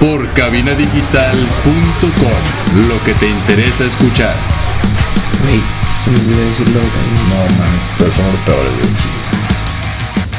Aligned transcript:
por 0.00 0.28
cabinadigital.com. 0.34 2.88
Lo 2.88 3.00
que 3.04 3.14
te 3.14 3.28
interesa 3.28 3.84
escuchar. 3.84 4.34
Güey, 5.44 5.60
se 6.02 6.10
me 6.10 6.18
olvidó 6.18 6.44
decirlo 6.46 6.80
de. 6.80 6.86
No, 6.86 7.36
mames, 7.58 7.82
somos 8.14 8.32
los 8.32 8.42
peores, 8.42 8.72
güey. 8.80 8.92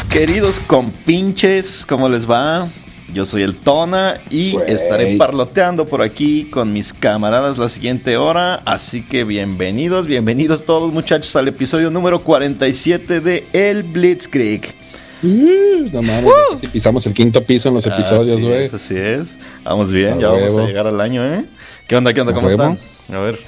Queridos 0.10 0.60
compinches, 0.60 1.86
¿cómo 1.86 2.10
les 2.10 2.30
va? 2.30 2.68
Yo 3.14 3.26
soy 3.26 3.44
el 3.44 3.56
Tona 3.56 4.20
y 4.30 4.56
estaré 4.68 5.18
parloteando 5.18 5.86
por 5.86 6.04
aquí 6.04 6.46
con 6.46 6.74
mis 6.74 6.94
camaradas 6.94 7.58
la 7.58 7.68
siguiente 7.68 8.18
hora. 8.18 8.56
Así 8.66 9.02
que 9.02 9.24
bienvenidos, 9.24 10.06
bienvenidos 10.06 10.66
todos 10.66 10.94
muchachos 10.94 11.36
al 11.36 11.48
episodio 11.48 11.90
número 11.90 12.24
47 12.24 13.20
de 13.20 13.48
El 13.52 13.82
Blitzkrieg. 13.84 14.76
Uh, 15.22 15.90
no 15.92 16.02
mames, 16.02 16.32
si 16.62 16.68
pisamos 16.68 17.06
el 17.06 17.14
quinto 17.14 17.44
piso 17.44 17.68
en 17.70 17.76
los 17.76 17.86
episodios, 17.86 18.38
Así 18.38 18.46
güey. 18.48 18.64
es, 18.66 18.74
así 18.74 18.96
es. 18.98 19.38
Vamos 19.64 19.92
bien, 19.92 20.14
A 20.14 20.18
ya 20.22 20.28
vamos 20.28 20.44
huevo. 20.44 20.60
a 20.62 20.68
llegar 20.68 20.88
al 20.88 21.02
año, 21.02 21.24
¿eh? 21.26 21.44
¿Qué 21.88 21.96
onda, 21.98 22.14
qué 22.14 22.22
onda, 22.22 22.32
A 22.32 22.36
cómo 22.36 22.48
huevo. 22.48 22.64
están? 22.64 23.16
A 23.16 23.20
ver. 23.20 23.40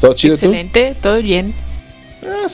¿Todo 0.00 0.14
chido 0.14 0.36
tú? 0.38 0.46
Excelente, 0.46 0.96
todo 1.02 1.20
bien. 1.20 1.52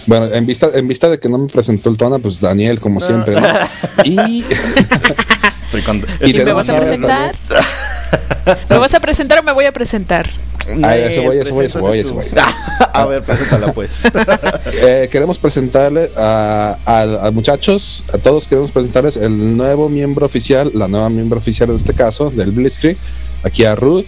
Bueno, 0.07 0.27
en 0.27 0.45
vista, 0.47 0.69
en 0.75 0.89
vista 0.89 1.09
de 1.09 1.19
que 1.19 1.29
no 1.29 1.39
me 1.39 1.47
presentó 1.49 1.89
el 1.91 1.97
Tona, 1.97 2.19
pues 2.19 2.41
Daniel, 2.41 2.81
como 2.81 3.01
siempre, 3.01 3.41
¿no? 3.41 3.47
Y, 4.05 4.45
Estoy 5.63 5.83
con... 5.83 6.05
Y 6.23 6.31
¿Y 6.31 6.45
me 6.45 6.53
vas 6.53 6.69
a 6.69 6.79
presentar? 6.81 7.37
¿Me 8.71 8.79
vas 8.79 8.95
a 8.95 9.01
presentar 9.01 9.39
o 9.39 9.43
me 9.43 9.53
voy 9.53 9.65
a 9.67 9.73
presentar? 9.73 10.31
Ay, 10.83 11.03
eso 11.03 11.23
voy, 11.23 11.39
eso 11.39 11.55
voy, 11.55 11.65
eso 11.67 11.81
voy, 11.81 11.99
eso 11.99 12.15
voy. 12.15 12.25
A 12.93 13.07
ver, 13.07 13.23
preséntala 13.25 13.73
pues. 13.73 14.05
eh, 14.73 15.09
queremos 15.11 15.39
presentarle 15.39 16.11
a, 16.17 16.77
a- 16.85 17.27
a 17.27 17.31
muchachos, 17.31 18.05
a 18.13 18.19
todos 18.19 18.49
queremos 18.49 18.71
presentarles 18.73 19.17
el 19.17 19.57
nuevo 19.57 19.89
miembro 19.89 20.27
oficial, 20.27 20.71
la 20.75 20.89
nueva 20.89 21.09
miembro 21.11 21.39
oficial 21.39 21.69
de 21.69 21.77
este 21.77 21.95
caso, 21.95 22.31
del 22.31 22.53
Blitzkrieg, 22.53 22.97
aquí 23.43 23.65
a 23.65 23.75
Ruth. 23.75 24.07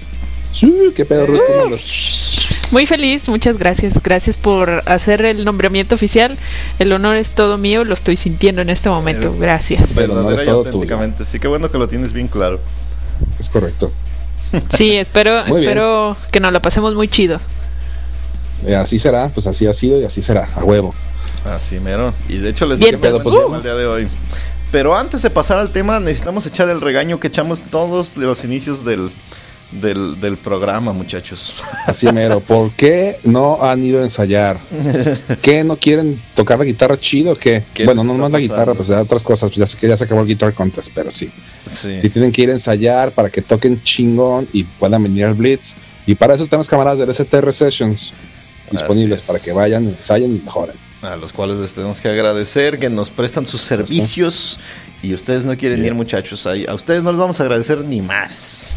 ¿Qué 0.95 1.05
pedo, 1.05 1.27
Ruth? 1.27 1.41
¿Cómo 1.47 1.67
los- 1.67 2.69
Muy 2.71 2.87
feliz, 2.87 3.29
muchas 3.29 3.59
gracias. 3.59 3.93
Gracias 4.03 4.37
por 4.39 4.83
hacer 4.87 5.23
el 5.27 5.45
nombramiento 5.45 5.95
oficial. 5.95 6.39
El 6.79 6.93
honor 6.95 7.17
es 7.17 7.29
todo 7.31 7.59
mío, 7.59 7.85
lo 7.85 7.93
estoy 7.93 8.17
sintiendo 8.17 8.63
en 8.63 8.71
este 8.71 8.89
momento. 8.89 9.37
Gracias. 9.39 9.85
Pero 9.95 10.15
no 10.15 10.25
Verdadera 10.25 10.37
es 10.37 10.43
y 10.43 10.47
todo 10.51 10.65
auténticamente. 10.65 11.25
Sí, 11.27 11.39
qué 11.41 11.49
bueno 11.49 11.71
que 11.71 11.77
lo 11.77 11.89
tienes 11.89 12.15
bien 12.15 12.29
claro. 12.29 12.59
Es 13.39 13.51
correcto. 13.51 13.93
Sí, 14.77 14.97
espero, 14.97 15.45
bien. 15.45 15.59
espero 15.59 16.17
que 16.31 16.41
nos 16.41 16.53
la 16.53 16.61
pasemos 16.61 16.95
muy 16.95 17.09
chido. 17.09 17.41
Eh, 18.67 18.75
así 18.75 18.99
será, 18.99 19.29
pues 19.29 19.47
así 19.47 19.67
ha 19.67 19.73
sido 19.73 20.01
y 20.01 20.05
así 20.05 20.23
será, 20.23 20.49
a 20.55 20.65
huevo. 20.65 20.95
Así 21.45 21.79
mero. 21.79 22.15
Y 22.29 22.39
de 22.39 22.51
hecho 22.51 22.67
les 22.67 22.81
pedo, 22.81 23.23
pues, 23.23 23.35
tema 23.35 23.57
el 23.57 23.63
día 23.63 23.75
de 23.75 23.87
hoy. 23.87 24.09
Pero 24.73 24.97
antes 24.97 25.23
de 25.23 25.31
pasar 25.31 25.59
al 25.59 25.71
tema, 25.71 26.01
necesitamos 26.01 26.47
echar 26.47 26.69
el 26.69 26.81
regaño 26.81 27.21
que 27.21 27.29
echamos 27.29 27.63
todos 27.63 28.17
los 28.17 28.45
inicios 28.45 28.85
del, 28.85 29.13
del, 29.71 30.21
del 30.21 30.37
programa, 30.37 30.93
muchachos. 30.93 31.55
Así 31.87 32.11
mero. 32.13 32.41
¿Por 32.41 32.73
qué 32.73 33.17
no 33.25 33.63
han 33.63 33.85
ido 33.85 34.01
a 34.01 34.03
ensayar? 34.03 34.59
¿Qué 35.43 35.65
no 35.65 35.77
quieren 35.77 36.23
tocar 36.35 36.59
la 36.59 36.65
guitarra 36.65 36.99
chido 36.99 37.33
o 37.33 37.37
qué? 37.37 37.65
¿Qué 37.75 37.85
bueno, 37.85 38.05
no 38.05 38.15
más 38.15 38.31
la 38.31 38.39
guitarra, 38.39 38.75
pues 38.75 38.89
ya 38.89 39.01
otras 39.01 39.23
cosas. 39.23 39.51
Pues 39.51 39.59
ya 39.59 39.67
sé 39.67 39.77
que 39.77 39.89
ya 39.89 39.97
se 39.97 40.05
acabó 40.05 40.21
el 40.21 40.27
Guitar 40.27 40.55
Contest, 40.55 40.93
pero 40.95 41.11
sí. 41.11 41.31
Sí. 41.67 42.01
Sí 42.01 42.11
tienen 42.11 42.33
que 42.33 42.43
ir 42.43 42.51
a 42.51 42.53
ensayar 42.53 43.13
para 43.13 43.31
que 43.31 43.43
toquen 43.43 43.83
chingón 43.83 44.49
y 44.53 44.65
puedan 44.65 45.03
venir 45.03 45.25
al 45.25 45.35
Blitz. 45.35 45.77
Y 46.07 46.15
para 46.15 46.35
eso 46.35 46.47
tenemos 46.47 46.69
camaradas 46.69 46.99
del 46.99 47.13
STR 47.13 47.53
Sessions 47.53 48.13
disponibles 48.71 49.21
es. 49.21 49.27
para 49.27 49.39
que 49.39 49.53
vayan, 49.53 49.87
ensayen 49.87 50.35
y 50.35 50.41
mejoren. 50.41 50.77
A 51.03 51.17
los 51.17 51.33
cuales 51.33 51.59
les 51.59 51.75
tenemos 51.75 52.01
que 52.01 52.09
agradecer 52.09 52.79
que 52.79 52.89
nos 52.89 53.11
prestan 53.11 53.47
sus 53.47 53.61
servicios. 53.61 54.59
Y 55.07 55.15
ustedes 55.15 55.45
no 55.45 55.57
quieren 55.57 55.85
ir, 55.85 55.95
muchachos. 55.95 56.47
Ahí. 56.49 56.67
A 56.69 56.75
ustedes 56.75 57.03
no 57.05 57.13
les 57.13 57.19
vamos 57.21 57.39
a 57.39 57.45
agradecer 57.45 57.79
ni 57.85 58.01
más. 58.01 58.69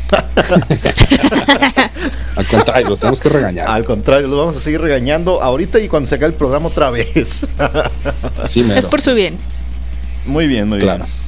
Al 2.35 2.45
contrario, 2.47 2.89
los 2.89 2.99
tenemos 2.99 3.19
que 3.19 3.29
regañar. 3.29 3.67
Al 3.67 3.83
contrario, 3.83 4.27
los 4.27 4.37
vamos 4.37 4.55
a 4.55 4.59
seguir 4.59 4.79
regañando 4.79 5.41
ahorita 5.41 5.79
y 5.79 5.87
cuando 5.87 6.07
se 6.07 6.15
acabe 6.15 6.31
el 6.33 6.37
programa 6.37 6.67
otra 6.67 6.91
vez. 6.91 7.49
Así 8.41 8.61
Es 8.75 8.85
por 8.85 9.01
su 9.01 9.13
bien. 9.15 9.37
muy 10.25 10.45
bien, 10.47 10.69
muy 10.69 10.77
Claro. 10.79 11.05
bien. 11.05 11.18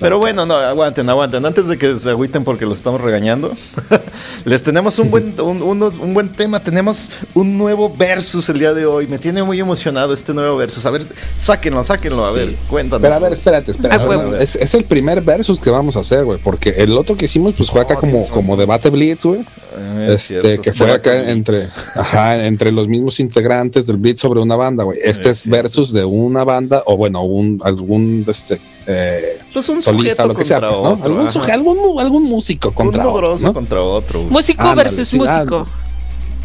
Pero 0.00 0.18
bueno, 0.18 0.46
no, 0.46 0.54
aguanten, 0.54 1.08
aguanten. 1.08 1.44
Antes 1.44 1.68
de 1.68 1.78
que 1.78 1.94
se 1.96 2.10
agüiten 2.10 2.44
porque 2.44 2.64
los 2.66 2.78
estamos 2.78 3.00
regañando, 3.00 3.52
les 4.44 4.62
tenemos 4.62 4.98
un 4.98 5.10
buen, 5.10 5.40
un, 5.40 5.62
unos- 5.62 5.96
un 5.98 6.14
buen 6.14 6.30
tema. 6.32 6.60
Tenemos 6.60 7.10
un 7.34 7.56
nuevo 7.56 7.90
versus 7.96 8.48
el 8.48 8.58
día 8.58 8.74
de 8.74 8.86
hoy. 8.86 9.06
Me 9.06 9.18
tiene 9.18 9.42
muy 9.42 9.58
emocionado 9.60 10.12
este 10.14 10.32
nuevo 10.34 10.56
versus. 10.56 10.84
A 10.86 10.90
ver, 10.90 11.06
sáquenlo, 11.36 11.82
sáquenlo. 11.84 12.24
A 12.24 12.32
Sí. 12.32 12.38
ver, 12.38 12.54
cuéntanos. 12.68 13.02
Pero 13.02 13.14
a 13.14 13.18
ver, 13.18 13.32
espérate, 13.32 13.70
espérate. 13.70 14.02
A 14.02 14.08
huevo. 14.08 14.34
Es, 14.34 14.56
es 14.56 14.74
el 14.74 14.84
primer 14.84 15.20
versus 15.22 15.60
que 15.60 15.70
vamos 15.70 15.96
a 15.96 16.00
hacer, 16.00 16.24
güey. 16.24 16.38
Porque 16.38 16.70
el 16.78 16.96
otro 16.96 17.16
que 17.16 17.26
hicimos, 17.26 17.54
pues 17.56 17.70
fue 17.70 17.80
acá 17.80 17.94
Oh, 17.96 18.00
como, 18.00 18.28
como 18.28 18.56
debate 18.56 18.90
Blitz, 18.90 19.24
güey. 19.24 19.44
Ah, 19.76 20.04
es 20.08 20.30
Este, 20.30 20.40
cierto. 20.40 20.62
que 20.62 20.72
fue 20.72 20.86
Debate 20.86 21.10
acá 21.10 21.18
Blitz. 21.18 21.30
entre, 21.32 21.56
ajá, 21.96 22.44
entre 22.46 22.72
los 22.72 22.88
mismos 22.88 23.18
integrantes 23.20 23.86
del 23.86 23.96
Blitz 23.96 24.20
sobre 24.20 24.40
una 24.40 24.56
banda, 24.56 24.84
güey. 24.84 24.98
Este 25.02 25.30
Es 25.30 25.36
es 25.38 25.38
cierto. 25.42 25.56
versus 25.62 25.92
de 25.92 26.04
una 26.04 26.44
banda, 26.44 26.82
o 26.86 26.96
bueno, 26.96 27.22
un, 27.22 27.60
algún, 27.64 28.24
este, 28.28 28.60
eh, 28.86 29.38
Pues 29.52 29.68
un 29.68 29.80
solista, 29.84 30.26
lo 30.26 30.34
que 30.34 30.44
sea, 30.44 30.60
pues, 30.60 30.80
¿no? 30.80 30.90
otro, 30.92 31.04
algún, 31.04 31.26
suje- 31.28 31.50
algún, 31.52 32.00
algún 32.00 32.22
músico 32.24 32.72
contra 32.72 33.02
un 33.02 33.08
otro, 33.08 33.20
mugroso 33.22 33.46
¿no? 33.46 33.54
contra 33.54 33.80
otro. 33.82 34.20
güey. 34.20 34.32
Músico 34.32 34.62
Ándale, 34.62 34.90
versus 34.90 35.08
sí, 35.08 35.18
músico. 35.18 35.66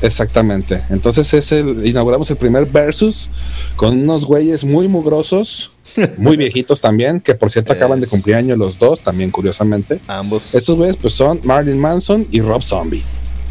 Exactamente. 0.02 0.82
Entonces 0.90 1.34
es 1.34 1.52
el, 1.52 1.86
inauguramos 1.86 2.30
el 2.32 2.38
primer 2.38 2.66
versus 2.66 3.30
con 3.76 4.00
unos 4.00 4.26
güeyes 4.26 4.64
muy 4.64 4.88
mugrosos, 4.88 5.72
muy 6.18 6.38
viejitos 6.38 6.80
también, 6.82 7.20
que 7.20 7.36
por 7.36 7.52
cierto 7.52 7.74
acaban 7.74 8.00
de 8.00 8.08
cumplir 8.08 8.36
años 8.36 8.58
los 8.58 8.78
dos, 8.80 9.02
también 9.02 9.30
curiosamente. 9.30 10.00
Ambos. 10.08 10.56
Estos 10.56 10.76
güeyes 10.76 10.96
pues 10.98 11.14
son 11.14 11.42
Marilyn 11.44 11.80
Manson 11.80 12.26
y 12.32 12.40
Rob 12.42 12.64
Zombie. 12.64 13.04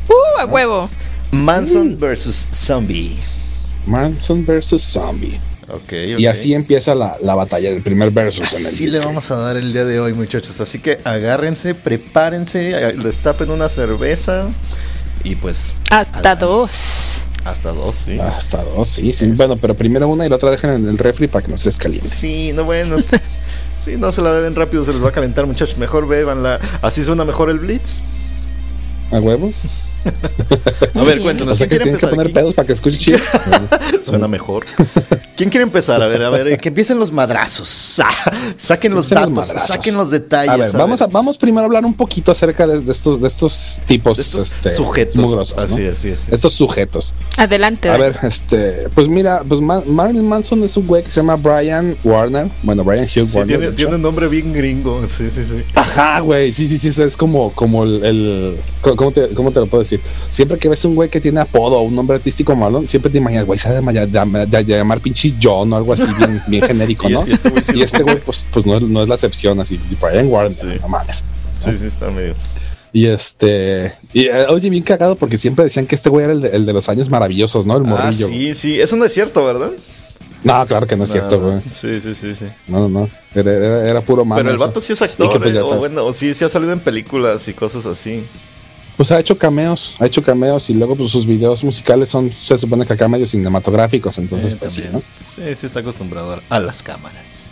¡Uh, 0.09 0.41
a 0.41 0.47
huevo! 0.47 0.89
Manson 1.31 1.97
Mm. 1.97 2.01
versus 2.01 2.47
Zombie. 2.55 3.17
Manson 3.85 4.45
versus 4.47 4.83
Zombie. 4.83 5.39
Ok, 5.71 5.93
Y 6.17 6.27
así 6.27 6.55
empieza 6.55 6.95
la, 6.95 7.17
la 7.23 7.35
batalla 7.35 7.71
del 7.71 7.83
primer 7.83 8.11
versus 8.11 8.53
en 8.55 8.61
el 8.61 8.67
Así 8.67 8.87
le 8.87 9.01
vamos 9.01 9.31
a 9.31 9.37
dar 9.37 9.57
el 9.59 9.73
día 9.73 9.85
de 9.85 10.01
hoy, 10.01 10.15
muchachos. 10.15 10.61
Así 10.61 10.79
que 10.79 10.99
agárrense, 11.05 11.75
prepárense, 11.75 12.71
eh, 12.71 12.93
destapen 12.95 13.51
una 13.51 13.69
cerveza 13.69 14.49
y 15.25 15.35
pues 15.35 15.75
Hasta 15.91 16.19
Adelante. 16.21 16.45
dos. 16.47 16.71
hasta 17.45 17.73
dos, 17.73 17.97
sí. 17.97 18.19
Hasta 18.19 18.63
dos, 18.65 18.89
sí, 18.89 19.13
sí. 19.13 19.27
Es- 19.27 19.37
Bueno, 19.37 19.57
pero 19.59 19.75
primero 19.75 20.09
una 20.09 20.25
y 20.25 20.31
la 20.31 20.37
otra 20.37 20.51
dejen 20.51 20.71
en 20.71 20.89
el 20.89 20.97
refri 20.97 21.29
para 21.29 21.45
que 21.45 21.51
no 21.51 21.57
se 21.59 21.67
les 21.67 21.77
caliente. 21.77 22.09
Sí, 22.09 22.53
no 22.55 22.65
bueno. 22.65 22.97
Sí, 23.79 23.97
no 23.97 24.11
se 24.11 24.21
la 24.23 24.33
beben 24.33 24.57
rápido, 24.57 24.85
se 24.85 24.93
les 24.93 25.03
va 25.05 25.11
a 25.11 25.13
calentar, 25.13 25.47
muchachos. 25.47 25.79
Mejor 25.79 26.09
bebanla. 26.09 26.59
Así 26.83 27.05
suena 27.05 27.25
mejor 27.25 27.49
el 27.49 27.61
Blitz. 27.61 28.01
¿A 29.13 29.21
huevo? 29.21 29.53
A 30.95 31.03
ver, 31.05 31.23
cuéntanos. 31.23 31.55
O 31.55 31.57
sea 31.57 31.69
que 31.69 31.77
se 31.77 31.85
¿quién 31.85 31.97
tienen 31.97 32.11
que 32.11 32.17
poner 32.17 32.33
pedos 32.33 32.55
para 32.55 32.67
que 32.67 32.73
escuche 32.73 32.99
chido. 32.99 33.19
Suena 34.05 34.27
mejor. 34.27 34.65
¿Quién 35.39 35.51
quiere 35.51 35.63
empezar? 35.63 36.03
A 36.03 36.07
ver, 36.09 36.21
a 36.25 36.31
ver, 36.31 36.59
que 36.61 36.69
empiecen 36.69 36.99
los 36.99 37.13
madrazos. 37.13 38.03
Ah, 38.09 38.33
saquen 38.57 38.93
los 38.95 39.11
Empiecen 39.13 39.31
los 39.33 39.37
datos, 39.37 39.49
madrazos. 39.49 39.69
saquen 39.69 39.95
los 39.97 40.11
detalles. 40.11 40.51
A 40.51 40.57
ver, 40.57 40.73
vamos, 40.73 41.01
a, 41.03 41.07
vamos 41.07 41.39
primero 41.39 41.63
a 41.63 41.65
hablar 41.67 41.85
un 41.85 41.95
poquito 41.95 42.33
acerca 42.33 42.67
de, 42.67 42.81
de 42.81 42.91
estos, 42.93 43.21
de 43.21 43.29
estos 43.29 43.81
tipos 43.87 44.17
De 44.19 44.23
estos 44.25 44.53
este, 44.53 44.71
sujetos. 44.71 45.17
mugrosos, 45.17 45.57
¿no? 45.57 45.63
Así 45.63 45.83
es, 45.83 45.99
así 45.99 46.09
es. 46.09 46.29
Estos 46.29 46.53
sujetos. 46.55 47.15
Adelante. 47.37 47.89
A 47.91 47.97
ver, 47.97 48.17
este, 48.23 48.89
pues 48.95 49.09
mira, 49.09 49.45
pues 49.49 49.61
Ma- 49.61 49.83
Marilyn 49.87 50.27
Manson 50.27 50.63
es 50.65 50.77
un 50.77 50.87
güey 50.87 51.03
que 51.05 51.11
se 51.11 51.17
llama 51.21 51.37
Brian 51.37 51.97
Warner. 52.03 52.49
Bueno, 52.65 52.83
Brian 52.83 53.05
Hugh 53.05 53.27
Sí, 53.29 53.37
Warner. 53.39 53.75
tiene, 53.77 53.95
un 53.95 54.03
nombre 54.03 54.27
bien 54.27 54.53
gringo. 54.53 55.09
Sí, 55.09 55.31
sí, 55.31 55.45
sí. 55.45 55.63
Ajá, 55.75 56.19
güey, 56.21 56.53
sí, 56.53 56.67
sí, 56.67 56.79
sí, 56.79 56.89
es 57.03 57.17
como, 57.17 57.53
como 57.53 57.85
el, 57.85 58.05
el- 58.05 58.59
¿cómo- 58.81 58.97
¿cómo 58.97 59.13
te, 59.13 59.29
cómo 59.35 59.51
te 59.53 59.61
lo 59.61 59.67
puedo 59.67 59.83
decir? 59.83 60.01
Siempre 60.29 60.59
que 60.59 60.69
ves 60.69 60.85
un 60.85 60.95
güey 60.97 61.09
que 61.09 61.21
tiene 61.21 61.41
apodo 61.41 61.77
o 61.79 61.83
un 61.83 61.95
nombre 61.95 62.17
artístico 62.17 62.57
malo, 62.57 62.83
siempre 62.89 63.11
te 63.13 63.19
imaginas, 63.19 63.45
güey, 63.47 63.59
se 63.59 63.69
ha 63.69 63.73
de 63.73 64.65
llamar 64.65 65.01
pinche 65.01 65.28
John 65.41 65.73
o 65.73 65.77
algo 65.77 65.93
así 65.93 66.07
bien, 66.19 66.43
bien 66.47 66.63
genérico, 66.67 67.09
¿no? 67.09 67.27
y 67.27 67.33
este 67.33 67.51
güey 67.51 67.65
sí 67.65 67.83
este 67.83 68.05
pues, 68.25 68.47
pues 68.53 68.65
no, 68.67 68.77
es, 68.77 68.83
no 68.83 69.03
es 69.03 69.09
la 69.09 69.15
excepción, 69.17 69.61
así, 69.61 69.79
Brian 70.01 70.29
Warner, 70.29 70.53
Sí. 70.55 70.67
no 70.81 70.89
mames. 70.89 71.25
Sí, 71.57 71.77
sí, 71.77 71.87
está 71.87 72.11
medio. 72.11 72.35
Y 72.93 73.07
este, 73.07 73.93
y 74.13 74.27
eh, 74.27 74.47
oye, 74.49 74.71
bien 74.71 74.83
cagado 74.83 75.17
porque 75.17 75.37
siempre 75.37 75.65
decían 75.65 75.87
que 75.87 75.95
este 75.95 76.09
güey 76.09 76.25
era 76.25 76.33
el 76.33 76.41
de, 76.41 76.49
el 76.51 76.65
de 76.67 76.73
los 76.73 76.89
años 76.89 77.11
maravillosos, 77.11 77.67
¿no? 77.67 77.77
El 77.77 77.83
Ah, 77.85 77.89
morrillo. 77.89 78.29
sí, 78.29 78.55
sí. 78.55 78.81
Eso 78.81 78.97
no 78.97 79.05
es 79.05 79.13
cierto, 79.13 79.45
¿verdad? 79.45 79.73
No, 80.45 80.67
claro 80.67 80.87
que 80.87 80.97
no 80.97 81.05
es 81.05 81.11
cierto, 81.11 81.41
güey. 81.41 81.61
Sí, 81.69 82.01
sí, 82.01 82.15
sí, 82.15 82.35
sí. 82.35 82.47
No, 82.69 82.89
no, 82.89 83.01
no. 83.01 83.11
Era, 83.35 83.53
era, 83.53 83.91
era 83.91 84.01
puro 84.01 84.25
mame. 84.25 84.41
Pero 84.43 84.53
el 84.55 84.59
vato 84.59 84.81
sí 84.81 84.93
es 84.95 85.01
Y 85.01 85.05
actor, 85.05 85.31
que, 85.33 85.39
pues, 85.41 85.55
eh, 85.55 85.61
o, 85.61 85.77
bueno, 85.79 86.07
o 86.07 86.13
sí, 86.13 86.33
sí 86.33 86.45
ha 86.45 86.49
salido 86.49 86.73
en 86.73 86.81
películas 86.81 87.47
y 87.49 87.55
cosas 87.55 87.85
así. 87.87 88.23
Pues 88.99 89.11
ha 89.13 89.19
hecho 89.21 89.39
cameos, 89.39 89.95
ha 90.01 90.07
hecho 90.07 90.23
cameos 90.23 90.69
y 90.69 90.75
luego 90.75 90.95
pues, 90.97 91.11
sus 91.13 91.25
videos 91.25 91.63
musicales 91.65 92.11
son, 92.11 92.31
se 92.33 92.59
supone 92.59 92.85
que 92.85 92.93
acá 92.93 93.09
medio 93.09 93.27
cinematográficos, 93.27 94.19
entonces 94.19 94.53
Eh, 94.55 94.57
pues 94.59 94.73
sí. 94.73 94.83
¿no? 94.93 95.01
Sí, 95.17 95.43
sí 95.55 95.65
está 95.67 95.81
acostumbrado 95.81 96.41
a- 96.51 96.59
las 96.61 96.83
cámaras. 96.83 97.45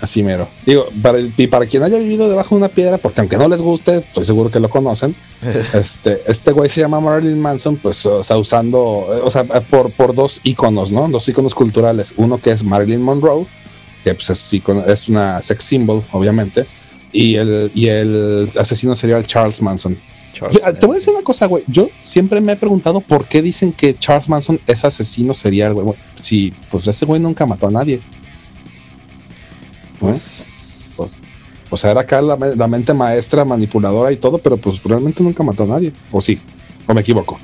Así 0.00 0.22
mero. 0.24 0.48
Digo, 0.66 0.86
para, 1.00 1.20
y 1.20 1.46
para 1.46 1.64
quien 1.66 1.84
haya 1.84 1.96
vivido 1.98 2.28
debajo 2.28 2.56
de 2.56 2.60
una 2.60 2.68
piedra, 2.68 2.98
porque 2.98 3.20
aunque 3.20 3.36
no 3.36 3.46
les 3.48 3.62
guste, 3.62 3.98
estoy 3.98 4.24
seguro 4.24 4.50
que 4.50 4.58
lo 4.58 4.68
conocen, 4.68 5.14
este, 5.74 6.22
este 6.26 6.50
güey 6.52 6.68
se 6.68 6.80
llama 6.80 6.98
Marilyn 7.00 7.38
Manson, 7.38 7.76
pues, 7.76 8.04
o 8.06 8.24
sea, 8.24 8.36
usando, 8.38 8.82
o 8.82 9.30
sea, 9.30 9.44
por, 9.44 9.92
por 9.92 10.12
dos 10.14 10.40
iconos, 10.42 10.90
¿no? 10.90 11.06
Dos 11.06 11.28
iconos 11.28 11.54
culturales. 11.54 12.14
Uno 12.16 12.38
que 12.40 12.50
es 12.50 12.64
Marilyn 12.64 13.00
Monroe, 13.02 13.46
que 14.02 14.14
pues 14.14 14.30
es, 14.30 14.52
icono- 14.54 14.84
es 14.88 15.08
una 15.08 15.40
sex 15.42 15.62
symbol, 15.62 16.02
obviamente, 16.10 16.66
y 17.12 17.36
el, 17.36 17.70
y 17.74 17.86
el 17.88 18.48
asesino 18.58 18.96
sería 18.96 19.18
el 19.18 19.26
Charles 19.26 19.60
Manson. 19.62 19.96
Charles 20.32 20.60
Te 20.78 20.86
voy 20.86 20.96
a 20.96 20.98
decir 20.98 21.12
una 21.14 21.22
cosa, 21.22 21.46
güey. 21.46 21.62
Yo 21.68 21.88
siempre 22.04 22.40
me 22.40 22.52
he 22.52 22.56
preguntado 22.56 23.00
por 23.00 23.26
qué 23.26 23.42
dicen 23.42 23.72
que 23.72 23.94
Charles 23.94 24.28
Manson 24.28 24.60
es 24.66 24.84
asesino 24.84 25.34
serial, 25.34 25.74
güey. 25.74 25.94
Si, 26.20 26.52
pues 26.70 26.86
ese 26.88 27.04
güey 27.06 27.20
nunca 27.20 27.44
mató 27.46 27.66
a 27.66 27.70
nadie. 27.70 28.00
Pues, 30.00 30.48
Pues, 30.96 31.16
o 31.70 31.76
sea, 31.76 31.90
era 31.92 32.00
acá 32.02 32.20
la, 32.20 32.36
me- 32.36 32.54
la 32.56 32.66
mente 32.68 32.92
maestra, 32.92 33.44
manipuladora 33.44 34.12
y 34.12 34.16
todo, 34.16 34.38
pero 34.38 34.56
pues 34.56 34.82
realmente 34.82 35.22
nunca 35.22 35.42
mató 35.42 35.62
a 35.64 35.66
nadie. 35.66 35.92
O 36.10 36.20
sí, 36.20 36.38
o 36.86 36.94
me 36.94 37.00
equivoco. 37.00 37.38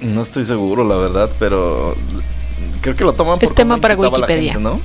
no 0.00 0.22
estoy 0.22 0.44
seguro, 0.44 0.84
la 0.86 0.96
verdad, 0.96 1.30
pero 1.38 1.96
creo 2.80 2.94
que 2.96 3.04
lo 3.04 3.12
toman 3.14 3.38
por 3.38 3.48
Es 3.48 3.54
tema 3.54 3.74
cómo 3.74 3.82
para 3.82 3.94
incitaba 3.94 4.16
a 4.16 4.20
la 4.20 4.26
Wikipedia. 4.26 4.52
gente, 4.54 4.68
¿no? 4.68 4.80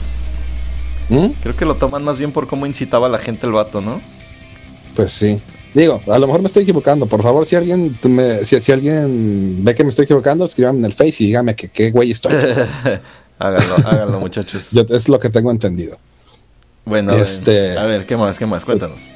¿Mm? 1.27 1.33
Creo 1.41 1.55
que 1.55 1.65
lo 1.65 1.75
toman 1.75 2.03
más 2.03 2.17
bien 2.17 2.31
por 2.31 2.47
cómo 2.47 2.65
incitaba 2.65 3.07
a 3.07 3.09
la 3.09 3.19
gente 3.19 3.45
el 3.45 3.53
vato, 3.53 3.79
¿no? 3.81 4.01
Pues 4.95 5.11
sí. 5.11 5.41
Digo, 5.73 6.01
a 6.07 6.19
lo 6.19 6.27
mejor 6.27 6.41
me 6.41 6.47
estoy 6.47 6.63
equivocando. 6.63 7.05
Por 7.07 7.23
favor, 7.23 7.45
si 7.45 7.55
alguien 7.55 7.97
me- 8.07 8.45
si, 8.45 8.59
si 8.59 8.71
alguien 8.71 9.63
ve 9.63 9.73
que 9.73 9.83
me 9.83 9.89
estoy 9.89 10.05
equivocando, 10.05 10.45
escríbame 10.45 10.79
en 10.79 10.85
el 10.85 10.93
Face 10.93 11.23
y 11.23 11.27
dígame 11.27 11.55
que 11.55 11.69
qué 11.69 11.89
güey 11.91 12.11
estoy. 12.11 12.33
háganlo, 13.39 13.75
háganlo, 13.85 14.19
muchachos. 14.19 14.69
Yo, 14.71 14.83
es 14.89 15.09
lo 15.09 15.19
que 15.19 15.29
tengo 15.29 15.49
entendido. 15.51 15.97
bueno, 16.85 17.11
a 17.11 17.15
ver, 17.15 17.23
este- 17.23 17.77
a 17.77 17.85
ver, 17.85 18.05
¿qué 18.05 18.15
más? 18.17 18.37
¿Qué 18.37 18.45
más? 18.45 18.65
Cuéntanos. 18.65 19.07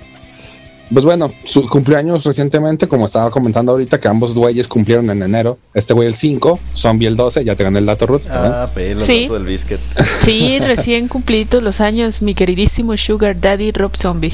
Pues 0.92 1.04
bueno, 1.04 1.34
su 1.44 1.68
cumpleaños 1.68 2.24
recientemente, 2.24 2.88
como 2.88 3.08
estaba 3.08 3.30
comentando 3.30 3.74
ahorita, 3.74 4.00
que 4.00 4.08
ambos 4.08 4.34
güeyes 4.36 4.70
cumplieron 4.70 5.10
en 5.10 5.22
enero. 5.22 5.58
Este 5.74 5.94
güey 5.94 6.08
el 6.08 6.16
5, 6.16 6.62
Zombie 6.74 7.08
el 7.08 7.18
12, 7.18 7.44
ya 7.44 7.58
te 7.58 7.66
gané 7.66 7.80
el 7.80 7.86
dato, 7.86 8.06
Ruth. 8.08 8.22
Ah, 8.30 8.70
pelo, 8.74 9.06
Sí. 9.06 9.28
del 9.28 9.44
biscuit. 9.44 9.82
Sí, 10.24 10.60
recién 10.60 11.10
cumplidos 11.10 11.62
los 11.62 11.82
años, 11.82 12.22
mi 12.22 12.34
queridísimo 12.36 12.96
Sugar 12.96 13.38
Daddy 13.40 13.72
Rob 13.74 13.98
Zombie. 13.98 14.34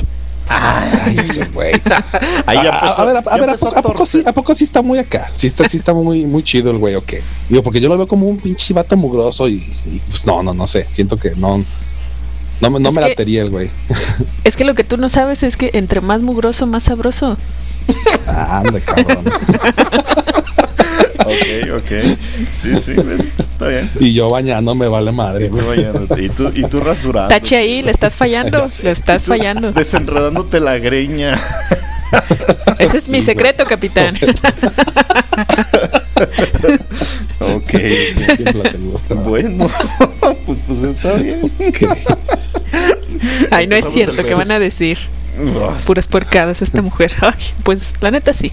Ay, 0.56 1.18
ese 1.20 1.46
güey. 1.46 1.74
Ahí 2.46 2.58
ya 2.64 2.70
a, 2.76 2.80
empezó- 2.80 3.02
a 3.02 3.06
ver, 3.06 3.16
a, 3.18 3.20
a 3.20 3.24
ya 3.24 3.38
ver, 3.38 3.50
¿a 3.50 3.54
poco, 3.58 3.78
a 3.78 3.82
poco 3.82 4.06
sí, 4.06 4.12
torcer. 4.20 4.30
¿a 4.30 4.34
poco 4.34 4.56
sí 4.56 4.64
está 4.64 4.82
muy 4.82 5.00
acá? 5.00 5.30
Sí 5.34 5.48
está, 5.48 5.68
sí 5.68 5.78
está 5.78 5.94
muy, 5.94 6.26
muy 6.26 6.44
chido 6.44 6.70
el 6.72 6.78
güey, 6.78 6.96
¿o 6.96 7.04
qué? 7.04 7.22
Digo, 7.50 7.64
porque 7.64 7.80
yo 7.82 7.90
lo 7.90 7.98
veo 7.98 8.08
como 8.08 8.28
un 8.28 8.38
pinche 8.38 8.74
vato 8.74 8.96
mugroso 8.98 9.48
y, 9.50 9.56
y, 9.92 10.02
pues 10.10 10.26
no, 10.28 10.44
no, 10.44 10.54
no 10.54 10.68
sé. 10.68 10.88
Siento 10.92 11.18
que 11.18 11.32
no, 11.36 11.64
no, 12.62 12.70
me- 12.70 12.80
no 12.80 12.90
Es 12.90 12.96
me 12.96 13.02
que- 13.02 13.10
latería 13.10 13.42
el 13.42 13.50
güey. 13.50 13.70
Es 14.44 14.56
que 14.56 14.64
lo 14.64 14.76
que 14.76 14.84
tú 14.84 14.98
no 14.98 15.10
sabes 15.10 15.44
es 15.44 15.58
que 15.58 15.72
entre 15.74 16.02
más 16.02 16.22
mugroso, 16.22 16.68
más 16.68 16.84
sabroso. 16.84 17.38
Anda, 18.28 18.80
cabrón. 18.82 19.24
Ok, 21.26 21.72
ok. 21.76 21.92
Sí, 22.50 22.74
sí, 22.78 22.96
está 23.38 23.68
bien. 23.68 23.90
y 24.00 24.14
yo 24.14 24.30
bañando 24.30 24.76
me 24.76 24.88
vale 24.88 25.12
madre, 25.12 25.46
Y 25.46 25.50
tú, 25.50 26.18
y 26.20 26.30
tú, 26.30 26.52
y 26.54 26.64
tú 26.64 26.80
rasurando. 26.82 27.30
Tache 27.30 27.56
ahí, 27.58 27.82
le 27.82 27.92
estás 27.92 28.14
fallando, 28.14 28.66
le 28.84 28.92
estás 28.92 29.24
fallando. 29.24 29.72
Desenredándote 29.72 30.60
la 30.60 30.78
greña. 30.80 31.40
Ese 32.78 32.98
es 32.98 33.04
Sí, 33.06 33.12
mi 33.12 33.18
güey. 33.20 33.26
secreto, 33.26 33.66
capitán. 33.66 34.18
Ok. 37.40 37.74
Bueno, 39.26 39.68
pues, 40.46 40.58
pues 40.68 40.84
está 40.84 41.14
bien. 41.16 41.52
Ay, 43.52 43.68
no 43.68 43.76
es 43.76 43.86
cierto, 43.94 44.24
¿qué 44.24 44.34
van 44.34 44.52
a 44.52 44.60
decir? 44.60 45.00
Pues, 45.52 45.86
Puras 45.86 46.08
porcadas 46.08 46.62
esta 46.62 46.82
mujer. 46.82 47.14
Ay, 47.22 47.34
pues 47.64 47.82
la 48.02 48.12
neta 48.12 48.34
sí. 48.34 48.52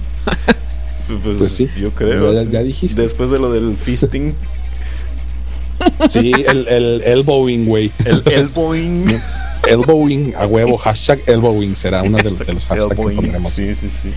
Pues 1.39 1.53
sí. 1.53 1.69
Yo 1.77 1.91
creo. 1.91 2.33
Ya- 2.33 2.43
ya 2.51 2.63
dijiste. 2.63 3.03
Después 3.03 3.31
de 3.31 3.39
lo 3.39 3.53
del 3.53 3.77
fisting, 3.77 4.35
Sí, 6.09 6.33
el, 6.47 6.69
el 6.69 7.03
elbowing, 7.05 7.67
güey. 7.67 7.91
el 8.05 8.23
elbowing. 8.27 9.07
Elbowing 9.69 10.35
a 10.37 10.47
huevo, 10.47 10.79
hashtag 10.79 11.21
elbowing 11.27 11.77
será 11.77 12.03
uno 12.03 12.17
de 12.17 12.31
los, 12.31 12.39
de 12.47 12.55
los 12.55 12.65
hashtags 12.65 12.87
que 12.89 12.93
Elbowing, 12.95 13.17
pondremos. 13.17 13.53
Sí, 13.53 13.75
sí, 13.75 13.91
sí. 13.91 14.11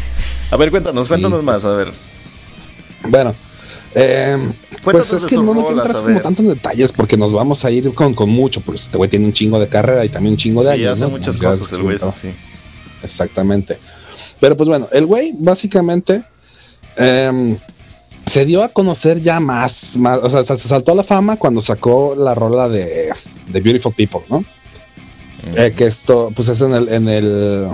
A 0.50 0.56
ver, 0.56 0.72
cuéntanos, 0.72 1.04
Sí, 1.06 1.10
cuéntanos 1.10 1.44
más, 1.44 1.56
pues. 1.62 1.66
a 1.66 1.76
ver. 1.76 1.92
Bueno, 3.10 3.36
eh, 3.94 4.54
pues 4.86 5.12
es 5.12 5.26
que 5.26 5.36
no, 5.36 5.44
no 5.54 5.60
a 5.60 5.64
como 5.94 6.06
ver. 6.06 6.22
tanto 6.22 6.42
en 6.44 6.48
detalles 6.48 6.94
porque 6.94 7.18
nos 7.18 7.34
vamos 7.34 7.66
a 7.66 7.72
ir 7.72 7.94
con, 7.94 8.14
con 8.14 8.30
mucho, 8.30 8.62
pues 8.62 8.84
este 8.84 8.98
güey 8.98 9.10
tiene 9.10 9.26
un 9.26 9.34
chingo 9.34 9.60
de 9.60 9.68
carrera 9.68 10.06
y 10.06 10.10
también 10.10 10.34
un 10.34 10.38
chingo 10.38 10.64
de 10.64 10.76
Sí, 10.76 10.82
años. 10.86 10.94
hace 10.94 11.02
¿no? 11.04 11.10
muchas 11.10 11.38
cosas 11.38 11.74
el 11.74 11.82
güey, 11.84 11.98
sí. 12.00 12.30
Exactamente. 13.04 13.78
Pero 14.40 14.58
pues 14.58 14.68
bueno, 14.70 14.88
el 14.92 15.06
güey 15.06 15.34
básicamente 15.38 16.24
em, 16.98 17.58
se 18.26 18.46
dio 18.46 18.64
a 18.64 18.70
conocer 18.70 19.22
ya 19.22 19.40
más, 19.40 19.98
más, 19.98 20.20
o 20.22 20.30
sea, 20.30 20.44
se 20.44 20.58
saltó 20.68 20.92
a 20.94 20.96
la 20.96 21.04
fama 21.04 21.38
cuando 21.38 21.62
sacó 21.62 22.16
la 22.18 22.34
rola 22.36 22.68
de, 22.70 23.10
de 23.48 23.62
Beautiful 23.62 23.94
People, 23.94 24.22
¿no? 24.30 24.44
Eh, 25.56 25.74
que 25.76 25.86
esto, 25.86 26.32
pues 26.36 26.48
es 26.48 26.62
en 26.62 26.74
el, 26.74 26.88
en 26.90 27.10
el, 27.10 27.68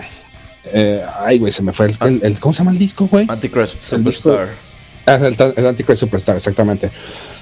eh, 0.74 1.04
ay 1.20 1.38
güey, 1.40 1.52
se 1.52 1.62
me 1.62 1.72
fue 1.72 1.86
el, 1.88 1.98
el- 2.02 2.20
el- 2.24 2.40
¿cómo 2.40 2.52
se 2.52 2.60
llama 2.60 2.72
el 2.72 2.80
disco, 2.80 3.08
güey? 3.08 3.26
Antichrist 3.30 3.94
El 3.94 4.04
disco- 4.04 4.32
Superstar. 4.32 4.56
Ah, 5.06 5.16
el, 5.16 5.54
el 5.56 5.68
Antichrist 5.68 6.00
Superstar, 6.02 6.36
exactamente. 6.36 6.92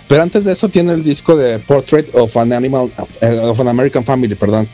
Pero 0.08 0.24
antes 0.24 0.46
de 0.46 0.54
eso 0.54 0.70
tiene 0.70 0.94
el 0.94 1.04
disco 1.04 1.36
de 1.36 1.60
Portrait 1.60 2.14
of 2.16 2.36
an 2.38 2.54
Animal, 2.54 2.92
eh, 3.22 3.40
of 3.44 3.60
an 3.60 3.68
American 3.70 4.06
Family, 4.06 4.36
perdón. 4.36 4.70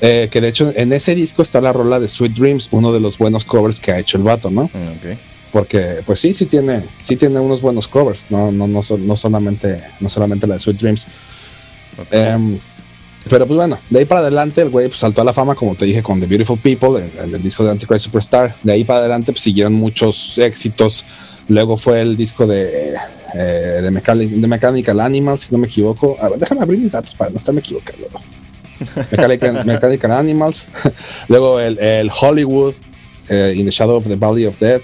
Eh, 0.00 0.28
que 0.30 0.40
de 0.40 0.48
hecho 0.48 0.72
en 0.76 0.92
ese 0.92 1.14
disco 1.14 1.40
está 1.42 1.60
la 1.60 1.72
rola 1.72 1.98
de 2.00 2.08
Sweet 2.08 2.32
Dreams, 2.34 2.68
uno 2.72 2.92
de 2.92 3.00
los 3.00 3.16
buenos 3.18 3.44
covers 3.44 3.80
que 3.80 3.92
ha 3.92 3.98
hecho 3.98 4.18
el 4.18 4.24
vato, 4.24 4.50
¿no? 4.50 4.62
Ok. 4.64 5.18
Porque 5.52 6.02
pues 6.04 6.20
sí, 6.20 6.34
sí 6.34 6.44
tiene, 6.46 6.82
sí 7.00 7.16
tiene 7.16 7.40
unos 7.40 7.62
buenos 7.62 7.88
covers, 7.88 8.26
no, 8.30 8.52
no, 8.52 8.68
no, 8.68 8.82
so- 8.82 8.98
no 8.98 9.16
solamente, 9.16 9.80
no 10.00 10.08
solamente 10.08 10.46
la 10.46 10.54
de 10.54 10.60
Sweet 10.60 10.78
Dreams. 10.78 11.06
ok. 11.98 12.06
Em, 12.10 12.58
pero 13.28 13.46
pues 13.46 13.56
bueno, 13.56 13.78
de 13.90 13.98
ahí 14.00 14.04
para 14.04 14.20
adelante 14.20 14.60
el 14.62 14.70
güey 14.70 14.88
pues, 14.88 15.00
saltó 15.00 15.22
a 15.22 15.24
la 15.24 15.32
fama, 15.32 15.54
como 15.54 15.74
te 15.74 15.84
dije, 15.86 16.02
con 16.02 16.20
The 16.20 16.26
Beautiful 16.26 16.58
People, 16.60 17.02
el 17.24 17.42
disco 17.42 17.64
de 17.64 17.70
Antichrist 17.70 18.04
Superstar. 18.04 18.54
De 18.62 18.72
ahí 18.72 18.84
para 18.84 19.00
adelante 19.00 19.32
pues, 19.32 19.42
siguieron 19.42 19.72
muchos 19.74 20.38
éxitos. 20.38 21.04
Luego 21.48 21.76
fue 21.76 22.02
el 22.02 22.16
disco 22.16 22.46
de, 22.46 22.94
eh, 23.34 23.80
de, 23.82 23.90
Mechanic- 23.90 24.30
de 24.30 24.46
Mechanical 24.46 25.00
Animals, 25.00 25.40
si 25.42 25.52
no 25.52 25.58
me 25.58 25.66
equivoco. 25.66 26.16
A 26.20 26.28
ver, 26.28 26.38
déjame 26.38 26.60
abrir 26.62 26.78
mis 26.78 26.92
datos 26.92 27.14
para 27.14 27.30
no 27.30 27.36
estarme 27.38 27.60
equivocando. 27.60 28.06
Mechanical, 29.10 29.64
Mechanical 29.64 30.10
Animals. 30.12 30.68
Luego 31.28 31.60
el, 31.60 31.78
el 31.78 32.10
Hollywood, 32.10 32.74
eh, 33.28 33.54
In 33.56 33.66
the 33.66 33.72
Shadow 33.72 33.96
of 33.96 34.06
the 34.06 34.16
Valley 34.16 34.46
of 34.46 34.58
Death. 34.58 34.82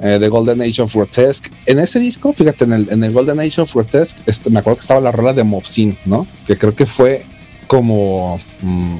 eh, 0.00 0.18
The 0.20 0.28
Golden 0.28 0.60
Age 0.62 0.80
of 0.82 0.94
Grotesque. 0.94 1.50
En 1.66 1.78
ese 1.78 1.98
disco, 1.98 2.32
fíjate, 2.32 2.64
en 2.64 2.72
el, 2.72 2.88
en 2.90 3.02
el 3.04 3.12
Golden 3.12 3.40
Age 3.40 3.60
of 3.62 3.74
Grotesque, 3.74 4.20
este, 4.26 4.48
me 4.50 4.60
acuerdo 4.60 4.76
que 4.76 4.82
estaba 4.82 5.00
la 5.00 5.10
rola 5.12 5.32
de 5.32 5.42
Mobsin, 5.44 5.98
¿no? 6.04 6.26
Que 6.46 6.56
creo 6.56 6.74
que 6.74 6.86
fue 6.86 7.24
como. 7.66 8.38
mm, 8.62 8.98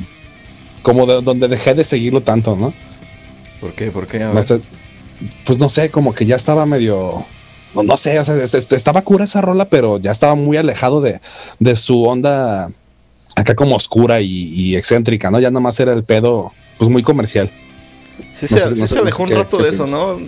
como 0.83 1.07
de 1.07 1.21
donde 1.23 1.49
dejé 1.49 1.75
de 1.75 1.85
seguirlo 1.85 2.23
tanto, 2.23 2.57
¿no? 2.57 2.73
¿Por 3.61 3.73
qué? 3.75 3.91
¿Por 3.91 4.07
qué? 4.07 4.21
No 4.21 4.43
sé, 4.43 4.61
pues 5.45 5.59
no 5.59 5.69
sé, 5.69 5.91
como 5.91 6.15
que 6.15 6.25
ya 6.27 6.37
estaba 6.37 6.65
medio. 6.67 7.25
No, 7.75 7.83
no 7.83 7.97
sé, 7.97 8.19
o 8.19 8.25
sea, 8.25 8.37
es- 8.43 8.55
es- 8.55 8.73
estaba 8.73 9.03
cura 9.03 9.25
esa 9.25 9.41
rola, 9.41 9.69
pero 9.69 9.99
ya 9.99 10.11
estaba 10.13 10.35
muy 10.35 10.57
alejado 10.57 11.01
de, 11.01 11.21
de 11.59 11.77
su 11.77 12.05
onda 12.05 12.71
acá 13.39 13.55
como 13.55 13.77
oscura 13.77 14.21
y, 14.21 14.29
y 14.31 14.77
excéntrica, 14.77 15.31
¿no? 15.31 15.41
Ya 15.41 15.51
nomás 15.51 15.79
era 15.81 15.93
el 15.93 16.05
pedo, 16.05 16.53
pues 16.79 16.91
muy 16.91 17.03
comercial. 17.03 17.51
Sí, 18.35 18.43
no 18.43 18.49
se, 18.49 18.49
sé- 18.49 18.75
sí 18.75 18.81
no 18.81 18.87
se 18.87 18.95
sé- 18.95 19.01
alejó 19.01 19.23
no 19.23 19.29
sé 19.29 19.35
un 19.35 19.39
qué- 19.39 19.45
rato 19.45 19.57
qué 19.59 19.63
de 19.65 19.69
eso. 19.71 19.87
¿no? 19.87 20.19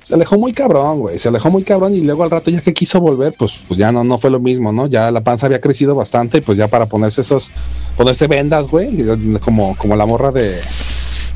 Se 0.00 0.14
alejó 0.14 0.38
muy 0.38 0.52
cabrón, 0.52 1.00
güey. 1.00 1.18
Se 1.18 1.28
alejó 1.28 1.50
muy 1.50 1.64
cabrón 1.64 1.94
y 1.94 2.00
luego 2.02 2.22
al 2.22 2.30
rato 2.30 2.50
ya 2.50 2.60
que 2.60 2.72
quiso 2.72 3.00
volver, 3.00 3.34
pues, 3.36 3.62
pues 3.66 3.78
ya 3.78 3.90
no, 3.90 4.04
no 4.04 4.16
fue 4.18 4.30
lo 4.30 4.38
mismo, 4.40 4.72
¿no? 4.72 4.86
Ya 4.86 5.10
la 5.10 5.22
panza 5.24 5.46
había 5.46 5.60
crecido 5.60 5.94
bastante 5.96 6.38
y 6.38 6.40
pues 6.40 6.56
ya 6.56 6.68
para 6.68 6.86
ponerse 6.86 7.20
esos, 7.22 7.50
ponerse 7.96 8.28
vendas, 8.28 8.68
güey, 8.68 9.04
como, 9.40 9.76
como 9.76 9.96
la 9.96 10.06
morra 10.06 10.30
de, 10.30 10.54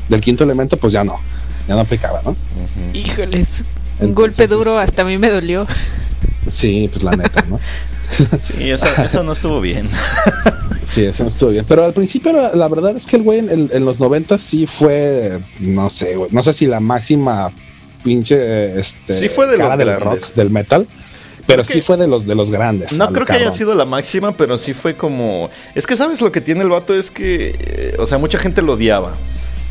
del 0.07 0.21
quinto 0.21 0.43
elemento, 0.45 0.77
pues 0.77 0.93
ya 0.93 1.03
no, 1.03 1.19
ya 1.67 1.75
no 1.75 1.81
aplicaba, 1.81 2.21
¿no? 2.23 2.35
Híjoles, 2.93 3.47
un 3.99 4.07
Entonces, 4.09 4.15
golpe 4.15 4.47
duro, 4.47 4.79
este- 4.79 4.89
hasta 4.91 5.01
a 5.01 5.05
mí 5.05 5.17
me 5.17 5.29
dolió. 5.29 5.67
Sí, 6.47 6.89
pues 6.91 7.03
la 7.03 7.15
neta, 7.17 7.41
¿no? 7.47 7.59
Sí, 8.39 8.69
esa, 8.69 9.03
esa 9.03 9.23
no 9.23 9.33
estuvo 9.33 9.61
bien. 9.61 9.89
Sí, 10.81 11.05
eso 11.05 11.23
no 11.23 11.29
estuvo 11.29 11.51
bien. 11.51 11.63
Pero 11.65 11.85
al 11.85 11.93
principio 11.93 12.33
la, 12.33 12.53
la 12.55 12.67
verdad 12.67 12.93
es 12.93 13.07
que 13.07 13.15
el 13.15 13.23
güey 13.23 13.39
en, 13.39 13.85
los 13.85 14.01
90 14.01 14.37
sí 14.37 14.67
fue, 14.67 15.39
no 15.59 15.89
sé, 15.89 16.17
güey, 16.17 16.29
no 16.33 16.43
sé 16.43 16.51
si 16.51 16.65
la 16.65 16.81
máxima 16.81 17.53
pinche, 18.03 18.77
este, 18.77 19.13
Sí 19.13 19.29
fue 19.29 19.47
de 19.47 19.55
cara 19.55 19.77
los 19.77 19.77
del 19.77 20.01
rock, 20.01 20.33
del 20.35 20.49
metal. 20.49 20.85
Pero 21.47 21.63
sí 21.63 21.81
fue 21.81 21.95
de 21.95 22.07
los 22.07 22.25
de 22.25 22.35
los 22.35 22.51
grandes. 22.51 22.97
No 22.97 23.11
creo 23.13 23.25
que 23.25 23.33
haya 23.33 23.51
sido 23.51 23.75
la 23.75 23.85
máxima, 23.85 24.35
pero 24.35 24.57
sí 24.57 24.73
fue 24.73 24.95
como. 24.95 25.49
Es 25.75 25.87
que 25.87 25.95
sabes 25.95 26.21
lo 26.21 26.31
que 26.31 26.41
tiene 26.41 26.63
el 26.63 26.69
vato 26.69 26.93
es 26.93 27.11
que. 27.11 27.55
eh, 27.59 27.95
o 27.99 28.05
sea, 28.05 28.17
mucha 28.17 28.39
gente 28.39 28.61
lo 28.61 28.73
odiaba. 28.73 29.13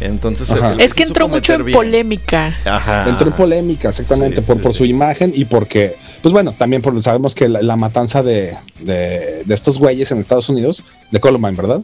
Entonces. 0.07 0.55
Es 0.79 0.95
que 0.95 1.03
entró 1.05 1.29
mucho 1.29 1.55
en 1.55 1.65
bien. 1.65 1.77
polémica. 1.77 2.57
Ajá. 2.65 3.09
Entró 3.09 3.29
en 3.29 3.33
polémica, 3.35 3.89
exactamente, 3.91 4.41
Sí, 4.41 4.47
por, 4.47 4.57
sí, 4.57 4.63
por 4.63 4.73
sí. 4.73 4.79
su 4.79 4.85
imagen 4.85 5.33
y 5.35 5.45
porque, 5.45 5.95
pues 6.23 6.33
bueno, 6.33 6.53
también 6.57 6.83
por, 6.83 7.01
sabemos 7.03 7.35
que 7.35 7.49
la, 7.49 7.63
la 7.63 7.77
matanza 7.77 8.23
de, 8.23 8.55
de, 8.81 9.43
de 9.45 9.55
estos 9.55 9.79
güeyes 9.79 10.11
en 10.11 10.19
Estados 10.19 10.49
Unidos, 10.49 10.85
de 11.11 11.21
Columbine, 11.21 11.57
¿verdad? 11.57 11.81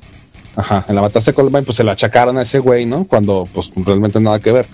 Ajá, 0.56 0.84
en 0.88 0.94
la 0.96 1.02
matanza 1.02 1.30
de 1.30 1.34
Columbine, 1.34 1.62
pues 1.62 1.76
se 1.76 1.84
la 1.84 1.92
achacaron 1.92 2.36
a 2.38 2.42
ese 2.42 2.58
güey, 2.58 2.84
¿no? 2.84 3.04
Cuando, 3.04 3.48
pues 3.52 3.70
realmente 3.76 4.18
nada 4.20 4.40
que 4.40 4.50
ver. 4.52 4.66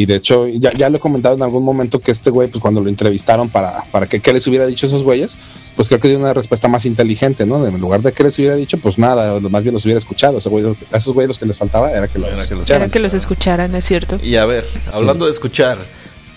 Y 0.00 0.06
de 0.06 0.14
hecho, 0.14 0.48
ya, 0.48 0.70
ya 0.70 0.88
lo 0.88 0.96
he 0.96 0.98
comentado 0.98 1.34
en 1.34 1.42
algún 1.42 1.62
momento 1.62 1.98
que 1.98 2.10
este 2.10 2.30
güey, 2.30 2.48
pues 2.48 2.62
cuando 2.62 2.80
lo 2.80 2.88
entrevistaron 2.88 3.50
para, 3.50 3.84
para 3.92 4.06
que 4.06 4.20
qué 4.20 4.32
les 4.32 4.46
hubiera 4.46 4.66
dicho 4.66 4.86
a 4.86 4.88
esos 4.88 5.02
güeyes, 5.02 5.36
pues 5.76 5.88
creo 5.88 6.00
que 6.00 6.08
dio 6.08 6.18
una 6.18 6.32
respuesta 6.32 6.68
más 6.68 6.86
inteligente, 6.86 7.44
¿no? 7.44 7.66
En 7.66 7.78
lugar 7.78 8.00
de 8.00 8.10
que 8.10 8.24
les 8.24 8.38
hubiera 8.38 8.54
dicho, 8.54 8.78
pues 8.78 8.98
nada, 8.98 9.38
más 9.40 9.62
bien 9.62 9.74
los 9.74 9.84
hubiera 9.84 9.98
escuchado. 9.98 10.38
Ese 10.38 10.48
güey, 10.48 10.64
a 10.90 10.96
esos 10.96 11.12
güeyes 11.12 11.28
los 11.28 11.38
que 11.38 11.44
les 11.44 11.58
faltaba 11.58 11.92
era 11.92 12.08
que 12.08 12.18
los 12.18 12.28
Era 12.28 12.36
que 12.36 12.40
los 12.40 12.44
escucharan. 12.50 12.64
Quiero 12.64 12.92
que 12.92 12.98
los 13.00 13.12
escucharan, 13.12 13.74
es 13.74 13.84
cierto. 13.84 14.18
Y 14.22 14.36
a 14.36 14.46
ver, 14.46 14.66
hablando 14.94 15.26
de 15.26 15.32
escuchar, 15.32 15.76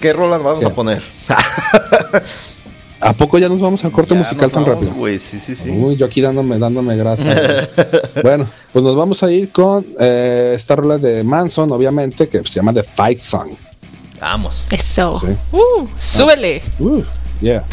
¿qué 0.02 0.12
rolas 0.12 0.44
vamos 0.44 0.60
¿Qué? 0.60 0.68
a 0.68 0.76
poner? 0.76 1.02
¿A 3.04 3.14
poco 3.14 3.38
ya 3.38 3.50
nos 3.50 3.60
vamos 3.62 3.84
al 3.86 3.92
corte 3.92 4.14
Ya 4.14 4.20
musical 4.20 4.44
nos 4.44 4.52
tan 4.52 4.64
vamos, 4.64 4.76
rápido? 4.76 4.94
güey, 4.96 5.20
sí, 5.20 5.38
sí, 5.40 5.54
sí. 5.56 5.70
Uy, 5.70 5.96
yo 5.98 6.06
aquí 6.06 6.22
dándome, 6.22 6.58
dándome 6.58 6.96
grasa. 6.96 7.34
bueno, 8.24 8.48
pues 8.72 8.84
nos 8.84 8.96
vamos 8.96 9.22
a 9.24 9.32
ir 9.32 9.52
con 9.52 9.86
eh, 10.00 10.54
esta 10.56 10.76
rola 10.76 10.98
de 10.98 11.24
Manson, 11.24 11.72
obviamente, 11.72 12.28
que 12.28 12.40
se 12.40 12.56
llama 12.56 12.74
The 12.74 12.84
Fight 12.84 13.20
Song. 13.20 13.50
Vamos. 14.22 14.66
Eso. 14.72 15.16
Sí. 15.20 15.28
Uh, 15.52 15.88
súbele. 16.00 16.62
Uh, 16.80 17.02
yeah. 17.42 17.64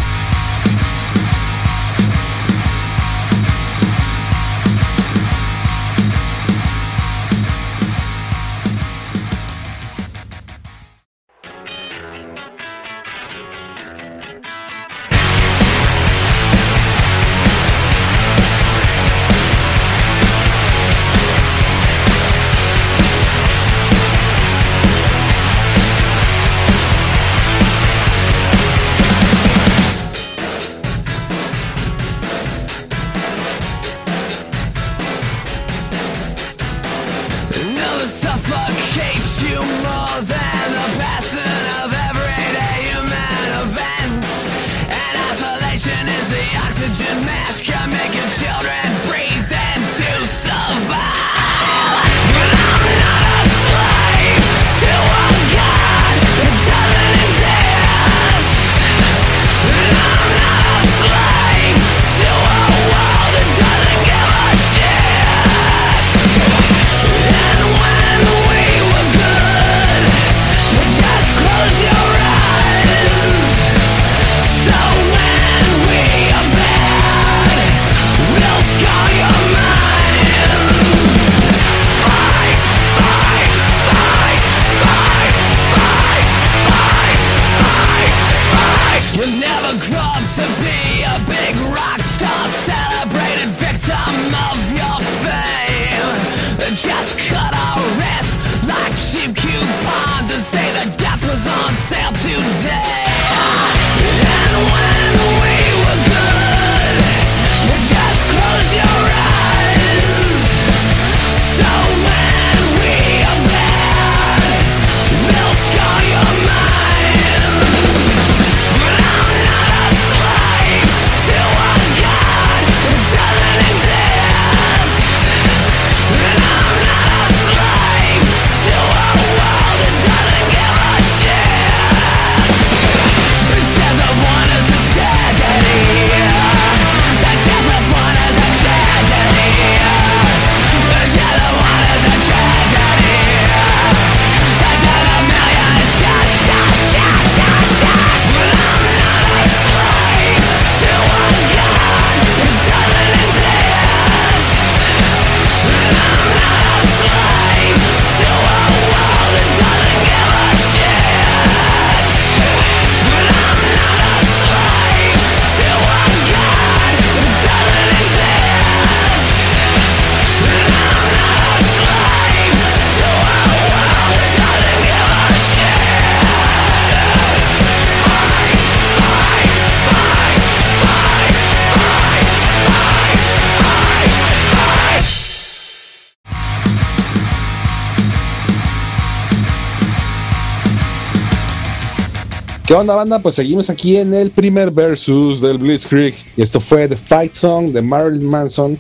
¿Qué 192.71 192.75
onda, 192.77 192.95
banda? 192.95 193.19
Pues 193.19 193.35
seguimos 193.35 193.69
aquí 193.69 193.97
en 193.97 194.15
el 194.15 194.31
primer 194.31 194.71
versus 194.71 195.41
del 195.41 195.59
Blitzkrieg. 195.59 196.15
Y 196.37 196.43
esto 196.43 196.61
fue 196.61 196.87
The 196.87 196.95
Fight 196.97 197.33
Song 197.33 197.73
de 197.73 197.83
Marilyn 197.83 198.25
Manson. 198.25 198.79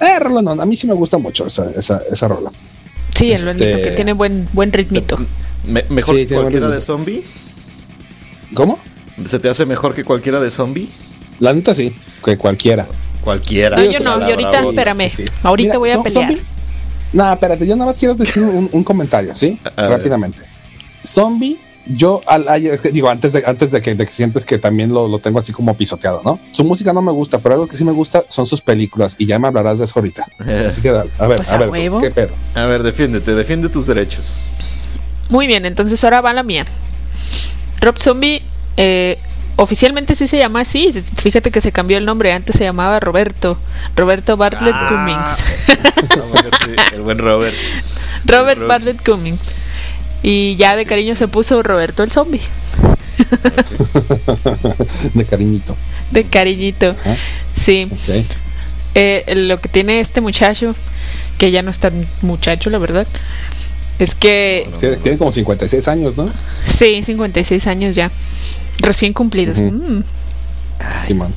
Eh, 0.00 0.18
rola, 0.18 0.40
no, 0.40 0.52
a 0.52 0.64
mí 0.64 0.74
sí 0.74 0.86
me 0.86 0.94
gusta 0.94 1.18
mucho 1.18 1.46
esa, 1.46 1.70
esa, 1.72 2.00
esa 2.10 2.26
rola. 2.26 2.50
Sí, 3.14 3.28
lo 3.28 3.34
Este- 3.34 3.50
único 3.50 3.82
que 3.82 3.90
tiene 3.90 4.14
buen, 4.14 4.48
buen 4.54 4.72
ritmito. 4.72 5.18
Me- 5.66 5.84
mejor 5.90 6.16
Sí, 6.16 6.26
que 6.26 6.36
cualquiera 6.36 6.70
de 6.70 6.80
zombie. 6.80 7.22
¿Cómo? 8.54 8.78
¿Se 9.26 9.38
te 9.38 9.50
hace 9.50 9.66
mejor 9.66 9.94
que 9.94 10.04
cualquiera 10.04 10.40
de 10.40 10.48
zombie? 10.50 10.88
La 11.38 11.52
neta 11.52 11.74
sí, 11.74 11.94
que 12.24 12.38
cualquiera. 12.38 12.86
Cualquiera. 13.20 13.76
No, 13.76 13.84
yo 13.90 14.00
no, 14.00 14.14
sí, 14.14 14.20
y 14.22 14.24
sí, 14.24 14.30
ahorita, 14.30 14.60
sí, 14.62 14.68
espérame. 14.70 15.10
sí, 15.10 15.22
sí. 15.26 15.32
Ahorita 15.42 15.68
Mira, 15.68 15.78
voy 15.80 15.90
a 15.90 15.94
son- 15.96 16.02
pelear. 16.02 16.30
zombie- 16.30 16.42
No, 17.12 17.30
espérate, 17.30 17.66
yo 17.66 17.76
nada 17.76 17.84
más 17.88 17.98
quiero 17.98 18.14
decir 18.14 18.42
un, 18.42 18.70
un 18.72 18.82
comentario, 18.82 19.34
¿sí? 19.34 19.60
Rápidamente. 19.76 20.44
Zombie, 21.04 21.60
yo, 21.88 22.22
al, 22.26 22.46
ay, 22.48 22.68
es 22.68 22.80
que 22.82 22.90
digo, 22.90 23.08
antes 23.08 23.32
de, 23.32 23.42
antes 23.46 23.70
de 23.70 23.80
que, 23.80 23.94
de 23.94 24.04
que 24.06 24.12
sientes 24.12 24.44
que 24.44 24.58
también 24.58 24.92
lo, 24.92 25.08
lo 25.08 25.18
tengo 25.18 25.38
así 25.38 25.52
como 25.52 25.74
pisoteado, 25.76 26.20
¿no? 26.24 26.38
Su 26.52 26.64
música 26.64 26.92
no 26.92 27.02
me 27.02 27.12
gusta, 27.12 27.38
pero 27.40 27.54
algo 27.54 27.66
que 27.66 27.76
sí 27.76 27.84
me 27.84 27.92
gusta 27.92 28.22
son 28.28 28.46
sus 28.46 28.60
películas 28.60 29.16
y 29.18 29.26
ya 29.26 29.38
me 29.38 29.48
hablarás 29.48 29.78
de 29.78 29.84
eso 29.86 29.94
ahorita. 29.96 30.24
Así 30.66 30.80
que, 30.80 30.90
dale, 30.92 31.10
a 31.18 31.26
ver, 31.26 31.36
Pues 31.38 31.48
a 31.50 31.54
a 31.54 31.58
ver, 31.58 31.68
huevo. 31.70 31.98
¿qué 31.98 32.10
pedo? 32.10 32.34
A 32.54 32.64
ver, 32.66 32.82
defiéndete, 32.82 33.34
defiende 33.34 33.68
tus 33.68 33.86
derechos. 33.86 34.38
Muy 35.30 35.46
bien, 35.46 35.64
entonces 35.66 36.02
ahora 36.04 36.20
va 36.20 36.32
la 36.32 36.42
mía. 36.42 36.66
Rob 37.80 37.98
Zombie, 37.98 38.42
eh, 38.76 39.18
oficialmente 39.56 40.14
sí 40.14 40.26
se 40.26 40.38
llama 40.38 40.60
así. 40.62 40.92
Fíjate 41.22 41.50
que 41.50 41.60
se 41.60 41.70
cambió 41.72 41.98
el 41.98 42.04
nombre. 42.04 42.32
Antes 42.32 42.56
se 42.56 42.64
llamaba 42.64 42.98
Roberto. 43.00 43.58
Roberto 43.96 44.36
Bartlett 44.36 44.74
Ah. 44.74 44.88
Cummings. 44.88 45.78
No, 46.16 46.26
bueno, 46.28 46.48
sí, 46.64 46.70
el 46.94 47.02
buen 47.02 47.18
Robert. 47.18 47.56
Robert 48.24 48.58
Robert. 48.58 48.68
Bartlett 48.68 49.04
Cummings. 49.04 49.40
Y 50.22 50.56
ya 50.56 50.74
de 50.76 50.84
cariño 50.84 51.14
se 51.14 51.28
puso 51.28 51.62
Roberto 51.62 52.02
el 52.02 52.10
zombie. 52.10 52.40
de 55.14 55.24
cariñito. 55.24 55.76
De 56.10 56.24
cariñito. 56.24 56.90
Ajá. 56.90 57.16
Sí. 57.64 57.88
Eh, 58.94 59.24
lo 59.36 59.60
que 59.60 59.68
tiene 59.68 60.00
este 60.00 60.20
muchacho, 60.20 60.74
que 61.38 61.50
ya 61.50 61.62
no 61.62 61.70
es 61.70 61.78
tan 61.78 62.06
muchacho, 62.22 62.70
la 62.70 62.78
verdad, 62.78 63.06
es 63.98 64.14
que 64.14 64.68
Sí, 64.72 64.88
tiene 65.02 65.18
como 65.18 65.30
56 65.32 65.86
años, 65.88 66.16
¿no? 66.16 66.30
sí, 66.78 67.02
56 67.04 67.66
años 67.66 67.94
ya, 67.94 68.10
recién 68.80 69.12
cumplidos. 69.12 69.58
Ujú. 69.58 69.72
Mm. 69.72 70.04
Simón. 71.02 71.34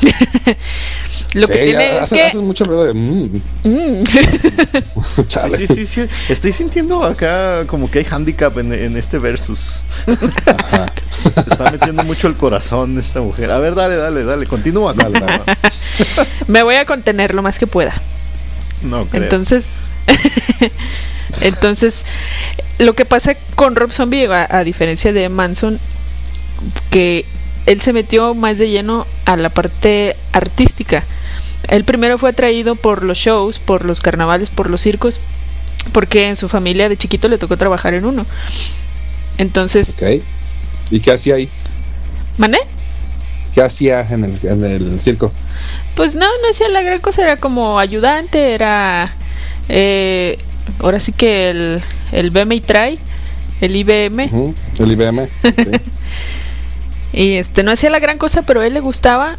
Lo 1.34 1.48
que 1.48 1.54
Sí, 1.54 1.60
tiene 1.64 1.90
es 1.90 2.02
hace, 2.02 2.14
que 2.16 2.22
hace 2.24 2.38
mucho 2.38 2.64
ruido 2.64 2.84
de. 2.84 2.94
mm, 2.94 3.42
Mm. 3.64 4.04
chale. 5.26 5.56
Sí, 5.56 5.66
sí, 5.66 5.74
sí, 5.74 5.86
sí. 5.86 6.08
Estoy 6.28 6.52
sintiendo 6.52 7.02
acá 7.04 7.66
como 7.66 7.90
que 7.90 7.98
hay 8.00 8.06
handicap 8.10 8.56
en, 8.58 8.72
en 8.72 8.96
este 8.96 9.18
versus. 9.18 9.82
Ajá. 10.46 10.92
Se 11.34 11.40
está 11.50 11.70
metiendo 11.70 12.02
mucho 12.04 12.28
el 12.28 12.36
corazón 12.36 12.98
esta 12.98 13.20
mujer. 13.20 13.50
A 13.50 13.58
ver, 13.58 13.74
dale, 13.74 13.96
dale, 13.96 14.24
dale. 14.24 14.46
Continúa. 14.46 14.92
Dale, 14.94 15.18
dale. 15.20 15.42
me 16.46 16.62
voy 16.62 16.76
a 16.76 16.84
contener 16.86 17.34
lo 17.34 17.42
más 17.42 17.58
que 17.58 17.66
pueda. 17.66 18.00
No 18.82 19.06
creo. 19.06 19.22
Entonces, 19.24 19.64
entonces, 21.42 21.94
lo 22.78 22.94
que 22.94 23.04
pasa 23.04 23.34
con 23.54 23.76
Rob 23.76 23.92
Zombie, 23.92 24.26
a, 24.26 24.46
a 24.50 24.64
diferencia 24.64 25.12
de 25.12 25.28
Manson, 25.28 25.78
que 26.90 27.24
él 27.66 27.80
se 27.80 27.92
metió 27.92 28.34
más 28.34 28.58
de 28.58 28.68
lleno 28.70 29.06
a 29.24 29.36
la 29.36 29.48
parte 29.50 30.16
artística. 30.32 31.04
Él 31.68 31.84
primero 31.84 32.18
fue 32.18 32.30
atraído 32.30 32.76
por 32.76 33.02
los 33.04 33.18
shows, 33.18 33.58
por 33.58 33.84
los 33.84 34.00
carnavales, 34.00 34.50
por 34.50 34.68
los 34.68 34.82
circos, 34.82 35.18
porque 35.92 36.28
en 36.28 36.36
su 36.36 36.48
familia 36.48 36.88
de 36.88 36.96
chiquito 36.96 37.28
le 37.28 37.38
tocó 37.38 37.56
trabajar 37.56 37.94
en 37.94 38.04
uno. 38.04 38.26
Entonces, 39.38 39.88
Ok. 39.90 40.22
¿Y 40.90 41.00
qué 41.00 41.12
hacía 41.12 41.36
ahí? 41.36 41.48
¿mané? 42.36 42.58
¿Qué 43.54 43.62
hacía 43.62 44.06
en 44.10 44.24
el, 44.24 44.38
en 44.42 44.64
el 44.64 45.00
circo? 45.00 45.32
Pues 45.94 46.14
no, 46.14 46.26
no 46.26 46.50
hacía 46.50 46.68
la 46.68 46.82
gran 46.82 47.00
cosa, 47.00 47.22
era 47.22 47.36
como 47.36 47.78
ayudante, 47.78 48.52
era... 48.54 49.14
eh, 49.68 50.38
ahora 50.80 51.00
sí 51.00 51.12
que 51.12 51.50
el, 51.50 51.82
el 52.12 52.30
BM 52.30 52.56
y 52.56 52.60
Try, 52.60 52.98
el 53.60 53.76
IBM, 53.76 54.28
El 54.78 54.92
IBM. 54.92 55.28
y 57.14 57.36
este 57.36 57.62
no 57.62 57.70
hacía 57.70 57.90
la 57.90 58.00
gran 58.00 58.18
cosa, 58.18 58.42
pero 58.42 58.60
a 58.60 58.66
él 58.66 58.74
le 58.74 58.80
gustaba 58.80 59.36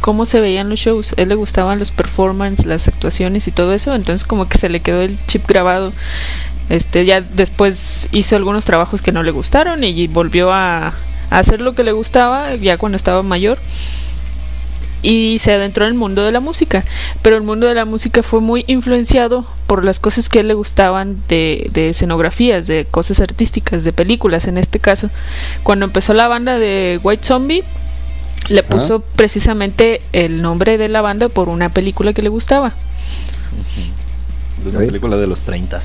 cómo 0.00 0.24
se 0.26 0.40
veían 0.40 0.70
los 0.70 0.80
shows, 0.80 1.14
a 1.16 1.22
él 1.22 1.28
le 1.28 1.34
gustaban 1.34 1.78
los 1.78 1.90
performances, 1.90 2.66
las 2.66 2.88
actuaciones 2.88 3.46
y 3.46 3.52
todo 3.52 3.74
eso, 3.74 3.94
entonces 3.94 4.26
como 4.26 4.48
que 4.48 4.58
se 4.58 4.68
le 4.68 4.80
quedó 4.80 5.02
el 5.02 5.18
chip 5.26 5.46
grabado. 5.46 5.92
Este 6.70 7.04
ya 7.04 7.20
después 7.20 8.08
hizo 8.10 8.36
algunos 8.36 8.64
trabajos 8.64 9.02
que 9.02 9.12
no 9.12 9.22
le 9.22 9.30
gustaron 9.30 9.84
y 9.84 10.06
volvió 10.06 10.50
a, 10.50 10.88
a 10.88 10.92
hacer 11.38 11.60
lo 11.60 11.74
que 11.74 11.84
le 11.84 11.92
gustaba 11.92 12.54
ya 12.54 12.78
cuando 12.78 12.96
estaba 12.96 13.22
mayor 13.22 13.58
y 15.04 15.38
se 15.38 15.52
adentró 15.52 15.84
en 15.84 15.92
el 15.92 15.98
mundo 15.98 16.24
de 16.24 16.32
la 16.32 16.40
música. 16.40 16.84
Pero 17.22 17.36
el 17.36 17.42
mundo 17.42 17.68
de 17.68 17.74
la 17.74 17.84
música 17.84 18.22
fue 18.22 18.40
muy 18.40 18.64
influenciado 18.66 19.46
por 19.66 19.84
las 19.84 20.00
cosas 20.00 20.28
que 20.28 20.38
a 20.38 20.40
él 20.40 20.48
le 20.48 20.54
gustaban 20.54 21.18
de, 21.28 21.68
de 21.72 21.90
escenografías, 21.90 22.66
de 22.66 22.86
cosas 22.90 23.20
artísticas, 23.20 23.84
de 23.84 23.92
películas 23.92 24.46
en 24.46 24.56
este 24.56 24.80
caso. 24.80 25.10
Cuando 25.62 25.84
empezó 25.84 26.14
la 26.14 26.26
banda 26.26 26.58
de 26.58 26.98
White 27.02 27.24
Zombie, 27.24 27.64
le 28.48 28.60
Ajá. 28.60 28.68
puso 28.68 29.00
precisamente 29.00 30.00
el 30.12 30.40
nombre 30.40 30.78
de 30.78 30.88
la 30.88 31.02
banda 31.02 31.28
por 31.28 31.50
una 31.50 31.68
película 31.68 32.14
que 32.14 32.22
le 32.22 32.30
gustaba. 32.30 32.72
De 34.64 34.70
una 34.70 34.78
película 34.78 35.16
de 35.18 35.26
los 35.26 35.42
30 35.42 35.78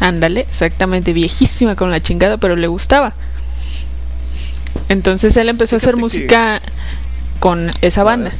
Ándale, 0.00 0.40
exactamente, 0.40 1.12
viejísima 1.12 1.76
con 1.76 1.92
la 1.92 2.02
chingada, 2.02 2.36
pero 2.36 2.56
le 2.56 2.66
gustaba. 2.66 3.14
Entonces 4.88 5.36
él 5.36 5.48
empezó 5.48 5.76
a 5.76 5.78
hacer 5.78 5.96
música 5.96 6.60
con 7.44 7.70
esa 7.82 8.02
banda. 8.04 8.32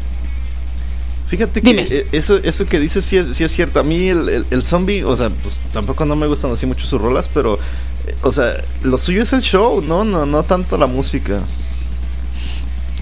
Fíjate 1.29 1.61
que 1.61 1.69
Dime. 1.69 1.87
eh, 1.90 2.07
eso, 2.12 2.37
eso 2.38 2.64
que 2.64 2.79
dices 2.81 3.05
sí 3.05 3.19
es, 3.19 3.27
sí 3.37 3.45
es 3.45 3.53
cierto. 3.53 3.79
A 3.81 3.83
mí 3.83 4.09
el, 4.09 4.31
el- 4.31 4.47
el 4.51 4.64
zombie, 4.64 5.05
o 5.05 5.14
sea, 5.14 5.29
pues 5.29 5.59
tampoco 5.75 6.07
no 6.07 6.17
me 6.17 6.27
gustan 6.27 6.51
así 6.53 6.64
mucho 6.64 6.87
sus 6.87 6.99
rolas, 6.99 7.29
pero, 7.29 7.59
eh, 8.07 8.14
o 8.23 8.33
sea, 8.33 8.62
lo 8.83 8.97
suyo 8.97 9.21
es 9.21 9.35
el 9.35 9.43
show, 9.43 9.83
¿no? 9.83 10.05
No, 10.07 10.25
no 10.25 10.43
tanto 10.43 10.79
la 10.79 10.87
música. 10.87 11.40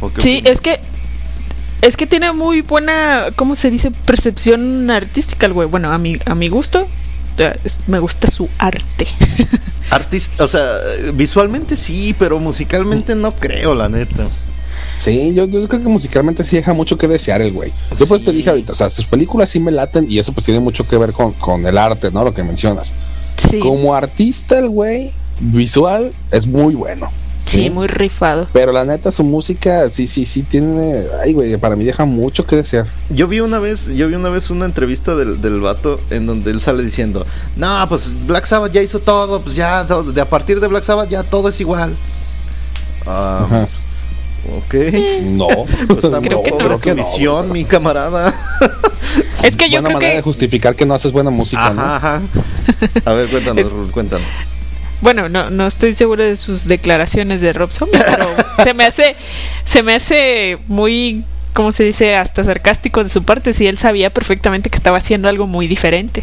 ¿O 0.01 0.13
qué 0.13 0.23
Sí, 0.23 0.39
opinas? 0.39 0.53
es 0.55 0.61
que 0.61 0.81
es 1.83 1.97
que 1.97 2.07
tiene 2.09 2.33
muy 2.33 2.63
buena, 2.63 3.29
¿cómo 3.37 3.55
se 3.55 3.71
dice? 3.71 3.93
Percepción 3.93 4.91
artística 4.91 5.47
el 5.47 5.53
güey. 5.53 5.69
Bueno, 5.69 5.93
a 5.93 5.99
mi 5.99 6.19
a 6.27 6.35
mi 6.35 6.49
gusto 6.49 6.89
eh, 7.39 7.57
me 7.87 8.01
gusta 8.01 8.29
su 8.29 8.49
arte. 8.59 9.07
Artista, 9.91 10.43
o 10.43 10.49
sea, 10.49 10.67
visualmente 11.15 11.77
sí, 11.77 12.13
pero 12.19 12.41
musicalmente 12.41 13.15
no 13.15 13.35
creo, 13.37 13.77
la 13.77 13.89
neta. 13.89 14.27
Sí, 14.97 15.33
yo, 15.35 15.47
yo 15.47 15.67
creo 15.69 15.83
que 15.83 15.89
musicalmente 15.89 16.45
sí 16.45 16.57
deja 16.57 16.73
mucho 16.73 16.97
que 16.99 17.09
desear 17.09 17.41
el 17.43 17.53
güey. 17.53 17.73
Yo 17.99 18.07
pues 18.07 18.25
te 18.25 18.31
Sí. 18.31 18.37
dije 18.37 18.51
ahorita, 18.51 18.73
o 18.73 18.75
sea, 18.75 18.91
sus 18.91 19.07
películas 19.07 19.51
sí 19.51 19.59
me 19.61 19.71
laten 19.71 20.07
y 20.09 20.19
eso 20.19 20.33
pues 20.33 20.45
tiene 20.47 20.61
mucho 20.61 20.87
que 20.87 20.97
ver 20.99 21.13
con, 21.13 21.33
con 21.33 21.65
el 21.67 21.77
arte, 21.79 22.11
¿no? 22.11 22.23
Lo 22.25 22.33
que 22.35 22.43
mencionas. 22.45 22.95
Sí. 23.51 23.59
Como 23.59 23.95
artista 23.95 24.59
el 24.59 24.69
güey, 24.69 25.11
visual, 25.41 26.15
es 26.31 26.47
muy 26.47 26.75
bueno. 26.75 27.11
Sí, 27.45 27.71
muy 27.71 27.89
rifado. 27.89 28.47
Pero 28.53 28.71
la 28.71 28.85
neta, 28.85 29.11
su 29.11 29.25
música, 29.25 29.91
sí, 29.91 30.07
sí, 30.07 30.27
sí 30.27 30.45
tiene. 30.45 31.03
Ay, 31.25 31.33
güey, 31.33 31.57
para 31.57 31.75
mí 31.75 31.83
deja 31.83 32.05
mucho 32.05 32.47
que 32.47 32.55
desear. 32.55 32.87
Yo 33.11 33.27
vi 33.27 33.41
una 33.41 33.59
vez, 33.59 33.89
yo 33.97 34.07
vi 34.07 34.15
una 34.15 34.29
vez 34.29 34.49
una 34.51 34.65
entrevista 34.65 35.17
del, 35.17 35.41
del 35.43 35.59
vato 35.61 36.01
en 36.11 36.27
donde 36.27 36.53
él 36.53 36.61
sale 36.61 36.85
diciendo, 36.85 37.27
no, 37.57 37.85
pues 37.89 38.15
Black 38.29 38.45
Sabbath 38.47 38.71
ya 38.71 38.81
hizo 38.81 39.01
todo, 39.01 39.43
pues 39.43 39.57
ya, 39.57 39.85
todo- 39.89 40.13
de 40.13 40.21
a 40.21 40.31
partir 40.31 40.61
de 40.61 40.69
Black 40.69 40.85
Sabbath 40.85 41.09
ya 41.09 41.25
todo 41.25 41.49
es 41.49 41.61
igual. 41.61 41.97
Ah, 43.07 43.43
Ajá. 43.45 43.69
Ok. 44.59 44.75
No, 45.23 45.47
Pues 45.87 46.05
está 46.05 46.21
Creo 46.21 46.43
que 46.43 46.51
no. 46.51 46.59
tu 46.59 46.81
que 46.81 46.95
no, 46.95 47.45
mi 47.45 47.65
camarada. 47.65 48.33
Es 49.45 49.57
que 49.57 49.67
yo 49.67 49.73
buena 49.83 49.89
creo 49.89 49.93
manera 49.95 50.11
de 50.15 50.19
que 50.19 50.23
justificar 50.23 50.75
que 50.75 50.87
no 50.87 50.95
haces 50.95 51.13
buena 51.13 51.31
música, 51.31 51.67
Ajá, 51.67 51.75
¿no? 51.75 51.83
ajá. 51.83 52.23
A 53.05 53.13
ver, 53.13 53.29
cuéntanos, 53.29 53.71
Rul, 53.71 53.91
cuéntanos. 53.91 54.29
bueno, 55.03 55.29
no 55.29 55.51
no 55.51 55.67
estoy 55.67 55.95
seguro 55.95 56.23
de 56.25 56.37
sus 56.39 56.67
declaraciones 56.67 57.41
de 57.43 57.53
Rob 57.53 57.71
Zombie, 57.73 57.99
pero 58.05 58.27
se 58.65 58.73
me 58.73 58.85
hace 58.85 59.15
se 59.67 59.83
me 59.83 59.95
hace 59.95 60.59
muy 60.67 61.25
¿cómo 61.53 61.73
se 61.73 61.85
dice? 61.85 62.15
hasta 62.17 62.43
sarcástico 62.45 63.05
de 63.05 63.11
su 63.11 63.23
parte 63.23 63.53
si 63.53 63.67
él 63.67 63.77
sabía 63.77 64.09
perfectamente 64.11 64.71
que 64.71 64.77
estaba 64.79 64.97
haciendo 64.99 65.29
algo 65.29 65.47
muy 65.47 65.67
diferente. 65.67 66.23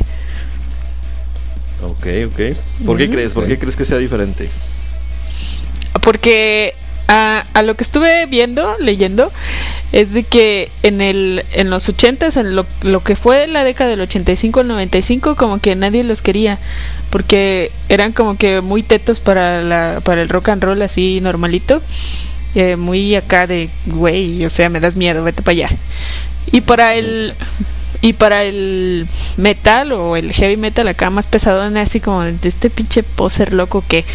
Ok, 1.84 2.08
ok. 2.28 2.86
¿Por 2.86 2.98
qué 2.98 3.04
Ujú. 3.04 3.14
crees? 3.14 3.34
¿Por 3.36 3.46
qué 3.48 3.60
crees 3.60 3.76
que 3.76 3.86
sea 3.86 3.98
diferente? 4.00 4.50
Porque 6.02 6.74
a, 7.10 7.44
a 7.54 7.64
lo 7.64 7.74
que 7.74 7.84
estuve 7.84 8.28
viendo, 8.28 8.76
leyendo, 8.80 9.32
es 9.92 10.14
de 10.14 10.22
que 10.22 10.72
en 10.84 11.02
el 11.02 11.44
en 11.54 11.72
los 11.72 11.90
80s, 11.90 12.40
en 12.40 12.56
lo, 12.56 12.68
lo 12.84 13.04
que 13.04 13.16
fue 13.16 13.48
la 13.48 13.64
década 13.64 13.90
del 13.90 14.02
85 14.02 14.60
al 14.60 14.68
95, 14.68 15.36
como 15.36 15.60
que 15.60 15.76
nadie 15.76 16.04
los 16.04 16.22
quería, 16.22 16.60
porque 17.10 17.72
eran 17.90 18.14
como 18.14 18.38
que 18.38 18.62
muy 18.62 18.84
tetos 18.84 19.20
para 19.20 19.64
la 19.64 20.02
para 20.04 20.22
el 20.22 20.30
rock 20.30 20.50
and 20.50 20.64
roll 20.64 20.82
así 20.84 21.20
normalito, 21.20 21.82
eh, 22.54 22.76
muy 22.76 23.16
acá 23.16 23.48
de 23.48 23.72
güey, 23.88 24.46
o 24.46 24.52
sea, 24.52 24.70
me 24.70 24.80
das 24.80 24.96
miedo, 24.96 25.24
vete 25.24 25.42
para 25.42 25.54
allá. 25.54 25.70
Y 26.52 26.62
para 26.62 26.94
el 26.94 27.34
y 28.02 28.14
para 28.14 28.44
el 28.44 29.08
metal 29.36 29.94
o 29.94 30.16
el 30.16 30.32
heavy 30.32 30.58
metal 30.58 30.88
acá 30.88 31.10
más 31.10 31.26
pesado, 31.26 31.64
así 31.80 32.00
como 32.00 32.22
de 32.22 32.38
este 32.48 32.70
pinche 32.70 33.02
poser 33.02 33.52
loco 33.52 33.84
que 33.88 34.06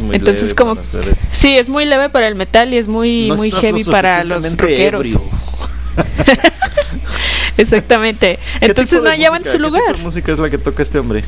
Muy 0.00 0.16
Entonces, 0.16 0.42
leve 0.42 0.54
como- 0.54 0.72
hacer. 0.80 1.16
Sí, 1.32 1.56
es 1.56 1.68
muy 1.68 1.84
leve 1.84 2.08
para 2.10 2.26
el 2.28 2.34
metal 2.34 2.72
y 2.74 2.78
es 2.78 2.88
muy, 2.88 3.28
No 3.28 3.36
muy 3.36 3.50
lo 3.50 3.60
heavy 3.60 3.84
para 3.84 4.24
los 4.24 4.44
rockeros. 4.56 5.06
Exactamente. 7.56 8.38
¿Qué 8.60 8.66
Entonces 8.66 9.02
no 9.02 9.10
música- 9.10 9.16
su 9.38 9.42
qué 9.44 9.50
tipo 9.50 9.58
lugar. 9.58 9.96
de 9.96 10.02
música 10.02 10.32
es 10.32 10.38
la 10.38 10.50
que 10.50 10.58
toca 10.58 10.82
este 10.82 10.98
hombre? 10.98 11.24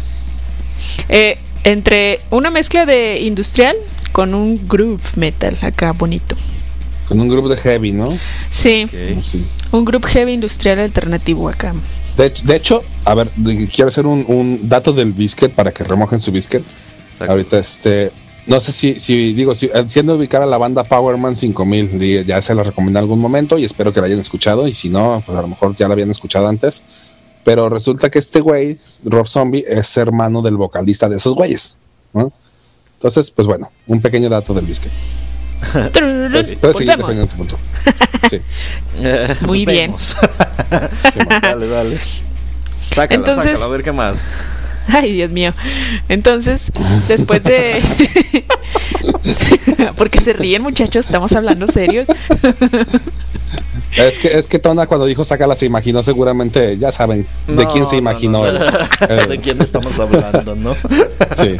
Eh, 1.08 1.38
entre 1.64 2.20
una 2.30 2.50
mezcla 2.50 2.84
de 2.86 3.20
industrial 3.20 3.76
con 4.12 4.34
un 4.34 4.66
groove 4.68 5.00
metal 5.16 5.56
acá 5.62 5.92
bonito. 5.92 6.36
Con 7.08 7.20
un 7.20 7.28
grupo 7.28 7.48
de 7.48 7.56
heavy, 7.56 7.92
¿no? 7.92 8.16
Sí, 8.52 8.86
un 9.72 9.84
groove 9.84 10.06
heavy 10.08 10.32
industrial 10.34 10.78
alternativo 10.80 11.48
acá. 11.48 11.74
De, 12.16 12.26
hecho- 12.26 12.44
de 12.44 12.56
hecho, 12.56 12.84
a 13.04 13.14
ver, 13.14 13.30
quiero 13.74 13.88
hacer 13.88 14.06
un, 14.06 14.24
un 14.28 14.68
dato 14.68 14.92
del 14.92 15.12
biscuit 15.12 15.52
para 15.52 15.72
que 15.72 15.82
remojen 15.84 16.20
su 16.20 16.30
biscuit. 16.30 16.62
Exacto. 17.10 17.32
Ahorita, 17.32 17.58
este, 17.58 18.12
no 18.46 18.60
sé 18.60 18.72
si, 18.72 18.98
si 18.98 19.32
digo, 19.32 19.54
si, 19.54 19.66
eh, 19.66 19.84
siendo 19.88 20.16
ubicada 20.16 20.46
la 20.46 20.58
banda 20.58 20.84
Powerman 20.84 21.36
5000, 21.36 21.98
di- 21.98 22.24
ya 22.24 22.40
se 22.42 22.54
la 22.54 22.62
recomendé 22.62 22.98
en 22.98 23.04
algún 23.04 23.18
momento 23.20 23.58
y 23.58 23.64
espero 23.64 23.92
que 23.92 24.00
la 24.00 24.06
hayan 24.06 24.18
escuchado. 24.20 24.66
Y 24.68 24.74
si 24.74 24.88
no, 24.90 25.22
pues 25.24 25.36
a 25.38 25.42
lo 25.42 25.48
mejor 25.48 25.74
ya 25.76 25.86
la 25.88 25.94
habían 25.94 26.10
escuchado 26.10 26.48
antes. 26.48 26.82
Pero 27.44 27.68
resulta 27.68 28.10
que 28.10 28.18
este 28.18 28.40
güey, 28.40 28.78
Rob 29.06 29.26
Zombie, 29.26 29.64
es 29.66 29.96
hermano 29.96 30.42
del 30.42 30.56
vocalista 30.56 31.08
de 31.08 31.16
esos 31.16 31.34
güeyes, 31.34 31.78
¿no? 32.12 32.32
Entonces, 32.94 33.30
pues 33.30 33.46
bueno, 33.48 33.70
un 33.86 34.00
pequeño 34.02 34.28
dato 34.28 34.52
del 34.52 34.66
biscuit. 34.66 34.92
Puedes, 35.72 36.54
puedes 36.54 36.76
seguir 36.76 36.96
defendiendo 36.96 37.26
tu 37.28 37.36
punto. 37.36 37.58
Sí. 38.30 38.40
Muy 39.46 39.64
bien. 39.64 39.94
sí, 39.98 40.14
dale, 41.42 41.66
dale. 41.66 42.00
Sácala, 42.86 43.14
Entonces- 43.20 43.44
sácala, 43.52 43.64
a 43.64 43.68
ver 43.68 43.82
qué 43.82 43.92
más. 43.92 44.32
Ay, 44.88 45.12
Dios 45.12 45.30
mío. 45.30 45.52
Entonces, 46.08 46.62
después 47.08 47.42
de... 47.44 47.80
Porque 49.96 50.20
se 50.20 50.32
ríen 50.32 50.62
muchachos, 50.62 51.06
estamos 51.06 51.32
hablando 51.32 51.66
serios. 51.68 52.08
Es 53.96 54.18
que, 54.18 54.28
es 54.38 54.46
que 54.46 54.58
Tona 54.58 54.86
cuando 54.86 55.06
dijo 55.06 55.24
sácala 55.24 55.56
se 55.56 55.66
imaginó 55.66 56.02
seguramente, 56.02 56.78
ya 56.78 56.92
saben, 56.92 57.26
de 57.48 57.64
No, 57.64 57.68
quién 57.68 57.86
se 57.86 57.96
no, 57.96 58.00
imaginó. 58.00 58.38
no. 58.40 58.46
el- 58.46 58.56
el- 59.08 59.28
¿De 59.28 59.38
quién 59.38 59.60
estamos 59.60 59.98
hablando, 59.98 60.54
no? 60.54 60.74
Sí. 60.74 61.56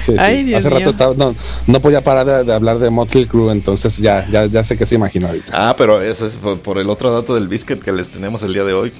Sí, 0.00 0.12
sí. 0.12 0.16
Ay, 0.18 0.44
Dios 0.44 0.60
Hace 0.60 0.68
mío. 0.70 0.78
rato 0.78 0.90
estaba, 0.90 1.14
no, 1.14 1.34
no 1.66 1.80
podía 1.80 2.02
parar 2.02 2.26
de, 2.26 2.44
de 2.44 2.54
hablar 2.54 2.78
de 2.78 2.88
Motley 2.90 3.26
Crue, 3.26 3.52
entonces 3.52 3.98
ya, 3.98 4.26
ya, 4.30 4.46
ya 4.46 4.64
sé 4.64 4.76
qué 4.78 4.86
se 4.86 4.94
imaginó 4.94 5.26
ahorita. 5.28 5.52
Ah, 5.70 5.76
pero 5.76 6.00
eso 6.00 6.26
es 6.26 6.36
por, 6.36 6.58
por 6.60 6.78
el 6.78 6.88
otro 6.88 7.12
dato 7.12 7.34
del 7.34 7.48
biscuit 7.48 7.82
que 7.82 7.92
les 7.92 8.08
tenemos 8.08 8.42
el 8.42 8.54
día 8.54 8.64
de 8.64 8.72
hoy. 8.72 8.92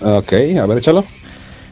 Ok, 0.00 0.32
a 0.60 0.66
ver, 0.66 0.78
échalo. 0.78 1.04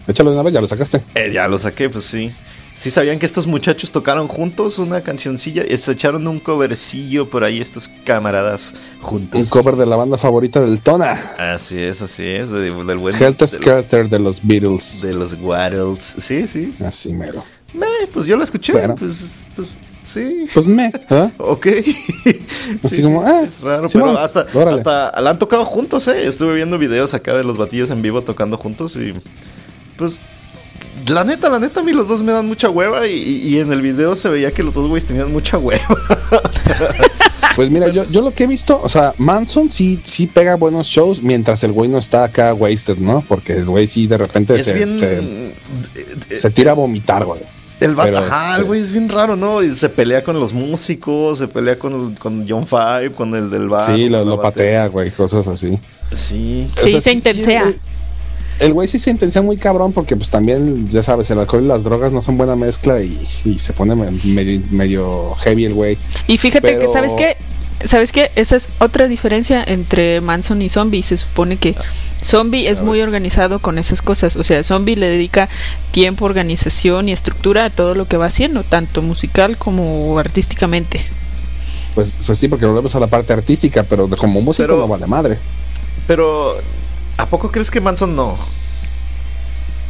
Échalo 0.06 0.30
de 0.30 0.36
una 0.36 0.42
vez, 0.42 0.52
ya 0.54 0.60
lo 0.60 0.66
sacaste. 0.66 1.02
Eh, 1.14 1.30
ya 1.32 1.48
lo 1.48 1.56
saqué, 1.58 1.88
pues 1.88 2.04
sí. 2.04 2.30
Sí 2.74 2.90
sabían 2.90 3.20
que 3.20 3.26
estos 3.26 3.46
muchachos 3.46 3.92
tocaron 3.92 4.26
juntos 4.26 4.78
una 4.80 5.00
cancioncilla 5.02 5.62
se 5.76 5.92
echaron 5.92 6.26
un 6.26 6.40
covercillo 6.40 7.30
por 7.30 7.44
ahí 7.44 7.60
estos 7.60 7.88
camaradas 8.04 8.74
juntos. 9.00 9.40
Un 9.40 9.46
cover 9.46 9.76
de 9.76 9.86
la 9.86 9.94
banda 9.94 10.18
favorita 10.18 10.60
del 10.60 10.80
Tona. 10.82 11.12
Así 11.38 11.78
es, 11.78 12.02
así 12.02 12.24
es, 12.24 12.50
de- 12.50 12.72
del 12.84 12.98
buen 12.98 13.14
Helter 13.14 13.46
Skelter 13.46 14.08
de 14.08 14.18
los 14.18 14.44
Beatles. 14.44 15.02
de 15.02 15.14
los 15.14 15.34
Waddles. 15.40 16.16
Sí, 16.18 16.48
sí. 16.48 16.74
Así 16.84 17.12
mero. 17.12 17.44
Eh, 17.74 18.08
pues 18.12 18.26
yo 18.26 18.36
la 18.36 18.42
escuché, 18.42 18.72
Bueno. 18.72 18.96
pues, 18.98 19.12
pues 19.54 19.68
sí. 20.04 20.46
Pues 20.52 20.66
me, 20.66 20.86
¿eh? 21.10 21.30
Ok. 21.38 21.66
Así 22.82 23.02
como, 23.02 23.22
ah, 23.22 23.42
es 23.46 23.60
raro, 23.60 23.86
pero 23.92 24.18
hasta, 24.18 24.46
órale. 24.52 24.76
hasta 24.78 25.20
la 25.20 25.30
han 25.30 25.38
tocado 25.38 25.64
juntos, 25.64 26.08
¿eh? 26.08 26.26
Estuve 26.26 26.54
viendo 26.54 26.76
videos 26.78 27.14
acá 27.14 27.34
de 27.34 27.44
los 27.44 27.56
batillos 27.56 27.90
en 27.90 28.02
vivo 28.02 28.22
tocando 28.22 28.56
juntos 28.56 28.96
y 28.96 29.12
pues 29.96 30.18
la 31.08 31.24
neta, 31.24 31.50
la 31.50 31.58
neta, 31.58 31.80
a 31.80 31.82
mí 31.82 31.92
los 31.92 32.08
dos 32.08 32.22
me 32.22 32.32
dan 32.32 32.46
mucha 32.46 32.70
hueva 32.70 33.06
y, 33.06 33.58
en 33.58 33.72
el 33.72 33.82
video 33.82 34.14
se 34.16 34.28
veía 34.28 34.52
que 34.52 34.62
los 34.62 34.74
dos 34.74 34.86
güeyes 34.88 35.06
tenían 35.06 35.32
mucha 35.32 35.58
hueva. 35.58 35.84
Pues 37.56 37.70
mira, 37.70 37.86
yo, 37.88 38.04
yo 38.10 38.20
lo 38.20 38.34
que 38.34 38.44
he 38.44 38.46
visto, 38.48 38.80
o 38.82 38.88
sea, 38.88 39.14
Manson 39.16 39.70
sí, 39.70 40.00
sí 40.02 40.26
pega 40.26 40.56
buenos 40.56 40.88
shows 40.88 41.22
mientras 41.22 41.62
el 41.62 41.70
güey 41.70 41.88
no 41.88 41.98
está 41.98 42.24
acá 42.24 42.52
wasted, 42.52 42.98
¿no? 42.98 43.24
Porque 43.28 43.52
el 43.52 43.66
güey 43.66 43.86
sí 43.86 44.08
de 44.08 44.18
repente 44.18 44.56
es 44.56 44.64
se, 44.64 44.72
bien... 44.74 44.98
se, 44.98 45.18
eh, 45.20 45.54
se 46.32 46.50
tira 46.50 46.72
a 46.72 46.74
vomitar, 46.74 47.24
güey. 47.24 47.40
El 47.78 47.94
vato, 47.94 48.18
ajá, 48.18 48.50
este- 48.50 48.60
el 48.62 48.66
güey 48.66 48.80
es 48.80 48.90
bien 48.90 49.08
raro, 49.08 49.36
¿no? 49.36 49.62
Y 49.62 49.72
se 49.72 49.88
pelea 49.88 50.24
con 50.24 50.40
los 50.40 50.52
músicos, 50.52 51.38
se 51.38 51.46
pelea 51.46 51.78
con, 51.78 52.16
con 52.16 52.44
John 52.48 52.66
Five, 52.66 53.10
con 53.10 53.32
el 53.36 53.50
del 53.50 53.68
bar. 53.68 53.86
Sí, 53.86 54.08
lo, 54.08 54.24
lo 54.24 54.36
güey, 54.90 55.10
cosas 55.12 55.46
así. 55.46 55.78
Sí. 56.12 56.68
O 56.76 56.84
Sí, 56.86 56.90
sea, 56.92 57.00
se 57.00 57.12
intensea. 57.12 57.62
el- 57.68 57.80
El 58.60 58.72
güey 58.72 58.86
sí 58.88 58.98
se 58.98 59.10
intensea 59.10 59.42
muy 59.42 59.56
cabrón 59.56 59.92
porque 59.92 60.16
pues 60.16 60.30
también, 60.30 60.88
ya 60.88 61.02
sabes, 61.02 61.28
el 61.30 61.38
alcohol 61.38 61.62
y 61.64 61.66
las 61.66 61.82
drogas 61.84 62.12
no 62.12 62.22
son 62.22 62.36
buena 62.38 62.54
mezcla 62.56 63.00
y, 63.02 63.18
y 63.44 63.58
se 63.58 63.72
pone 63.72 63.94
me- 63.96 64.10
medio, 64.24 64.60
medio 64.70 65.34
heavy 65.40 65.64
el 65.64 65.74
güey. 65.74 65.98
Y 66.28 66.38
fíjate 66.38 66.60
Pero- 66.72 66.80
que, 66.80 66.92
¿sabes 66.92 67.12
qué? 67.16 67.36
¿Sabes 67.88 68.12
qué? 68.12 68.30
Esa 68.36 68.56
es 68.56 68.68
otra 68.78 69.08
diferencia 69.08 69.62
entre 69.66 70.20
Manson 70.20 70.62
y 70.62 70.68
Zombie. 70.68 71.02
Se 71.02 71.18
supone 71.18 71.56
que 71.58 71.74
Zombie 72.24 72.68
es 72.68 72.80
muy 72.80 73.00
organizado 73.02 73.58
con 73.58 73.76
esas 73.78 74.00
cosas. 74.00 74.36
O 74.36 74.44
sea, 74.44 74.62
Zombie 74.62 74.94
le 74.96 75.06
dedica 75.08 75.48
tiempo, 75.90 76.24
organización 76.24 77.08
y 77.08 77.12
estructura 77.12 77.66
a 77.66 77.70
todo 77.70 77.94
lo 77.96 78.06
que 78.06 78.16
va 78.16 78.26
haciendo, 78.26 78.62
tanto 78.62 79.02
musical 79.02 79.58
como 79.58 80.16
artísticamente. 80.18 81.04
Pues, 81.94 82.16
pues 82.24 82.38
sí, 82.38 82.48
porque 82.48 82.64
volvemos 82.64 82.94
a 82.94 83.00
la 83.00 83.08
parte 83.08 83.32
artística, 83.32 83.82
pero 83.82 84.08
como 84.08 84.40
músico 84.40 84.68
Pero- 84.68 84.78
no 84.80 84.88
vale 84.88 85.06
madre. 85.06 85.38
Pero, 86.06 86.54
¿a 87.16 87.26
poco 87.26 87.50
crees 87.50 87.70
que 87.70 87.80
Manson 87.80 88.14
no? 88.16 88.36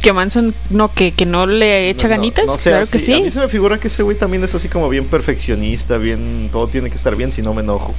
Que 0.01 0.13
Manson 0.13 0.53
no, 0.69 0.91
que, 0.93 1.13
que 1.13 1.25
no 1.25 1.45
le 1.47 1.89
echa 1.89 2.03
No, 2.07 2.09
no, 2.15 2.15
ganitas, 2.17 2.45
no 2.45 2.57
sé, 2.57 2.69
claro 2.69 2.83
así- 2.83 2.99
que 3.03 3.13
A 3.13 3.17
mí 3.17 3.23
sí. 3.25 3.31
se 3.31 3.39
me 3.39 3.47
figura 3.47 3.79
que 3.79 3.87
ese 3.87 4.03
güey 4.03 4.17
también 4.17 4.43
es 4.43 4.53
así 4.53 4.67
como 4.69 4.87
bien 4.89 5.05
perfeccionista, 5.05 5.97
bien. 5.97 6.49
Todo 6.51 6.67
tiene 6.67 6.89
que 6.89 6.95
estar 6.95 7.15
bien, 7.15 7.31
si 7.31 7.41
no 7.41 7.53
me 7.53 7.61
enojo. 7.61 7.93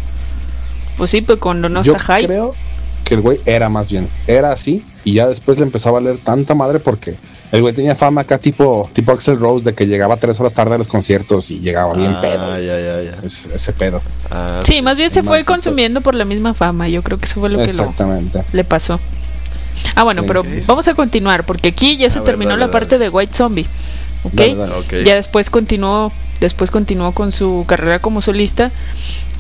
Pues 0.97 1.11
sí, 1.11 1.21
pero 1.23 1.41
cuando 1.41 1.69
no 1.69 1.83
Yo 1.83 1.93
está 1.95 2.15
high. 2.15 2.27
creo 2.27 2.55
que 3.05 3.15
el 3.15 3.21
güey 3.21 3.41
era 3.45 3.69
más 3.69 3.91
bien, 3.91 4.09
era 4.27 4.51
así 4.53 4.85
y 5.05 5.15
ya 5.15 5.29
después 5.29 5.59
le 5.59 5.65
empezó 5.65 5.91
a 5.91 5.93
valer 5.93 6.19
tanta 6.19 6.55
madre 6.57 6.81
porque 6.81 7.17
el 7.53 7.61
güey 7.63 7.73
tenía 7.73 7.95
fama 7.95 8.23
acá 8.23 8.39
tipo, 8.39 8.91
tipo 8.93 9.13
Axel 9.13 9.39
Rose 9.39 9.65
de 9.65 9.75
que 9.75 9.87
llegaba 9.87 10.17
tres 10.17 10.41
horas 10.41 10.55
tarde 10.55 10.75
a 10.75 10.79
los 10.79 10.89
conciertos 10.89 11.51
y 11.53 11.61
llegaba 11.61 11.95
bien 11.95 12.15
Ah, 12.17 12.21
pedo. 12.21 12.59
ya, 12.59 12.81
ya, 12.81 13.03
ya. 13.03 13.11
Ese, 13.11 13.55
ese 13.55 13.73
pedo. 13.75 14.03
Ah, 14.31 14.63
Sí, 14.67 14.83
más 14.83 14.97
bien 14.97 15.13
se 15.13 15.23
fue 15.23 15.45
consumiendo 15.45 16.01
por 16.01 16.15
la 16.17 16.25
misma 16.25 16.53
fama. 16.55 16.89
Yo 16.89 17.03
creo 17.03 17.19
que 17.19 17.27
eso 17.27 17.39
fue 17.41 17.49
lo 17.49 17.59
que 17.59 17.73
lo, 17.73 17.93
le 18.53 18.65
pasó. 18.65 18.99
Ah, 19.97 20.05
bueno, 20.05 20.23
Sí, 20.23 20.29
pero 20.29 20.45
sí, 20.45 20.61
sí. 20.61 20.67
vamos 20.69 20.87
a 20.87 20.95
continuar 20.95 21.45
porque 21.45 21.69
aquí 21.69 21.97
ya 21.97 22.09
se 22.11 22.19
A 22.19 22.21
ver, 22.23 22.27
terminó 22.31 22.51
dale, 22.51 22.61
la 22.61 22.67
dale. 22.69 22.73
parte 22.79 22.99
de 22.99 23.09
White 23.09 23.35
Zombie. 23.35 23.67
¿Ok? 24.23 24.33
Dale, 24.35 24.55
dale. 24.55 24.75
Ok. 24.75 24.93
Ya 25.05 25.17
después 25.17 25.51
continuó, 25.51 26.13
después 26.39 26.71
continuó 26.71 27.11
con 27.13 27.33
su 27.33 27.65
carrera 27.67 27.99
como 27.99 28.23
solista. 28.23 28.71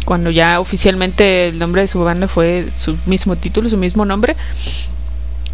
Cuando 0.04 0.30
ya 0.30 0.58
oficialmente 0.60 1.48
el 1.48 1.58
nombre 1.58 1.82
de 1.82 1.88
su 1.88 2.00
banda 2.00 2.26
fue 2.28 2.68
su 2.78 2.96
mismo 3.06 3.36
título, 3.36 3.68
su 3.70 3.76
mismo 3.76 4.04
nombre. 4.04 4.34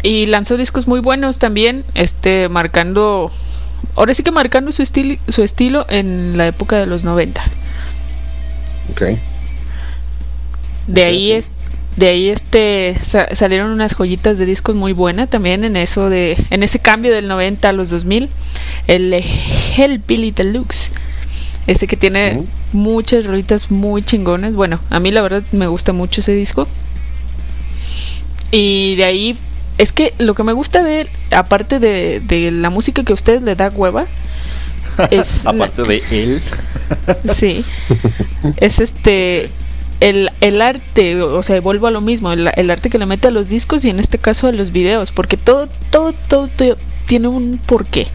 Y 0.03 0.25
lanzó 0.27 0.57
discos 0.57 0.87
muy 0.87 0.99
buenos 0.99 1.39
también, 1.39 1.85
este, 1.95 2.49
marcando, 2.49 3.31
ahora 3.95 4.13
sí 4.13 4.21
que 4.21 4.31
marcando 4.31 4.71
su 4.71 4.83
estilo, 4.83 5.15
su 5.29 5.43
estilo 5.43 5.85
en 5.89 6.37
la 6.37 6.47
época 6.47 6.77
de 6.77 6.85
los 6.85 7.03
90. 7.03 7.41
Ok. 8.91 9.01
De 10.87 11.03
ahí 11.05 11.31
es, 11.31 11.45
de 11.95 12.07
ahí 12.09 12.29
este 12.29 12.97
sa- 13.05 13.35
salieron 13.35 13.69
unas 13.71 13.93
joyitas 13.95 14.37
de 14.39 14.45
discos 14.45 14.75
muy 14.75 14.93
buenas 14.93 15.29
también 15.29 15.63
en 15.63 15.75
eso 15.77 16.09
de 16.09 16.37
en 16.49 16.63
ese 16.63 16.79
cambio 16.79 17.11
del 17.13 17.27
90 17.27 17.69
a 17.69 17.73
los 17.73 17.89
2000, 17.89 18.29
el 18.87 19.13
Hellbilly 19.13 20.31
Deluxe. 20.31 20.89
Ese 21.65 21.87
que 21.87 21.95
tiene 21.95 22.43
muchas 22.73 23.25
rolitas 23.25 23.71
muy 23.71 24.03
chingonas. 24.03 24.53
Bueno, 24.53 24.79
a 24.89 24.99
mí 24.99 25.11
la 25.11 25.21
verdad 25.21 25.43
me 25.53 25.67
gusta 25.67 25.93
mucho 25.93 26.19
ese 26.19 26.33
disco. 26.33 26.67
Y 28.51 28.95
de 28.97 29.05
ahí 29.05 29.37
es 29.77 29.91
que 29.91 30.13
lo 30.19 30.35
que 30.35 30.43
me 30.43 30.53
gusta 30.53 30.83
de 30.83 31.01
él, 31.01 31.09
aparte 31.31 31.79
de, 31.79 32.19
de 32.19 32.51
la 32.51 32.69
música 32.69 33.03
que 33.03 33.13
a 33.13 33.15
ustedes 33.15 33.41
le 33.43 33.55
da 33.55 33.69
hueva, 33.69 34.05
es 35.11 35.43
la- 35.43 35.51
Aparte 35.51 35.83
de 35.83 36.03
él. 36.11 36.41
Sí. 37.37 37.63
es 38.57 38.79
este. 38.79 39.49
El, 40.03 40.31
el 40.41 40.61
arte, 40.61 41.21
o 41.21 41.41
sea, 41.43 41.61
vuelvo 41.61 41.87
a 41.87 41.91
lo 41.91 42.01
mismo, 42.01 42.31
el, 42.33 42.49
el 42.55 42.69
arte 42.69 42.89
que 42.89 42.97
le 42.99 43.05
mete 43.05 43.27
a 43.27 43.31
los 43.31 43.47
discos 43.47 43.85
y 43.85 43.89
en 43.89 43.99
este 43.99 44.17
caso 44.17 44.47
a 44.47 44.51
los 44.51 44.71
videos, 44.71 45.11
porque 45.11 45.37
todo, 45.37 45.69
todo, 45.91 46.13
todo, 46.27 46.47
todo 46.49 46.77
tiene 47.07 47.27
un 47.29 47.57
porqué. 47.65 48.07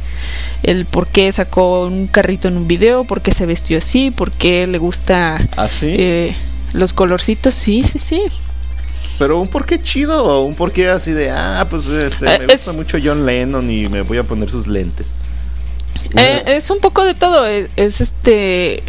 El 0.62 0.84
por 0.84 1.06
qué 1.06 1.30
sacó 1.32 1.86
un 1.86 2.06
carrito 2.08 2.48
en 2.48 2.56
un 2.56 2.66
video, 2.68 3.04
por 3.04 3.22
qué 3.22 3.32
se 3.32 3.46
vistió 3.46 3.78
así, 3.78 4.10
por 4.10 4.32
qué 4.32 4.66
le 4.66 4.78
gusta 4.78 5.48
¿Así? 5.56 5.94
eh, 5.98 6.36
los 6.72 6.92
colorcitos, 6.92 7.54
sí, 7.54 7.80
sí, 7.82 7.98
sí. 7.98 8.22
Pero 9.18 9.40
un 9.40 9.48
porqué 9.48 9.80
chido 9.80 10.24
o 10.24 10.42
un 10.44 10.54
porqué 10.54 10.88
así 10.88 11.12
de, 11.12 11.30
ah, 11.30 11.66
pues 11.70 11.86
este, 11.88 12.26
Eh, 12.34 12.38
me 12.40 12.44
es- 12.46 12.52
gusta 12.64 12.72
mucho 12.72 12.98
John 13.02 13.24
Lennon 13.24 13.70
y 13.70 13.88
me 13.88 14.02
voy 14.02 14.18
a 14.18 14.24
poner 14.24 14.50
sus 14.50 14.66
lentes. 14.66 15.14
Eh, 16.16 16.42
es 16.46 16.70
un 16.70 16.78
poco 16.80 17.04
de 17.04 17.14
todo, 17.14 17.46
es, 17.46 17.70
es 17.76 18.00
este. 18.00 18.82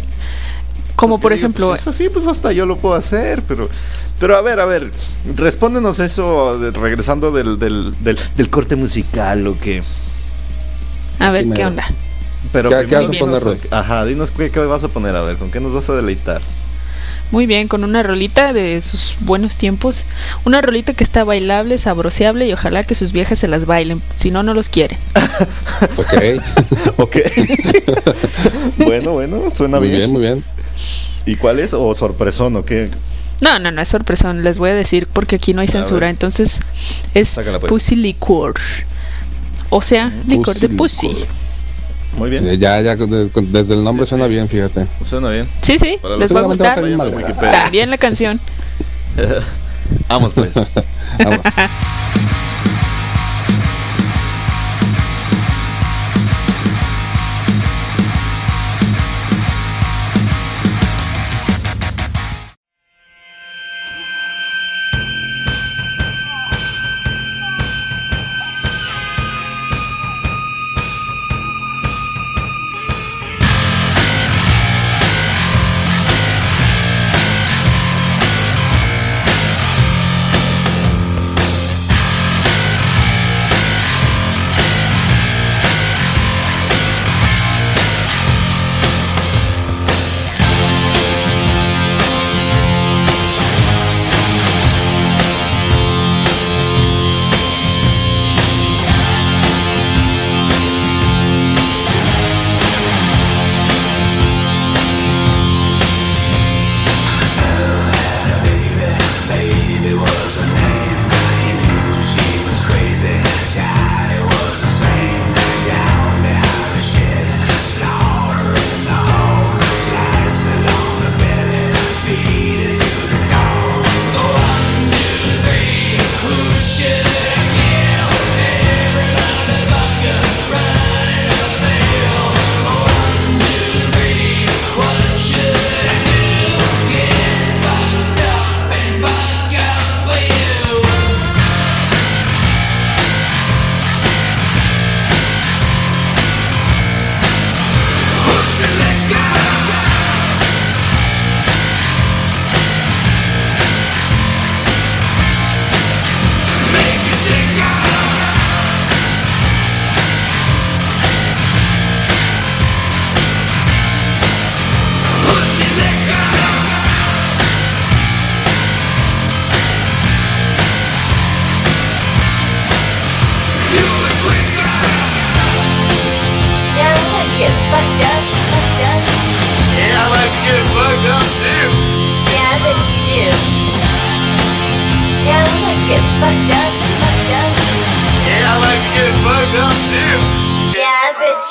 Como 1.00 1.18
por 1.18 1.32
digo, 1.32 1.40
ejemplo, 1.46 1.68
Pues, 1.70 1.80
es 1.82 1.88
así, 1.88 2.08
pues 2.10 2.26
hasta 2.26 2.52
yo 2.52 2.66
lo 2.66 2.76
puedo 2.76 2.94
hacer, 2.94 3.42
pero. 3.48 3.68
Pero 4.18 4.36
a 4.36 4.42
ver, 4.42 4.60
a 4.60 4.66
ver, 4.66 4.90
respóndenos 5.36 5.98
eso 5.98 6.58
de- 6.58 6.72
regresando 6.72 7.32
del, 7.32 7.58
del, 7.58 7.94
del, 8.04 8.18
del 8.36 8.50
corte 8.50 8.76
musical 8.76 9.46
o 9.46 9.58
qué. 9.58 9.82
a 11.18 11.30
ver 11.32 11.44
sí, 11.44 11.50
qué 11.54 11.64
onda. 11.64 11.86
Pero 12.52 12.68
¿Qué- 12.70 12.94
vas 12.96 13.08
a 13.08 13.12
poner? 13.12 13.58
Ajá, 13.70 14.04
dinos 14.04 14.30
qué, 14.30 14.50
qué 14.50 14.60
vas 14.60 14.84
a 14.84 14.88
poner, 14.88 15.16
a 15.16 15.22
ver, 15.22 15.36
¿con 15.36 15.50
qué 15.50 15.58
nos 15.60 15.72
vas 15.72 15.88
a 15.88 15.94
deleitar? 15.94 16.42
Muy 17.30 17.46
bien, 17.46 17.68
con 17.68 17.84
una 17.84 18.02
rolita 18.02 18.52
de 18.52 18.82
sus 18.82 19.14
buenos 19.20 19.54
tiempos. 19.56 20.04
Una 20.44 20.60
rolita 20.60 20.94
que 20.94 21.04
está 21.04 21.22
bailable, 21.22 21.78
sabroseable 21.78 22.46
y 22.48 22.52
ojalá 22.52 22.82
que 22.82 22.96
sus 22.96 23.12
viejas 23.12 23.38
se 23.38 23.46
las 23.46 23.66
bailen. 23.66 24.02
Si 24.18 24.30
no, 24.32 24.42
no 24.42 24.52
los 24.52 24.68
quiere. 24.68 24.98
Ok. 25.96 26.42
Ok. 26.96 27.16
bueno, 28.78 29.12
bueno, 29.12 29.42
suena 29.54 29.78
muy 29.78 29.88
bien. 29.88 29.98
bien, 30.00 30.10
muy 30.12 30.20
bien. 30.22 30.44
¿Y 31.26 31.36
cuál 31.36 31.58
es? 31.60 31.74
¿O 31.74 31.94
sorpresón 31.94 32.56
o 32.56 32.64
qué? 32.64 32.90
No, 33.40 33.58
no, 33.58 33.70
no 33.70 33.80
es 33.80 33.88
sorpresa. 33.88 34.32
Les 34.32 34.58
voy 34.58 34.70
a 34.70 34.74
decir 34.74 35.06
porque 35.12 35.36
aquí 35.36 35.54
no 35.54 35.60
hay 35.62 35.68
censura. 35.68 36.10
Entonces 36.10 36.52
es 37.14 37.28
Sácala, 37.28 37.58
pues. 37.58 37.70
Pussy 37.70 37.96
Liquor. 37.96 38.54
O 39.70 39.82
sea, 39.82 40.12
licor 40.26 40.54
de 40.56 40.68
Pussy. 40.70 41.08
Liquor. 41.08 41.26
Muy 42.18 42.28
bien. 42.28 42.46
Eh, 42.48 42.58
Ya, 42.58 42.80
ya, 42.80 42.96
de- 42.96 43.30
con- 43.30 43.52
desde 43.52 43.74
el 43.74 43.84
nombre 43.84 44.04
Sí, 44.04 44.10
suena 44.10 44.24
sí. 44.24 44.30
bien, 44.32 44.48
fíjate. 44.48 44.86
Suena 45.04 45.28
bien. 45.30 45.48
Sí, 45.62 45.78
sí, 45.78 45.96
Para 46.02 46.16
los- 46.16 46.20
les 46.20 46.34
va 46.34 46.40
a 46.40 46.42
Seguramente 46.42 46.64
va 46.64 46.72
a 46.72 46.74
gustar. 46.74 46.78
estar 46.78 46.84
bien 46.84 46.98
madre. 46.98 47.34
También 47.64 47.90
la 47.90 47.98
canción. 47.98 48.40
Vamos 50.08 50.32
pues. 50.34 50.54
Vamos. 51.24 51.40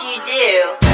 you 0.04 0.24
do. 0.24 0.89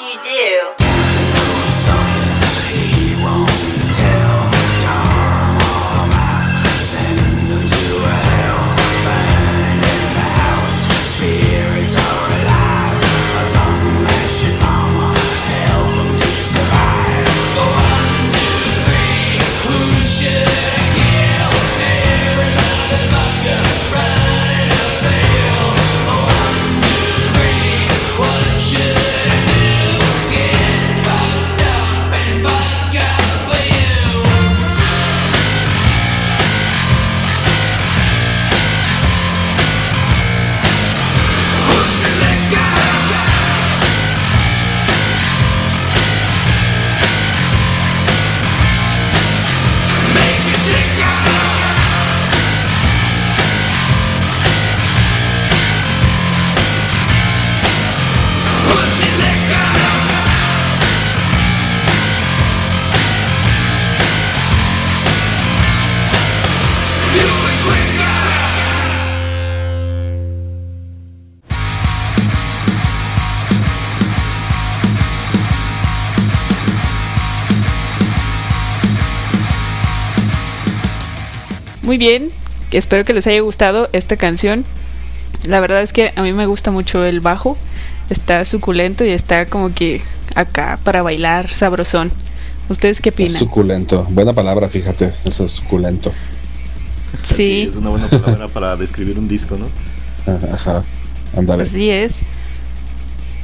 You 0.00 0.18
do. 0.22 0.91
Muy 81.92 81.98
bien, 81.98 82.30
espero 82.70 83.04
que 83.04 83.12
les 83.12 83.26
haya 83.26 83.40
gustado 83.40 83.90
esta 83.92 84.16
canción. 84.16 84.64
La 85.44 85.60
verdad 85.60 85.82
es 85.82 85.92
que 85.92 86.10
a 86.16 86.22
mí 86.22 86.32
me 86.32 86.46
gusta 86.46 86.70
mucho 86.70 87.04
el 87.04 87.20
bajo, 87.20 87.58
está 88.08 88.46
suculento 88.46 89.04
y 89.04 89.10
está 89.10 89.44
como 89.44 89.74
que 89.74 90.00
acá 90.34 90.78
para 90.84 91.02
bailar 91.02 91.52
sabrosón. 91.52 92.10
¿Ustedes 92.70 93.02
qué 93.02 93.10
Es 93.10 93.14
opinan? 93.14 93.32
suculento. 93.34 94.06
Buena 94.08 94.32
palabra, 94.32 94.70
fíjate. 94.70 95.12
Eso 95.26 95.44
es 95.44 95.52
suculento. 95.52 96.12
Sí, 97.36 97.66
es 97.68 97.76
una 97.76 97.90
buena 97.90 98.08
palabra 98.08 98.48
para 98.48 98.74
describir 98.76 99.18
un 99.18 99.28
disco, 99.28 99.58
¿no? 99.58 99.66
Ajá, 100.32 100.54
Ajá. 100.54 100.84
Ándale. 101.36 101.64
así 101.64 101.90
es. 101.90 102.12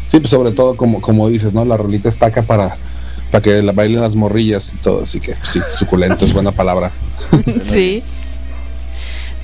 Sí, 0.06 0.20
pues 0.20 0.30
sobre 0.30 0.52
todo 0.52 0.74
como, 0.74 1.02
como 1.02 1.28
dices, 1.28 1.52
¿no? 1.52 1.66
La 1.66 1.76
rolita 1.76 2.08
está 2.08 2.24
acá 2.28 2.40
para, 2.44 2.78
para 3.30 3.42
que 3.42 3.60
la 3.60 3.72
bailen 3.72 4.00
las 4.00 4.16
morrillas 4.16 4.72
y 4.72 4.78
todo. 4.78 5.02
Así 5.02 5.20
que 5.20 5.34
sí, 5.42 5.60
suculento 5.68 6.24
es 6.24 6.32
buena 6.32 6.52
palabra. 6.52 6.92
sí. 7.70 8.02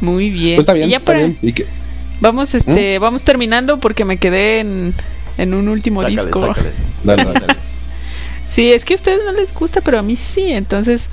Muy 0.00 0.30
bien. 0.30 0.56
Pues 0.56 0.64
está 0.64 0.72
bien, 0.74 0.88
Y 0.88 0.92
ya 0.92 0.98
está 0.98 1.06
para- 1.06 1.18
bien. 1.20 1.38
¿Y 1.42 1.52
qué? 1.52 1.64
Vamos, 2.20 2.54
este, 2.54 2.98
vamos 2.98 3.22
terminando 3.22 3.80
porque 3.80 4.04
me 4.04 4.16
quedé 4.18 4.60
en, 4.60 4.94
en 5.38 5.54
un 5.54 5.68
último 5.68 6.00
Sácale, 6.00 6.22
disco. 6.22 6.40
sácale. 6.46 6.70
Dale, 7.04 7.24
dale. 7.24 7.46
Sí, 8.54 8.70
es 8.70 8.84
que 8.84 8.94
a 8.94 8.96
ustedes 8.96 9.18
no 9.24 9.32
les 9.32 9.52
gusta, 9.52 9.80
pero 9.80 9.98
a 9.98 10.02
mí 10.02 10.16
sí. 10.16 10.52
Entonces, 10.52 11.06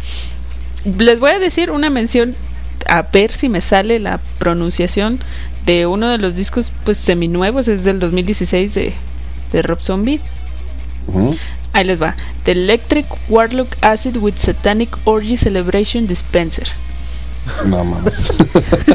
les 1.00 1.20
voy 1.20 1.32
a 1.32 1.40
decir 1.40 1.72
una 1.72 1.90
mención 1.90 2.36
a 2.88 3.02
ver 3.02 3.34
si 3.34 3.50
me 3.50 3.62
sale 3.62 3.98
la 4.00 4.20
pronunciación 4.38 5.20
de 5.66 5.88
uno 5.88 6.10
de 6.10 6.20
los 6.20 6.36
discos 6.36 6.72
pues 6.86 7.00
seminuevos, 7.00 7.68
es 7.68 7.84
del 7.84 8.00
2016 8.00 8.76
de, 8.76 8.94
de 9.54 9.62
Rob 9.64 9.82
Zombie. 9.82 10.20
Ahí 11.74 11.84
les 11.86 12.00
va. 12.02 12.16
The 12.44 12.52
Electric 12.52 13.06
Warlock 13.30 13.76
Acid 13.82 14.18
with 14.18 14.36
Satanic 14.38 14.96
Orgy 15.06 15.36
Celebration 15.38 16.06
Dispenser. 16.06 16.68
No 17.66 17.84
mames. 17.84 18.32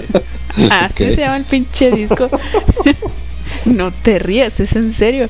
Así 0.71 1.15
se 1.15 1.17
llama 1.17 1.37
el 1.37 1.45
pinche 1.45 1.91
disco. 1.91 2.29
no 3.67 3.91
te 3.93 4.19
rías, 4.19 4.59
es 4.61 4.73
en 4.75 4.93
serio. 4.95 5.29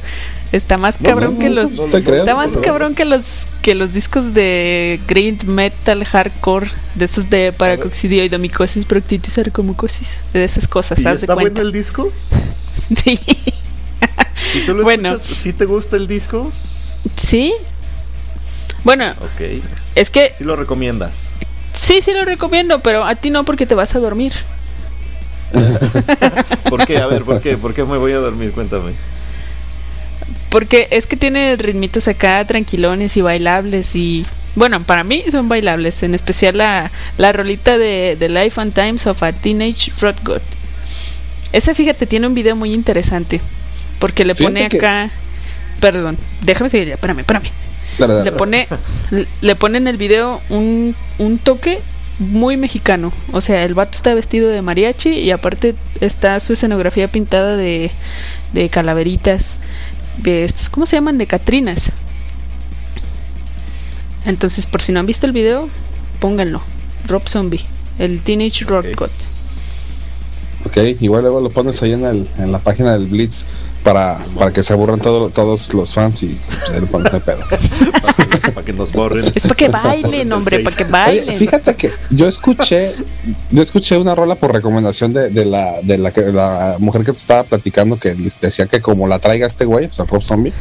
Está 0.53 0.77
más 0.77 0.97
cabrón 1.03 1.35
no, 1.35 1.39
que 1.41 1.51
los 1.51 1.73
no 1.73 1.85
te 1.87 2.05
creas, 2.05 2.21
está 2.21 2.37
más 2.37 2.49
cabrón 2.63 2.95
que 2.95 3.05
los 3.05 3.25
que 3.63 3.75
los 3.75 3.93
discos 3.93 4.33
de 4.33 5.01
grind 5.09 5.43
metal 5.43 6.05
hardcore 6.05 6.71
de 6.95 7.05
esos 7.07 7.29
de 7.29 7.53
paracoxidioidomicosis, 7.53 8.85
proctitis, 8.85 9.33
sarcomucosis, 9.35 10.07
de 10.33 10.45
esas 10.45 10.69
cosas, 10.69 11.01
¿Y 11.01 11.07
está 11.09 11.35
cuenta. 11.35 11.35
bueno 11.35 11.61
el 11.63 11.73
disco? 11.73 12.13
Sí. 13.05 13.19
Si 14.53 14.61
tú 14.65 14.75
lo 14.75 14.85
Bueno. 14.85 15.15
escuchas, 15.17 15.37
¿sí 15.37 15.53
te 15.53 15.65
gusta 15.65 15.97
el 15.97 16.07
disco? 16.07 16.53
Sí. 17.17 17.53
Bueno, 18.85 19.11
Ok. 19.11 19.63
es 19.97 20.11
que 20.11 20.33
Sí 20.39 20.45
lo 20.45 20.55
recomiendas. 20.55 21.27
Sí, 21.87 22.01
sí 22.03 22.13
lo 22.13 22.25
recomiendo, 22.25 22.81
pero 22.81 23.05
a 23.05 23.15
ti 23.15 23.31
no 23.31 23.45
porque 23.45 23.67
te 23.67 23.75
vas 23.75 23.95
a 23.95 23.99
dormir. 23.99 24.33
¿Por 26.69 26.87
qué? 26.87 26.99
A 26.99 27.07
ver, 27.07 27.23
¿por 27.23 27.41
qué? 27.41 27.57
¿Por 27.57 27.75
qué 27.75 27.85
me 27.85 27.97
voy 27.97 28.13
a 28.13 28.17
dormir? 28.19 28.53
Cuéntame. 28.53 28.93
Porque 30.51 30.89
es 30.91 31.07
que 31.07 31.17
tiene 31.17 31.57
ritmitos 31.57 32.09
acá 32.09 32.45
tranquilones 32.45 33.17
y 33.17 33.21
bailables 33.21 33.95
y 33.95 34.27
bueno, 34.55 34.83
para 34.85 35.05
mí 35.05 35.23
son 35.31 35.49
bailables, 35.49 36.03
en 36.03 36.15
especial 36.15 36.57
la, 36.57 36.91
la 37.19 37.33
rolita 37.33 37.77
de 37.79 38.17
The 38.19 38.29
Life 38.31 38.61
and 38.61 38.73
Times 38.73 39.07
of 39.07 39.23
a 39.23 39.33
Teenage 39.33 39.93
Rock 40.01 40.17
God. 40.25 40.41
Ese 41.53 41.75
fíjate 41.75 42.07
tiene 42.07 42.27
un 42.27 42.35
video 42.35 42.57
muy 42.57 42.73
interesante 42.73 43.41
porque 43.99 44.25
le 44.25 44.35
pone 44.35 44.67
que- 44.69 44.79
acá 44.79 45.11
perdón, 45.81 46.17
déjame 46.43 46.71
seguir 46.71 46.89
ya, 46.89 46.95
espérame, 46.95 47.21
espérame. 47.21 47.51
Dale, 47.99 48.15
dale. 48.15 48.31
Le 48.31 48.37
pone 48.37 48.69
le 49.41 49.57
pone 49.57 49.79
en 49.79 49.87
el 49.89 49.97
video 49.97 50.41
un, 50.51 50.95
un 51.19 51.39
toque 51.39 51.81
muy 52.19 52.57
mexicano. 52.57 53.13
O 53.33 53.41
sea, 53.41 53.65
el 53.65 53.75
vato 53.75 53.97
está 53.97 54.15
vestido 54.15 54.49
de 54.49 54.63
mariachi 54.63 55.11
y 55.11 55.31
aparte 55.31 55.75
está 56.01 56.39
su 56.41 56.53
escenografía 56.55 57.09
pintada 57.09 57.57
de, 57.57 57.91
de 58.53 58.69
calaveritas. 58.69 59.45
De 60.19 60.45
estas, 60.45 60.71
¿cómo 60.71 60.87
se 60.87 60.97
llaman? 60.97 61.19
De 61.19 61.27
Catrinas. 61.27 61.91
Entonces, 64.25 64.67
por 64.67 64.83
si 64.83 64.93
no 64.93 65.01
han 65.01 65.07
visto 65.07 65.27
el 65.27 65.33
video, 65.33 65.69
pónganlo. 66.21 66.63
Rob 67.07 67.29
Zombie, 67.29 67.65
el 67.99 68.21
Teenage 68.23 68.65
Rock 68.65 68.87
Ok. 68.93 68.99
God. 68.99 69.11
Ok, 70.79 70.97
igual 71.01 71.23
luego 71.23 71.41
lo 71.41 71.49
pones 71.49 71.83
ahí 71.83 71.93
en, 71.93 72.05
el, 72.05 72.29
en 72.39 72.53
la 72.53 72.59
página 72.59 72.93
del 72.93 73.07
Blitz 73.07 73.47
para, 73.83 74.19
para 74.39 74.53
que 74.53 74.63
se 74.63 74.73
aburran 74.75 75.01
todo- 75.01 75.31
todos 75.31 75.73
los 75.73 75.95
fans 75.95 76.23
y 76.23 76.39
pues, 76.49 76.73
ahí 76.75 76.81
lo 76.81 76.87
pones 76.89 77.11
de 77.13 77.21
pedo. 77.21 77.45
Para 78.55 78.65
que 78.65 78.73
nos 78.73 78.93
borren. 78.93 79.25
Es 79.35 79.43
para 79.43 79.55
que 79.55 79.69
bailen, 79.69 80.33
hombre, 80.33 80.61
para 80.61 80.75
que 80.77 80.85
Oye, 80.85 80.93
bailen. 80.93 81.37
fíjate 81.37 81.75
que 81.75 81.91
yo 82.11 82.27
escuché, 82.29 82.93
yo 83.51 83.63
escuché 83.63 83.97
una 83.99 84.15
rola 84.15 84.35
por 84.37 84.53
recomendación 84.53 85.13
de, 85.13 85.31
de 85.31 85.45
la, 85.45 85.81
de 85.83 85.99
la, 85.99 86.13
que- 86.13 86.33
la 86.33 86.77
mujer 86.79 87.03
que 87.05 87.13
te 87.13 87.19
estaba 87.19 87.43
platicando 87.45 87.99
que 87.99 88.15
decía 88.15 88.67
que 88.67 88.81
como 88.81 89.09
la 89.09 89.19
traiga 89.19 89.47
este 89.47 89.65
güey, 89.65 89.87
o 89.87 89.93
sea, 89.93 90.05
Rob 90.07 90.23
Zombie, 90.23 90.53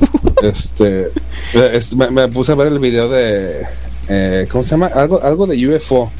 este, 0.42 1.08
es- 1.54 1.94
me, 1.96 2.10
me 2.10 2.28
puse 2.28 2.52
a 2.52 2.54
ver 2.54 2.68
el 2.68 2.78
video 2.78 3.08
de, 3.08 3.62
eh, 4.08 4.46
¿cómo 4.50 4.62
se 4.64 4.70
llama? 4.70 4.86
Algo, 4.86 5.20
algo 5.22 5.46
de 5.46 5.68
UFO, 5.76 6.10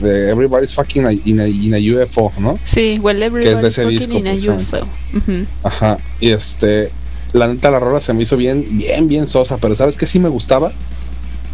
de 0.00 0.30
Everybody's 0.30 0.74
Fucking 0.74 1.04
in 1.24 1.40
a, 1.40 1.46
in 1.48 1.74
a 1.74 1.78
UFO, 1.78 2.32
¿no? 2.38 2.58
Sí, 2.66 2.98
well, 3.00 3.18
Que 3.18 3.26
es 3.52 3.60
de 3.62 3.68
everybody's 3.68 3.78
ese 3.78 3.82
fucking 3.84 4.24
disco, 4.24 4.52
in 4.52 4.58
a. 4.58 4.62
UFO. 4.62 4.86
Ujú. 5.16 5.46
Ajá. 5.62 5.96
Y 6.20 6.30
este, 6.30 6.90
la 7.32 7.48
neta, 7.48 7.70
la 7.70 7.80
rola 7.80 8.00
se 8.00 8.12
me 8.14 8.22
hizo 8.22 8.36
bien, 8.36 8.66
bien, 8.78 9.08
bien 9.08 9.26
sosa, 9.26 9.58
pero 9.58 9.74
¿sabes 9.74 9.96
qué 9.96 10.06
sí 10.06 10.18
me 10.18 10.28
gustaba? 10.28 10.72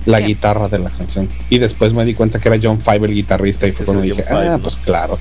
La 0.07 0.21
guitarra 0.21 0.69
de 0.69 0.79
la 0.79 0.91
canción. 0.91 1.29
Y 1.51 1.59
después 1.59 1.93
me 1.93 2.05
di 2.05 2.15
cuenta 2.15 2.39
que 2.39 2.49
era 2.49 2.59
John 2.63 2.81
Five 2.81 3.07
el 3.07 3.15
guitarrista 3.15 3.67
y 3.67 3.73
fue 3.73 3.85
cuando 3.85 4.03
dije, 4.03 4.23
Five, 4.23 4.49
ah, 4.49 4.57
¿no? 4.57 4.63
pues 4.63 4.77
claro. 4.77 5.19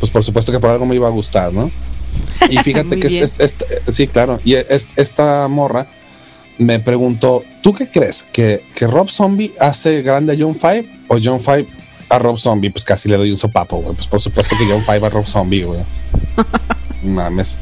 Pues 0.00 0.10
por 0.10 0.24
supuesto 0.24 0.50
que 0.52 0.58
por 0.58 0.70
algo 0.70 0.84
me 0.84 0.96
iba 0.96 1.06
a 1.06 1.10
gustar, 1.12 1.52
¿no? 1.52 1.70
Y 2.50 2.58
fíjate 2.58 2.98
que 2.98 3.06
es, 3.06 3.12
bien. 3.12 3.24
es- 3.24 3.40
es- 3.40 3.56
sí, 3.94 4.06
claro. 4.08 4.40
Y 4.44 4.54
es- 4.54 4.88
esta 4.96 5.46
morra 5.48 5.88
me 6.58 6.80
preguntó, 6.80 7.44
¿tú 7.62 7.72
qué 7.72 7.86
crees? 7.88 8.24
¿Que, 8.24 8.64
que 8.74 8.86
Rob 8.86 9.08
Zombie 9.10 9.52
hace 9.60 10.02
grande 10.02 10.32
a 10.32 10.36
John 10.38 10.56
Five 10.56 10.88
o 11.08 11.18
John 11.22 11.38
Five 11.40 11.66
a 12.08 12.18
Rob 12.18 12.38
Zombie? 12.38 12.70
Pues 12.70 12.84
casi 12.84 13.08
le 13.08 13.16
doy 13.16 13.30
un 13.30 13.38
sopapo, 13.38 13.78
güey. 13.78 13.94
Pues 13.94 14.06
por 14.06 14.20
supuesto 14.20 14.56
que 14.58 14.66
John 14.66 14.84
Five 14.84 15.06
a 15.06 15.10
Rob 15.10 15.26
Zombie, 15.26 15.64
güey. 15.64 15.80
Mames. 17.02 17.58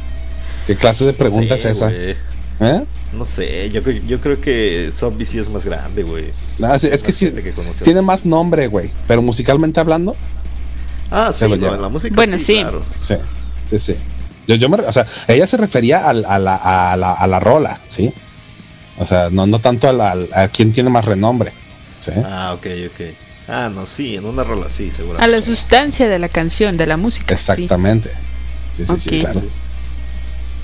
¿Qué 0.66 0.76
clase 0.76 1.04
de 1.04 1.12
pregunta 1.12 1.56
Sí, 1.58 1.68
es 1.68 1.76
esa? 1.76 1.90
¿Eh? 1.92 2.84
No 3.12 3.24
sé, 3.24 3.70
yo, 3.70 3.82
creo- 3.82 4.02
yo 4.06 4.20
creo 4.20 4.40
que 4.40 4.90
Zombie 4.92 5.24
sí 5.24 5.38
es 5.38 5.48
más 5.48 5.64
grande, 5.64 6.02
güey. 6.02 6.26
Ah, 6.62 6.78
sí, 6.78 6.88
es 6.90 7.02
que 7.04 7.12
sí, 7.12 7.30
que 7.32 7.52
tiene 7.84 8.02
más 8.02 8.24
nombre, 8.26 8.66
güey. 8.66 8.90
Pero 9.06 9.22
musicalmente 9.22 9.78
hablando, 9.80 10.16
Ah, 11.10 11.30
sí, 11.32 11.46
lo 11.48 11.56
no, 11.56 11.76
la 11.80 11.88
música 11.88 12.14
Bueno, 12.14 12.38
sí, 12.38 12.44
sí. 12.44 12.52
claro. 12.54 12.82
sí, 12.98 13.14
sí, 13.70 13.78
sí. 13.78 13.96
Yo, 14.48 14.56
yo 14.56 14.68
me, 14.68 14.78
re- 14.78 14.86
o 14.86 14.92
sea, 14.92 15.06
ella 15.28 15.46
se 15.46 15.56
refería 15.56 16.08
al- 16.08 16.24
a, 16.24 16.38
la, 16.38 16.56
a, 16.56 16.96
la, 16.96 17.12
a 17.12 17.26
la 17.26 17.38
rola, 17.40 17.80
¿sí? 17.86 18.12
O 18.98 19.04
sea, 19.04 19.28
no, 19.30 19.46
no 19.46 19.60
tanto 19.60 19.88
a, 19.88 19.92
la, 19.92 20.16
a 20.34 20.48
quién 20.48 20.72
tiene 20.72 20.90
más 20.90 21.04
renombre, 21.04 21.52
¿sí? 21.94 22.10
Ah, 22.24 22.54
ok, 22.56 22.66
ok. 22.86 23.00
Ah, 23.46 23.70
no, 23.72 23.84
sí, 23.86 24.16
en 24.16 24.24
una 24.24 24.42
rola 24.44 24.68
sí, 24.68 24.88
A 24.88 24.90
seguramente. 24.90 25.30
la 25.30 25.42
sustancia 25.44 26.08
de 26.08 26.18
la 26.18 26.28
canción, 26.28 26.76
de 26.76 26.86
la 26.86 26.96
música. 26.96 27.26
sí. 27.36 27.52
Exactamente. 27.52 28.10
Sí, 28.70 28.86
sí, 28.86 28.96
sí, 28.96 29.14
Ok. 29.16 29.20
claro. 29.20 29.40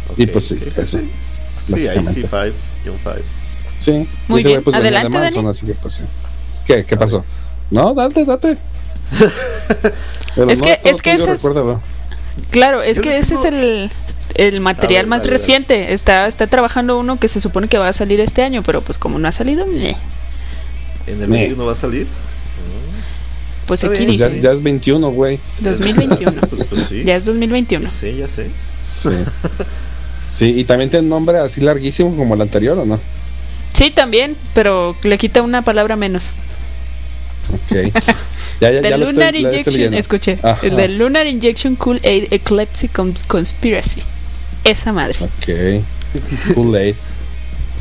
Ok, 0.08 0.18
Y 0.18 0.26
pues 0.26 0.44
sí, 0.48 0.54
ok, 0.66 0.78
eso, 0.78 0.98
Sí, 0.98 1.04
sí 1.66 1.88
ahí 1.88 1.96
básicamente. 1.98 2.20
sí, 2.22 2.26
Five. 2.26 2.52
Sí. 3.78 4.08
Muy 4.28 4.42
bien. 4.42 4.62
venía 4.64 4.78
Adelante, 4.80 5.08
de 5.12 5.18
Manson, 5.18 5.46
así 5.46 5.66
que 5.66 5.74
pues 5.74 5.94
sí. 5.94 6.04
¿Qué? 6.66 6.84
¿Qué 6.84 6.96
pasó? 6.96 7.24
No, 7.70 7.94
date, 7.94 8.24
date. 8.24 8.56
Pero 10.34 10.50
Es 10.50 10.58
no 10.58 10.64
que- 10.64 10.80
es 10.84 11.02
que 11.02 11.12
ese 11.14 11.32
es-. 11.32 11.40
Claro, 12.50 12.82
es 12.82 12.96
Yo 12.96 13.02
que 13.02 13.18
ese 13.18 13.34
es 13.34 13.44
el, 13.44 13.90
el 14.34 14.60
material 14.60 15.02
ver, 15.02 15.08
más 15.08 15.20
dale. 15.20 15.32
reciente. 15.32 15.92
Está, 15.92 16.26
está 16.28 16.46
trabajando 16.46 16.98
uno 16.98 17.18
que 17.18 17.28
se 17.28 17.40
supone 17.40 17.68
que 17.68 17.78
va 17.78 17.88
a 17.88 17.92
salir 17.92 18.20
este 18.20 18.42
año, 18.42 18.62
pero 18.64 18.80
pues 18.82 18.98
como 18.98 19.18
no 19.18 19.28
ha 19.28 19.32
salido, 19.32 19.66
meh. 19.66 19.96
¿En 21.06 21.22
el 21.22 21.28
Nee. 21.30 21.38
21 21.40 21.64
va 21.66 21.72
a 21.72 21.76
salir? 21.76 22.06
Pues 23.66 23.82
aquí 23.84 23.94
Pues 24.04 24.08
dice 24.08 24.26
es- 24.26 24.42
ya 24.42 24.52
es 24.52 24.62
21, 24.62 25.10
güey. 25.10 25.38
2021. 25.60 26.32
Pues, 26.50 26.64
pues 26.64 26.80
sí. 26.88 27.02
ya 27.04 27.16
es 27.16 27.24
2021. 27.24 27.84
Ya 27.84 27.90
sé, 27.90 28.16
ya 28.16 28.28
sé. 28.28 28.48
Sí. 28.92 29.10
Sí, 30.26 30.54
y 30.60 30.62
también 30.64 30.88
tiene 30.90 31.02
un 31.02 31.08
nombre 31.08 31.38
así 31.38 31.60
larguísimo 31.60 32.14
como 32.16 32.34
el 32.36 32.40
anterior, 32.40 32.78
¿o 32.78 32.84
no? 32.86 33.00
Sí, 33.72 33.90
también, 33.90 34.36
pero 34.54 34.94
le 35.02 35.18
quita 35.18 35.42
una 35.42 35.62
palabra 35.62 35.96
menos. 35.96 36.22
Ok. 37.52 37.92
Ya, 38.60 38.70
ya, 38.70 38.82
The 38.82 38.90
ya 38.90 38.96
estoy, 38.96 39.12
Lunar 39.14 39.34
estoy 39.34 39.50
Injection, 39.56 39.94
escuché. 39.94 40.38
Ajá. 40.42 40.60
The 40.60 40.86
Lunar 40.88 41.26
Injection 41.26 41.76
Cool 41.76 41.98
Aid 42.04 42.26
Eclipse 42.30 42.88
Con- 42.88 43.16
Conspiracy. 43.26 44.02
Esa 44.64 44.92
madre. 44.92 45.16
Ok. 45.20 45.82
Kool-Aid. 46.54 46.94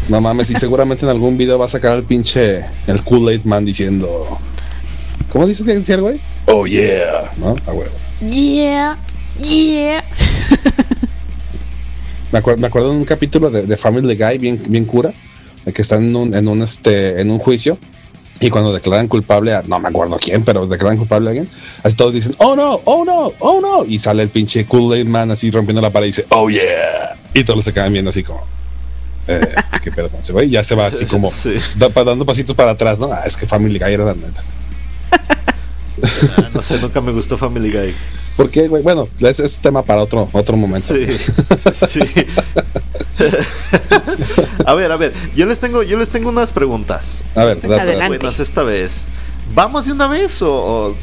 No 0.08 0.22
mames, 0.22 0.49
y 0.51 0.56
seguramente 0.56 1.06
en 1.06 1.10
algún 1.12 1.38
video 1.38 1.60
va 1.60 1.66
a 1.66 1.68
sacar 1.68 1.97
el 1.97 2.03
pinche 2.06 2.62
el 2.88 3.03
Kool-Aid 3.03 3.43
Man 3.43 3.66
diciendo. 3.66 4.39
¿Cómo 5.32 5.47
dice 5.47 5.63
que 5.63 5.75
decía 5.75 5.95
el 5.95 6.01
güey? 6.01 6.19
Oh 6.47 6.65
yeah, 6.65 7.30
¿no? 7.38 7.55
A 7.67 7.71
huevo. 7.71 7.91
Yeah, 8.21 8.97
yeah. 9.41 10.03
Me, 12.32 12.39
acuer- 12.43 12.57
me 12.57 12.67
acuerdo 12.67 12.91
de 12.91 12.97
un 12.97 13.05
capítulo 13.05 13.49
de, 13.49 13.63
de 13.63 13.77
Family 13.77 14.15
Guy 14.15 14.38
bien, 14.38 14.61
bien 14.69 14.86
cura, 14.86 15.11
de 15.65 15.73
que 15.73 15.82
están 15.82 16.03
en 16.03 16.15
un, 16.15 16.34
en 16.36 16.47
un 16.47 16.61
este 16.61 17.19
en 17.21 17.32
un 17.32 17.39
juicio 17.39 17.80
y 18.39 18.51
cuando 18.51 18.71
declaran 18.71 19.07
culpable 19.07 19.55
a 19.55 19.63
no 19.63 19.80
me 19.80 19.89
acuerdo 19.89 20.17
quién, 20.23 20.43
pero 20.43 20.67
declaran 20.67 20.97
culpable 20.97 21.27
a 21.27 21.30
alguien, 21.32 21.49
así 21.84 21.95
todos 21.95 22.13
dicen, 22.13 22.34
"Oh 22.38 22.55
no, 22.55 22.80
oh 22.86 23.03
no, 23.03 23.34
oh 23.39 23.59
no" 23.61 23.84
y 23.84 23.97
sale 23.97 24.21
el 24.21 24.30
pinche 24.30 24.67
Kool-Aid 24.67 25.07
Man 25.07 25.32
así 25.32 25.49
rompiendo 25.49 25.82
la 25.82 25.89
pared 25.89 26.05
y 26.05 26.09
dice, 26.11 26.25
"Oh 26.30 26.49
yeah." 26.51 27.17
Y 27.34 27.43
todos 27.43 27.65
se 27.65 27.73
quedan 27.73 27.91
viendo 27.93 28.11
así 28.11 28.21
como 28.23 28.41
eh, 29.27 29.41
qué 29.82 29.91
pedo 29.91 30.09
con 30.11 30.19
ese 30.19 30.32
güey, 30.32 30.49
ya 30.51 30.63
se 30.63 30.75
va 30.75 30.86
así 30.86 31.05
como 31.07 31.32
Sí. 31.32 31.55
da- 31.77 31.89
pa- 31.89 32.03
dando 32.03 32.25
pasitos 32.27 32.55
para 32.55 32.71
atrás, 32.71 32.99
¿no? 32.99 33.11
Ah, 33.11 33.23
es 33.25 33.36
que 33.36 33.47
Family 33.47 33.80
Guy 33.80 33.91
era 33.93 34.05
la 34.05 34.13
neta. 34.13 34.43
Ah, 36.38 36.49
no 36.53 36.62
sé, 36.62 36.80
nunca 36.80 37.01
me 37.01 37.12
gustó 37.12 37.38
Family 37.38 37.72
Guy. 37.72 37.93
¿Por 38.38 38.49
qué, 38.49 38.68
güey? 38.70 38.82
Bueno, 38.82 39.10
ese 39.20 39.45
es 39.45 39.60
tema 39.60 39.84
para 39.84 40.01
otro 40.01 40.30
otro 40.32 40.55
momento. 40.55 40.93
Sí, 40.95 41.05
sí. 41.89 41.99
a 44.66 44.74
ver, 44.74 44.91
a 44.91 44.97
ver, 44.97 45.14
yo 45.36 45.45
les 45.45 45.60
tengo, 45.60 45.84
yo 45.84 45.97
les 45.97 46.10
tengo 46.10 46.30
unas 46.30 46.53
preguntas. 46.53 47.24
A 47.36 47.43
ver, 47.45 47.60
date, 47.62 47.74
Adelante. 47.82 48.18
Buenas 48.18 48.39
esta 48.39 48.64
vez. 48.64 49.05
¿Vamos 49.53 49.86
de 49.86 49.91
una 49.91 50.07
vez 50.07 50.41
o, 50.41 50.53
o- 50.53 50.95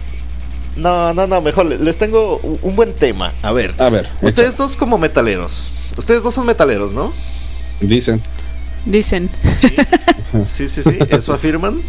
No, 0.76 1.12
no, 1.14 1.26
no, 1.26 1.40
mejor 1.40 1.66
le- 1.66 1.78
les 1.78 1.98
tengo 1.98 2.38
un 2.38 2.58
un 2.62 2.76
buen 2.76 2.94
tema. 2.94 3.32
A 3.42 3.52
ver, 3.52 3.74
A 3.78 3.88
ver, 3.90 4.08
ustedes 4.22 4.54
echa. 4.54 4.62
dos 4.62 4.76
como 4.76 4.98
metaleros. 4.98 5.70
Ustedes 5.96 6.22
dos 6.22 6.34
son 6.34 6.46
metaleros, 6.46 6.92
¿no? 6.92 7.12
dicen, 7.80 8.22
Dicen. 8.86 9.28
Sí. 9.50 9.68
Sí, 10.42 10.68
sí, 10.68 10.82
sí, 10.82 10.98
eso 11.10 11.32
afirman. 11.32 11.80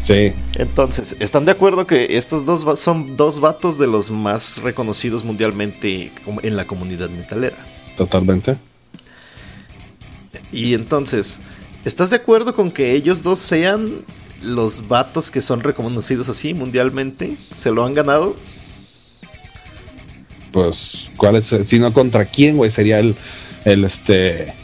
Sí, 0.00 0.32
Entonces, 0.54 1.16
¿están 1.20 1.44
de 1.44 1.52
acuerdo 1.52 1.86
que 1.86 2.16
estos 2.16 2.44
dos 2.44 2.80
son 2.80 3.16
dos 3.16 3.40
vatos 3.40 3.78
de 3.78 3.86
los 3.86 4.10
más 4.10 4.60
reconocidos 4.62 5.24
mundialmente 5.24 6.12
en 6.42 6.56
la 6.56 6.66
comunidad 6.66 7.10
metalera? 7.10 7.56
totalmente. 7.96 8.56
Y 10.52 10.74
entonces, 10.74 11.40
¿estás 11.84 12.10
de 12.10 12.16
acuerdo 12.16 12.54
con 12.54 12.70
que 12.70 12.94
ellos 12.94 13.22
dos 13.22 13.38
sean 13.38 14.04
los 14.42 14.88
vatos 14.88 15.30
que 15.30 15.40
son 15.40 15.60
reconocidos 15.60 16.28
así 16.28 16.54
mundialmente? 16.54 17.36
¿Se 17.54 17.70
lo 17.70 17.84
han 17.84 17.94
ganado? 17.94 18.36
pues, 20.52 21.10
¿cuál 21.16 21.36
es, 21.36 21.46
si 21.64 21.78
no 21.78 21.92
contra 21.92 22.24
quién, 22.24 22.56
güey? 22.56 22.70
Sería 22.70 22.98
el, 22.98 23.16
el, 23.64 23.84
este, 23.84 24.54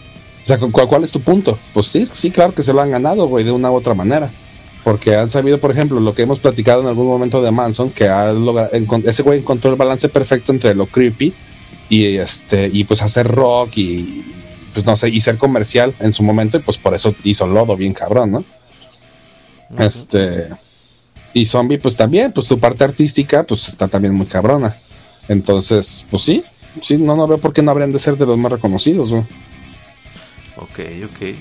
o 0.43 0.47
sea, 0.47 0.59
¿cuál, 0.59 0.89
cuál 0.89 1.05
es 1.05 1.13
tu 1.13 1.21
punto? 1.21 1.59
Pues 1.73 1.87
sí, 1.87 2.07
sí, 2.07 2.31
claro 2.31 2.55
que 2.55 2.63
se 2.63 2.73
lo 2.73 2.81
han 2.81 2.91
ganado, 2.91 3.27
güey, 3.27 3.45
de 3.45 3.53
una 3.53 3.71
u 3.71 3.75
otra 3.75 3.95
manera. 3.95 4.31
Porque 4.87 5.17
han 5.17 5.29
sabido, 5.29 5.59
por 5.59 5.73
ejemplo, 5.73 5.99
lo 5.99 6.15
que 6.15 6.23
hemos 6.23 6.39
platicado 6.39 6.81
en 6.81 6.87
algún 6.87 7.09
momento 7.09 7.43
de 7.43 7.51
Manson, 7.51 7.91
que 7.91 8.09
ha 8.09 8.33
logra- 8.33 8.71
encon- 8.71 9.05
ese 9.05 9.25
güey 9.25 9.41
encontró 9.41 9.69
el 9.73 9.77
balance 9.77 10.09
perfecto 10.09 10.53
entre 10.53 10.77
lo 10.77 10.87
creepy 10.87 11.35
y 11.89 12.05
este, 12.19 12.71
y 12.73 12.85
pues 12.85 13.03
hacer 13.03 13.27
rock 13.27 13.79
y, 13.79 14.25
pues 14.73 14.87
no 14.87 14.95
sé, 14.97 15.09
y 15.09 15.19
ser 15.19 15.39
comercial 15.39 15.93
en 15.99 16.13
su 16.13 16.23
momento, 16.23 16.57
y 16.57 16.61
pues 16.61 16.79
por 16.79 16.95
eso 16.95 17.17
hizo 17.25 17.49
Lodo 17.49 17.77
bien 17.77 17.93
cabrón, 17.95 18.31
¿no? 18.31 18.45
Este, 19.81 20.51
y 21.33 21.47
Zombie, 21.47 21.79
pues 21.79 21.97
también, 21.97 22.31
pues 22.31 22.47
su 22.47 22.61
parte 22.61 22.85
artística, 22.85 23.43
pues 23.43 23.67
está 23.67 23.89
también 23.89 24.15
muy 24.15 24.27
cabrona. 24.27 24.77
Entonces, 25.27 26.07
pues 26.13 26.23
sí, 26.23 26.45
sí, 26.81 26.97
no, 26.97 27.17
no 27.17 27.27
veo 27.27 27.39
por 27.39 27.53
qué 27.53 27.61
no 27.61 27.73
habrían 27.73 27.91
de 27.91 27.99
ser 27.99 28.17
de 28.17 28.25
los 28.25 28.39
más 28.39 28.53
reconocidos, 28.53 29.11
güey. 29.11 29.25
Ok, 30.59 30.79
ok. 31.07 31.35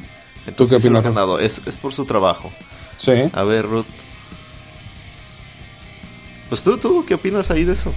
Entonces 0.47 0.81
qué 0.81 0.87
opinas, 0.87 1.03
ganado. 1.03 1.37
Es, 1.39 1.61
es 1.67 1.77
por 1.77 1.93
su 1.93 2.05
trabajo. 2.05 2.51
Sí. 2.97 3.13
A 3.33 3.43
ver, 3.43 3.65
Ruth. 3.65 3.85
Pues 6.49 6.63
tú, 6.63 6.77
tú, 6.77 7.05
¿qué 7.07 7.15
opinas 7.15 7.49
ahí 7.51 7.63
de 7.63 7.73
eso? 7.73 7.93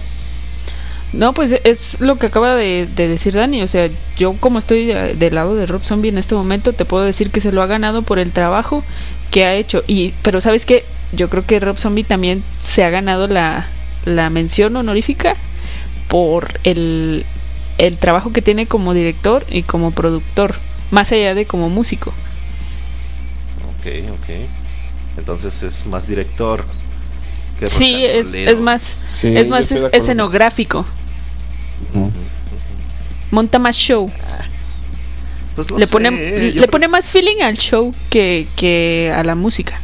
No, 1.13 1.33
pues 1.33 1.51
es 1.63 1.99
lo 1.99 2.17
que 2.17 2.27
acaba 2.27 2.55
de, 2.55 2.87
de 2.95 3.07
decir 3.07 3.33
Dani. 3.33 3.63
O 3.63 3.67
sea, 3.67 3.89
yo 4.17 4.33
como 4.33 4.59
estoy 4.59 4.85
de- 4.85 5.15
del 5.15 5.35
lado 5.35 5.55
de 5.55 5.65
Rob 5.65 5.83
Zombie 5.83 6.09
en 6.09 6.17
este 6.17 6.35
momento, 6.35 6.73
te 6.73 6.85
puedo 6.85 7.03
decir 7.03 7.31
que 7.31 7.41
se 7.41 7.51
lo 7.51 7.61
ha 7.61 7.67
ganado 7.67 8.01
por 8.03 8.19
el 8.19 8.31
trabajo 8.31 8.83
que 9.31 9.45
ha 9.45 9.55
hecho. 9.55 9.83
Y, 9.87 10.13
pero 10.21 10.41
sabes 10.41 10.65
qué, 10.65 10.85
yo 11.11 11.29
creo 11.29 11.45
que 11.45 11.59
Rob 11.59 11.77
Zombie 11.79 12.03
también 12.03 12.43
se 12.63 12.83
ha 12.83 12.89
ganado 12.89 13.27
la, 13.27 13.67
la 14.05 14.29
mención 14.29 14.75
honorífica 14.75 15.35
por 16.07 16.59
el, 16.63 17.25
el 17.79 17.97
trabajo 17.97 18.31
que 18.33 18.41
tiene 18.43 18.67
como 18.67 18.93
director 18.93 19.45
y 19.49 19.63
como 19.63 19.91
productor, 19.91 20.55
más 20.91 21.11
allá 21.11 21.33
de 21.35 21.45
como 21.45 21.69
músico. 21.69 22.13
Ok, 23.79 23.87
ok. 24.11 24.29
Entonces 25.19 25.61
es 25.63 25.85
más 25.85 26.07
director. 26.07 26.63
que 27.59 27.67
Sí, 27.67 28.03
es, 28.03 28.59
más, 28.59 28.81
Sí, 29.07 29.35
es 29.35 29.47
más 29.47 29.69
escenográfico. 29.71 30.85
Monta 33.31 33.59
más 33.59 33.75
show. 33.75 34.09
Pues 35.55 35.69
no 35.69 35.77
le 35.77 35.85
sé, 35.85 35.91
pone, 35.91 36.09
le 36.09 36.87
más 36.87 37.05
feeling 37.05 37.41
al 37.41 37.57
show 37.57 37.93
que, 38.09 38.47
que 38.55 39.11
a 39.13 39.23
la 39.23 39.35
música. 39.35 39.79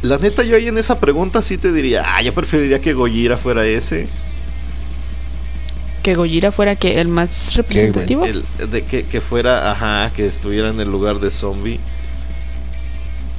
La 0.00 0.16
neta, 0.16 0.42
yo 0.42 0.56
ahí 0.56 0.68
en 0.68 0.78
esa 0.78 0.98
pregunta 1.00 1.42
sí 1.42 1.58
te 1.58 1.70
diría, 1.70 2.02
ah, 2.06 2.22
yo 2.22 2.32
preferiría 2.32 2.80
que 2.80 2.94
Gojira 2.94 3.36
fuera 3.36 3.66
ese. 3.66 4.08
Que 6.02 6.14
Gojira 6.14 6.50
fuera 6.50 6.76
que 6.76 6.98
el 6.98 7.08
más 7.08 7.54
representativo. 7.54 8.24
El, 8.24 8.44
de 8.70 8.84
que, 8.84 9.04
que 9.04 9.20
fuera, 9.20 9.70
ajá, 9.70 10.12
que 10.14 10.26
estuviera 10.26 10.70
en 10.70 10.80
el 10.80 10.90
lugar 10.90 11.20
de 11.20 11.30
zombie. 11.30 11.78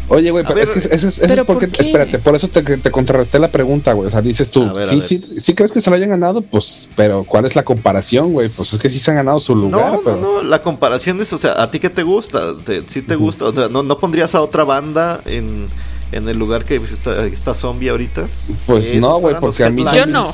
Oye, 0.10 0.32
güey, 0.32 0.44
pero 0.44 0.56
ver, 0.56 0.64
es 0.64 0.72
que 0.72 0.80
ese 0.80 0.96
es, 0.96 1.04
ese 1.04 1.28
¿pero 1.28 1.42
es 1.42 1.48
porque, 1.48 1.68
por 1.68 1.82
espérate, 1.82 2.20
por 2.20 2.36
eso 2.36 2.48
te, 2.48 2.62
te 2.64 2.92
contrarresté 2.92 3.40
la 3.40 3.52
pregunta, 3.52 3.94
güey. 3.94 4.08
O 4.08 4.12
sea, 4.12 4.22
dices 4.22 4.52
tú, 4.52 4.72
ver, 4.74 4.86
sí, 4.86 5.02
sí, 5.02 5.22
sí 5.40 5.54
crees 5.54 5.72
que 5.72 5.82
se 5.82 5.90
lo 5.90 5.96
hayan 5.98 6.10
ganado, 6.10 6.42
pues, 6.42 6.90
pero 6.96 7.26
¿cuál 7.26 7.46
es 7.46 7.56
la 7.56 7.64
comparación, 7.64 8.32
güey? 8.32 8.48
Pues 8.50 8.72
es 8.74 8.82
que 8.82 8.90
sí 8.90 9.00
se 9.00 9.12
han 9.12 9.18
ganado 9.18 9.40
su 9.40 9.54
lugar, 9.56 9.94
no, 9.94 10.02
pero. 10.04 10.18
no, 10.18 10.34
no, 10.38 10.44
la 10.44 10.64
comparación 10.64 11.20
es, 11.22 11.34
o 11.34 11.38
sea, 11.38 11.62
¿a 11.62 11.70
ti 11.72 11.80
qué 11.80 11.90
te 11.90 12.04
gusta? 12.04 12.40
¿Te, 12.64 12.84
¿Sí 12.88 13.02
te 13.02 13.16
gusta? 13.16 13.46
O 13.46 13.54
sea, 13.54 13.68
¿no, 13.68 13.84
¿no 13.84 13.98
pondrías 14.00 14.34
a 14.36 14.42
otra 14.42 14.64
banda 14.64 15.20
en, 15.26 15.68
en 16.14 16.30
el 16.30 16.38
lugar 16.38 16.64
que 16.64 16.78
está, 16.78 17.26
está 17.26 17.54
zombie 17.54 17.90
ahorita? 17.90 18.28
Pues 18.66 18.94
no, 18.96 19.20
güey, 19.20 19.36
porque 19.40 19.66
a 19.66 19.70
mí 19.70 19.84
Yo 19.94 20.06
no. 20.06 20.30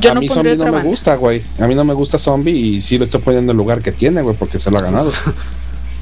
Yo 0.00 0.10
a 0.12 0.14
no 0.14 0.20
mí 0.20 0.28
Zombie 0.28 0.54
no 0.54 0.66
me 0.66 0.70
banda. 0.70 0.86
gusta, 0.86 1.16
güey. 1.16 1.42
A 1.58 1.66
mí 1.66 1.74
no 1.74 1.82
me 1.82 1.94
gusta 1.94 2.18
Zombie 2.18 2.52
y 2.52 2.80
sí 2.82 2.98
lo 2.98 3.04
estoy 3.04 3.20
poniendo 3.22 3.50
en 3.52 3.56
el 3.56 3.58
lugar 3.58 3.80
que 3.82 3.90
tiene, 3.90 4.20
güey, 4.22 4.36
porque 4.36 4.58
se 4.58 4.70
lo 4.70 4.78
ha 4.78 4.82
ganado. 4.82 5.10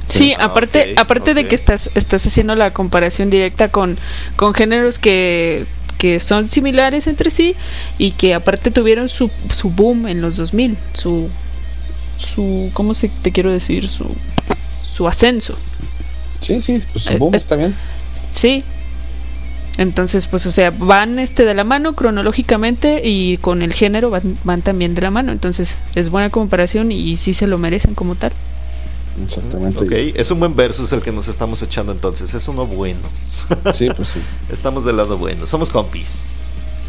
Sí, 0.07 0.35
Ah, 0.39 0.45
aparte, 0.47 0.95
aparte 0.97 1.35
de 1.35 1.47
que 1.49 1.55
estás, 1.55 1.91
estás 1.95 2.27
haciendo 2.27 2.55
la 2.55 2.73
comparación 2.73 3.29
directa 3.31 3.69
con, 3.69 3.99
con 4.37 4.55
géneros 4.55 4.99
que, 4.99 5.67
que 5.99 6.21
son 6.21 6.49
similares 6.51 7.07
entre 7.07 7.31
sí 7.31 7.57
y 7.99 8.13
que 8.13 8.35
aparte 8.35 8.71
tuvieron 8.71 9.09
su, 9.09 9.31
su 9.55 9.71
boom 9.71 10.07
en 10.09 10.21
los 10.23 10.37
2000, 10.37 10.79
su, 10.95 11.29
su, 12.19 12.71
¿cómo 12.73 12.95
se 12.95 13.09
te 13.09 13.33
quiero 13.33 13.51
decir? 13.53 13.89
Su, 13.91 14.17
su 14.83 15.09
ascenso. 15.09 15.59
Sí, 16.41 16.63
sí, 16.63 16.79
pues 16.93 17.11
Eh, 17.11 17.17
boom, 17.19 17.35
eh. 17.35 17.39
está 17.39 17.57
bien. 17.57 17.75
Sí. 18.35 18.65
Entonces, 19.79 20.27
pues, 20.27 20.47
o 20.47 20.53
sea, 20.53 20.71
van 20.71 21.19
este 21.19 21.45
de 21.45 21.53
la 21.55 21.65
mano 21.65 21.95
cronológicamente 21.95 23.03
y 23.05 23.37
con 23.39 23.61
el 23.61 23.75
género 23.75 24.09
van, 24.09 24.39
van 24.45 24.63
también 24.63 24.95
de 24.95 25.03
la 25.03 25.11
mano. 25.11 25.33
Entonces, 25.33 25.71
es 25.95 26.09
buena 26.09 26.31
comparación 26.31 26.93
y 26.93 27.17
sí 27.19 27.35
se 27.35 27.47
lo 27.47 27.59
merecen 27.59 27.95
como 27.95 28.15
tal. 28.15 28.33
Exactamente. 29.25 29.85
Ok, 29.85 29.93
es 30.17 30.31
un 30.31 30.39
buen 30.41 30.55
versus 30.55 30.93
el 30.93 31.03
que 31.03 31.13
nos 31.13 31.29
estamos 31.29 31.63
echando 31.63 31.93
entonces. 31.93 32.33
Es 32.35 32.49
uno 32.49 32.67
bueno. 32.67 33.01
Sí, 33.73 33.89
pues 33.97 34.09
sí. 34.11 34.21
Estamos 34.53 34.85
del 34.85 34.97
lado 34.97 35.17
bueno. 35.19 35.47
Somos 35.47 35.71
compis. 35.71 36.21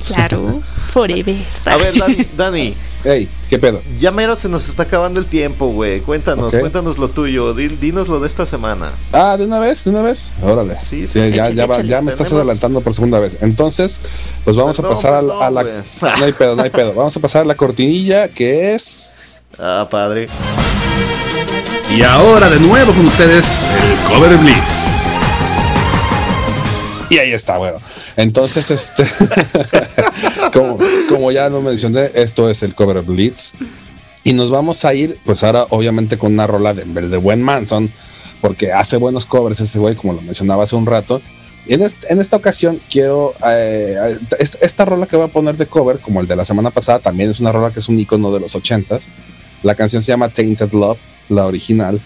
Claro, 0.07 0.61
forever. 0.93 1.35
A 1.65 1.75
ver, 1.77 1.97
Dani, 1.97 2.27
Dani 2.37 2.75
Ey, 3.03 3.27
¿qué 3.49 3.57
pedo? 3.57 3.81
ya 3.99 4.11
mero 4.11 4.35
se 4.35 4.47
nos 4.49 4.67
está 4.69 4.83
acabando 4.83 5.19
el 5.19 5.25
tiempo, 5.27 5.67
güey. 5.67 6.01
Cuéntanos, 6.01 6.53
cuéntanos 6.55 6.97
lo 6.97 7.09
tuyo. 7.09 7.53
Di- 7.53 7.67
dinos 7.69 8.07
lo 8.07 8.19
de 8.19 8.27
esta 8.27 8.45
semana. 8.45 8.91
Ah, 9.11 9.37
de 9.37 9.45
una 9.45 9.59
vez, 9.59 9.83
de 9.85 9.89
una 9.91 10.01
vez. 10.01 10.33
Órale. 10.41 10.75
Sí, 10.75 11.07
sí, 11.07 11.07
Sí, 11.07 11.29
sí. 11.29 11.35
ya, 11.35 11.45
Échale, 11.45 11.55
ya, 11.55 11.65
va- 11.65 11.75
échale. 11.75 11.89
ya 11.89 12.01
me 12.01 12.11
estás 12.11 12.31
adelantando 12.33 12.81
por 12.81 12.93
segunda 12.93 13.19
vez. 13.19 13.37
Entonces, 13.41 14.01
pues 14.43 14.55
vamos 14.55 14.75
Perdón, 14.77 14.91
a 14.91 14.95
pasar 14.95 15.13
a 15.13 15.21
la, 15.21 15.33
a. 15.45 15.51
No 16.19 16.25
hay 16.25 16.33
pedo, 16.33 16.55
no 16.55 16.63
hay 16.63 16.69
pedo. 16.69 16.93
Vamos 16.93 17.15
a 17.15 17.19
pasar 17.19 17.41
a 17.43 17.45
la 17.45 17.55
cortinilla 17.55 18.27
que 18.29 18.75
es. 18.75 19.17
Ah, 19.57 19.87
padre. 19.89 20.27
Y 21.89 22.03
ahora 22.03 22.49
de 22.49 22.59
nuevo 22.59 22.93
con 22.93 23.07
ustedes, 23.07 23.65
el 23.65 24.13
Cover 24.13 24.37
Blitz. 24.37 25.05
Y 27.09 27.17
ahí 27.19 27.31
está, 27.31 27.57
bueno. 27.57 27.79
Entonces, 28.17 28.69
este. 28.71 29.03
como, 31.09 31.31
ya 31.31 31.49
lo 31.49 31.61
mencioné, 31.61 32.11
esto 32.13 32.49
es 32.49 32.63
el 32.63 32.75
cover 32.75 33.01
Blitz. 33.01 33.53
Y 34.23 34.33
nos 34.33 34.49
vamos 34.49 34.83
a 34.83 34.93
ir, 34.93 35.19
pues 35.23 35.43
ahora, 35.43 35.67
obviamente, 35.69 36.17
con 36.17 36.33
una 36.33 36.47
rola 36.47 36.73
de, 36.73 36.83
de 36.83 37.17
buen 37.17 37.41
Manson, 37.41 37.91
porque 38.41 38.73
hace 38.73 38.97
buenos 38.97 39.25
covers 39.25 39.59
ese 39.61 39.79
güey, 39.79 39.95
como 39.95 40.13
lo 40.13 40.21
mencionaba 40.21 40.63
hace 40.63 40.75
un 40.75 40.85
rato. 40.85 41.21
Y 41.65 41.73
en 41.73 41.81
esta 41.81 42.37
ocasión 42.37 42.81
quiero. 42.89 43.33
eh, 43.45 43.95
esta, 44.39 44.57
esta 44.65 44.85
rola 44.85 45.05
que 45.05 45.15
voy 45.15 45.25
a 45.25 45.31
poner 45.31 45.55
de 45.55 45.67
cover, 45.67 45.99
como 45.99 46.19
el 46.21 46.27
de 46.27 46.35
la 46.35 46.45
semana 46.45 46.71
pasada, 46.71 46.99
también 46.99 47.29
es 47.29 47.39
una 47.39 47.51
rola 47.51 47.71
que 47.71 47.79
es 47.79 47.87
un 47.87 47.99
icono 47.99 48.31
de 48.33 48.39
los 48.41 48.55
ochentas. 48.55 49.09
La 49.63 49.75
canción 49.75 50.01
se 50.01 50.11
llama 50.11 50.29
Tainted 50.29 50.71
Love, 50.73 50.97
la 51.29 51.45
original. 51.45 52.01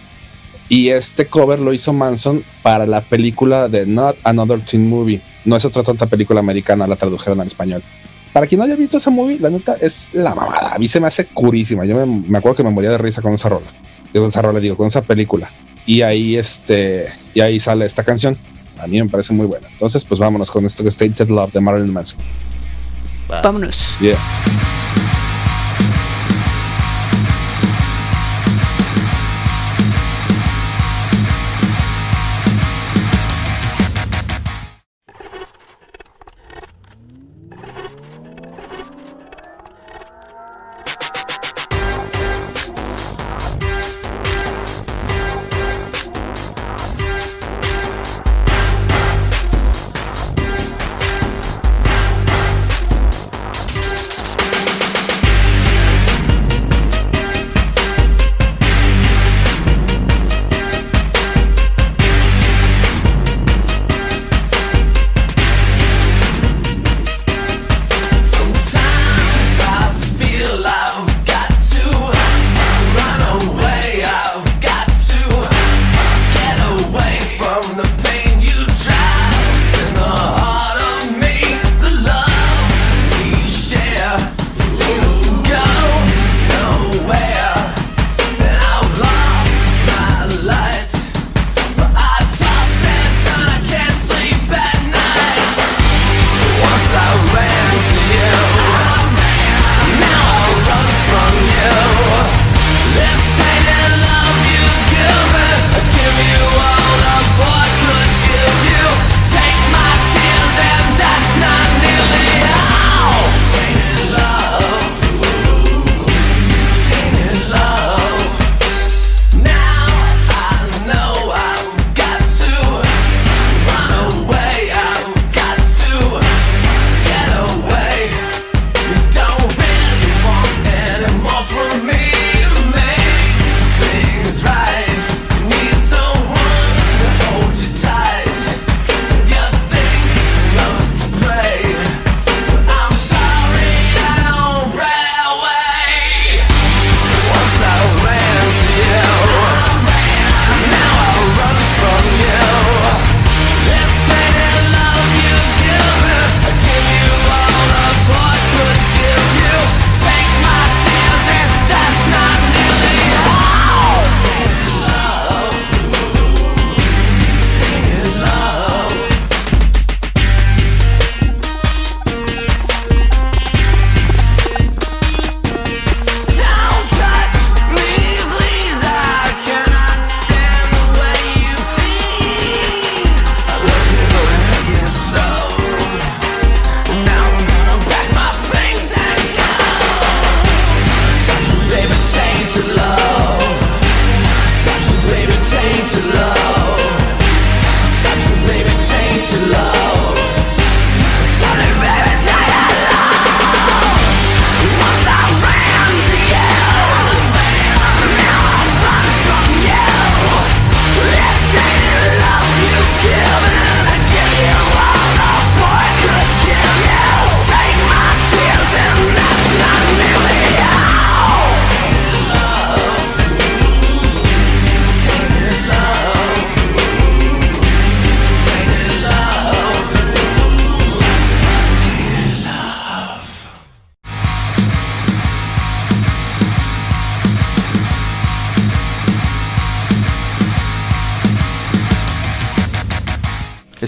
Y 0.69 0.89
este 0.89 1.27
cover 1.27 1.59
lo 1.59 1.73
hizo 1.73 1.91
Manson 1.91 2.45
para 2.63 2.85
la 2.85 3.01
película 3.01 3.67
de 3.67 3.85
Not 3.85 4.17
Another 4.23 4.61
Teen 4.61 4.87
Movie. 4.87 5.21
No 5.43 5.57
es 5.57 5.65
otra 5.65 5.83
tonta 5.83 6.07
película 6.07 6.39
americana, 6.39 6.87
la 6.87 6.95
tradujeron 6.95 7.41
al 7.41 7.47
español. 7.47 7.83
Para 8.31 8.47
quien 8.47 8.59
no 8.59 8.65
haya 8.65 8.75
visto 8.77 8.97
esa 8.97 9.09
movie, 9.09 9.39
la 9.39 9.49
neta 9.49 9.75
es 9.81 10.11
la 10.13 10.33
mamada. 10.33 10.73
A 10.73 10.79
mí 10.79 10.87
se 10.87 11.01
me 11.01 11.07
hace 11.07 11.25
curísima. 11.25 11.83
Yo 11.83 11.97
me, 11.97 12.05
me 12.05 12.37
acuerdo 12.37 12.55
que 12.55 12.63
me 12.63 12.69
moría 12.69 12.91
de 12.91 12.97
risa 12.97 13.21
con 13.21 13.33
esa 13.33 13.49
rola. 13.49 13.67
Digo, 14.13 14.25
esa 14.25 14.41
rola, 14.41 14.59
digo, 14.59 14.77
con 14.77 14.87
esa 14.87 15.01
película. 15.01 15.51
Y 15.85 16.01
ahí, 16.01 16.37
este, 16.37 17.05
y 17.33 17.41
ahí 17.41 17.59
sale 17.59 17.85
esta 17.85 18.03
canción. 18.03 18.37
A 18.77 18.87
mí 18.87 19.01
me 19.01 19.09
parece 19.09 19.33
muy 19.33 19.45
buena. 19.45 19.67
Entonces, 19.67 20.05
pues 20.05 20.19
vámonos 20.19 20.49
con 20.49 20.65
esto 20.65 20.83
que 20.83 20.89
es 20.89 20.97
Tainted 20.97 21.29
Love 21.29 21.51
de 21.51 21.61
Marilyn 21.61 21.91
Manson. 21.91 22.19
Vámonos. 23.27 23.77
Yeah. 23.99 24.17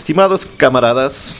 Estimados 0.03 0.45
camaradas, 0.57 1.39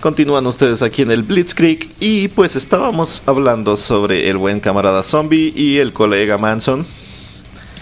continúan 0.00 0.46
ustedes 0.46 0.80
aquí 0.80 1.02
en 1.02 1.10
el 1.10 1.24
Blitzkrieg 1.24 1.90
y 2.00 2.28
pues 2.28 2.56
estábamos 2.56 3.22
hablando 3.26 3.76
sobre 3.76 4.30
el 4.30 4.38
buen 4.38 4.60
camarada 4.60 5.02
zombie 5.02 5.52
y 5.54 5.76
el 5.76 5.92
colega 5.92 6.38
Manson. 6.38 6.86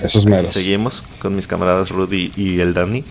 Esos 0.02 0.24
Y 0.24 0.26
meros. 0.26 0.50
seguimos 0.50 1.04
con 1.20 1.36
mis 1.36 1.46
camaradas 1.46 1.90
Rudy 1.90 2.32
y 2.36 2.58
el 2.58 2.74
Danny. 2.74 3.04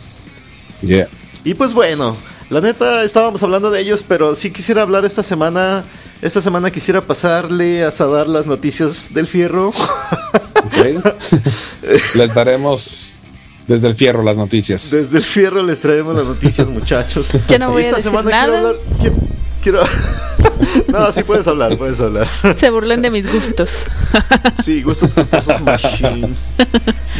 Yeah. 0.81 1.07
Y 1.45 1.53
pues 1.53 1.73
bueno, 1.73 2.17
la 2.49 2.59
neta 2.59 3.05
estábamos 3.05 3.41
hablando 3.43 3.71
de 3.71 3.79
ellos, 3.79 4.03
pero 4.05 4.35
sí 4.35 4.51
quisiera 4.51 4.81
hablar 4.81 5.05
esta 5.05 5.23
semana. 5.23 5.85
Esta 6.21 6.41
semana 6.41 6.69
quisiera 6.69 6.99
pasarle 6.99 7.85
a 7.85 7.91
dar 7.91 8.27
las 8.27 8.45
noticias 8.45 9.13
del 9.13 9.27
fierro. 9.27 9.71
Les 12.15 12.33
daremos 12.33 13.19
desde 13.69 13.87
el 13.87 13.95
fierro 13.95 14.21
las 14.23 14.35
noticias. 14.35 14.91
Desde 14.91 15.17
el 15.19 15.23
fierro 15.23 15.63
les 15.63 15.79
traemos 15.79 16.15
las 16.17 16.25
noticias, 16.25 16.67
muchachos. 16.79 17.29
Ya 17.47 17.57
no 17.59 17.71
voy 17.71 17.83
a 17.83 17.85
esta 17.85 17.95
decir 17.97 18.11
semana 18.11 18.29
nada. 18.31 18.43
quiero 18.45 18.57
hablar. 18.57 18.75
Quiero, 18.99 19.15
quiero- 19.61 19.81
no, 20.87 21.11
sí 21.11 21.23
puedes 21.23 21.47
hablar, 21.47 21.77
puedes 21.77 21.99
hablar. 22.01 22.27
Se 22.59 22.69
burlan 22.69 23.01
de 23.01 23.09
mis 23.11 23.31
gustos. 23.31 23.69
Sí, 24.63 24.81
gustos 24.81 25.13
culposos 25.13 25.61
machine. 25.61 26.29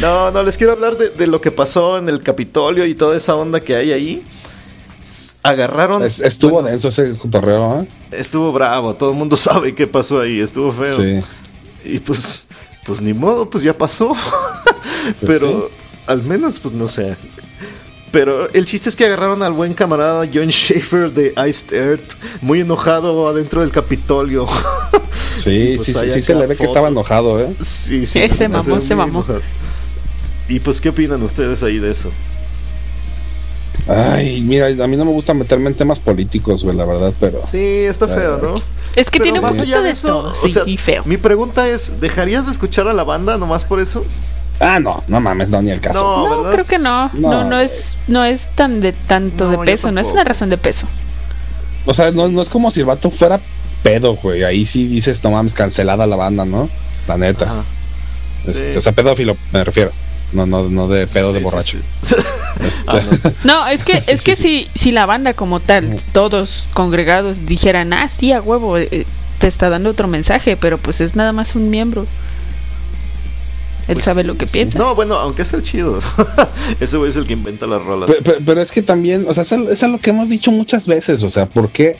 No, 0.00 0.30
no, 0.32 0.42
les 0.42 0.58
quiero 0.58 0.72
hablar 0.72 0.96
de, 0.98 1.10
de 1.10 1.26
lo 1.28 1.40
que 1.40 1.50
pasó 1.52 1.96
en 1.98 2.08
el 2.08 2.20
Capitolio 2.20 2.84
y 2.84 2.94
toda 2.94 3.16
esa 3.16 3.34
onda 3.36 3.60
que 3.60 3.76
hay 3.76 3.92
ahí. 3.92 4.24
Agarraron. 5.42 6.02
Es- 6.02 6.20
estuvo 6.20 6.54
bueno, 6.54 6.68
denso 6.68 6.88
ese 6.88 7.14
cotorreo, 7.16 7.82
¿eh? 7.82 7.88
Estuvo 8.10 8.52
bravo, 8.52 8.94
todo 8.94 9.10
el 9.10 9.16
mundo 9.16 9.36
sabe 9.36 9.74
qué 9.74 9.86
pasó 9.86 10.20
ahí, 10.20 10.40
estuvo 10.40 10.72
feo. 10.72 10.96
Sí. 10.96 11.20
Y 11.84 12.00
pues, 12.00 12.46
pues 12.84 13.00
ni 13.00 13.14
modo, 13.14 13.48
pues 13.48 13.62
ya 13.64 13.76
pasó. 13.76 14.14
Pues 15.24 15.40
Pero 15.40 15.70
al 16.06 16.22
menos, 16.22 16.60
pues 16.60 16.74
no 16.74 16.86
sé. 16.88 17.16
Pero 18.10 18.50
el 18.52 18.64
chiste 18.66 18.88
es 18.88 18.96
que 18.96 19.04
agarraron 19.04 19.42
al 19.44 19.52
buen 19.52 19.72
camarada 19.72 20.28
John 20.32 20.48
Schaefer 20.50 21.12
de 21.12 21.32
Iced 21.48 21.72
Earth, 21.72 22.12
muy 22.40 22.60
enojado 22.62 23.28
adentro 23.28 23.60
del 23.60 23.70
Capitolio. 23.70 24.46
Sí, 25.30 25.74
pues 25.76 25.86
sí, 25.86 25.92
sí, 25.92 25.98
hay 26.00 26.08
sí 26.08 26.22
se 26.22 26.34
le 26.34 26.44
ve 26.48 26.56
que 26.56 26.64
estaba 26.64 26.88
enojado, 26.88 27.38
¿eh? 27.40 27.54
sí, 27.60 28.00
sí. 28.04 28.06
Se 28.06 28.20
la 28.20 28.48
neta, 28.48 28.48
mamó, 28.48 28.80
se 28.80 28.96
mamó. 28.96 29.18
enojado. 29.20 29.42
Y 30.48 30.58
pues, 30.58 30.80
¿qué 30.80 30.88
opinan 30.88 31.22
ustedes 31.22 31.62
ahí 31.62 31.78
de 31.78 31.92
eso? 31.92 32.10
Ay, 33.86 34.42
mira, 34.42 34.66
a 34.66 34.86
mí 34.88 34.96
no 34.96 35.04
me 35.04 35.12
gusta 35.12 35.32
meterme 35.32 35.68
en 35.70 35.74
temas 35.76 36.00
políticos, 36.00 36.64
güey, 36.64 36.76
la 36.76 36.84
verdad, 36.84 37.14
pero... 37.18 37.40
Sí, 37.44 37.58
está 37.58 38.08
feo, 38.08 38.38
¿no? 38.38 38.54
Es 38.96 39.08
que 39.08 39.18
Pero 39.18 39.24
tiene 39.24 39.40
más 39.40 39.56
allá 39.58 39.80
de 39.80 39.90
eso, 39.90 40.08
todo. 40.08 40.34
o 40.42 40.46
Sí, 40.46 40.52
sea, 40.52 40.64
feo. 40.84 41.02
mi 41.06 41.16
pregunta 41.16 41.68
es, 41.68 42.00
¿dejarías 42.00 42.46
de 42.46 42.52
escuchar 42.52 42.88
a 42.88 42.92
la 42.92 43.04
banda 43.04 43.38
nomás 43.38 43.64
por 43.64 43.78
eso? 43.80 44.04
Ah, 44.60 44.78
no, 44.78 45.02
no 45.08 45.20
mames, 45.20 45.48
no, 45.48 45.62
ni 45.62 45.70
el 45.70 45.80
caso. 45.80 46.28
No, 46.28 46.50
creo 46.52 46.64
que 46.66 46.78
no. 46.78 47.10
No, 47.14 47.30
No, 47.30 47.44
no, 47.44 47.60
es, 47.60 47.96
no 48.08 48.24
es 48.24 48.46
tan 48.54 48.80
de 48.80 48.92
tanto 48.92 49.50
No, 49.50 49.50
de 49.52 49.58
peso, 49.66 49.90
no 49.90 50.00
es 50.00 50.06
una 50.08 50.22
razón 50.22 50.50
de 50.50 50.58
peso. 50.58 50.86
O 51.86 51.94
sea, 51.94 52.10
no, 52.10 52.28
no 52.28 52.42
es 52.42 52.50
como 52.50 52.70
si 52.70 52.80
el 52.80 52.86
vato 52.86 53.10
fuera 53.10 53.40
pedo, 53.82 54.16
güey. 54.16 54.44
Ahí 54.44 54.66
sí 54.66 54.86
dices, 54.86 55.24
no 55.24 55.30
mames, 55.30 55.54
cancelada 55.54 56.06
la 56.06 56.16
banda, 56.16 56.44
¿no? 56.44 56.68
La 57.08 57.16
neta. 57.16 57.46
Ajá. 57.46 57.64
Este, 58.46 58.72
Sí. 58.72 58.78
O 58.78 58.80
sea, 58.82 58.92
pedófilo, 58.92 59.36
me 59.52 59.64
refiero. 59.64 59.92
No, 60.32 60.46
no, 60.46 60.68
no 60.68 60.86
de 60.88 61.06
pedo 61.06 61.28
Sí, 61.28 61.34
de 61.38 61.40
borracho. 61.40 61.78
sí. 62.02 62.14
Este, 62.60 62.98
Ah, 62.98 63.32
no, 63.44 63.66
es 63.68 63.82
que, 63.84 64.02
Sí, 64.02 64.12
es 64.12 64.22
que 64.22 64.36
sí. 64.36 64.68
Si, 64.74 64.78
si 64.80 64.92
la 64.92 65.06
banda 65.06 65.32
como 65.34 65.60
tal, 65.60 65.96
todos 66.12 66.66
congregados, 66.74 67.46
dijeran, 67.46 67.92
ah, 67.94 68.08
sí, 68.08 68.32
a 68.32 68.42
huevo, 68.42 68.76
eh, 68.76 69.06
te 69.38 69.46
está 69.46 69.70
dando 69.70 69.88
otro 69.90 70.06
mensaje, 70.06 70.56
pero 70.58 70.76
pues 70.76 71.00
es 71.00 71.16
nada 71.16 71.32
más 71.32 71.54
un 71.54 71.70
miembro. 71.70 72.06
Él 73.90 73.94
Pues 73.96 74.04
sabe 74.04 74.24
lo 74.24 74.36
que 74.38 74.46
sí. 74.46 74.54
piensa. 74.58 74.78
No, 74.78 74.94
bueno, 74.94 75.16
aunque 75.16 75.42
es 75.42 75.52
el 75.52 75.62
chido. 75.62 75.98
Ese 76.80 76.96
güey 76.96 77.10
es 77.10 77.16
el 77.16 77.26
que 77.26 77.32
inventa 77.34 77.66
las 77.66 77.82
rolas. 77.82 78.08
Pe- 78.10 78.22
pe- 78.22 78.38
Pero, 78.44 78.60
es 78.62 78.70
que 78.72 78.82
también, 78.82 79.24
o 79.28 79.34
sea, 79.34 79.42
es, 79.42 79.52
es 79.52 79.82
lo 79.82 79.98
que 79.98 80.10
hemos 80.10 80.28
dicho 80.28 80.50
muchas 80.52 80.86
veces, 80.86 81.22
o 81.24 81.30
sea, 81.30 81.46
¿por 81.46 81.70
qué 81.70 81.96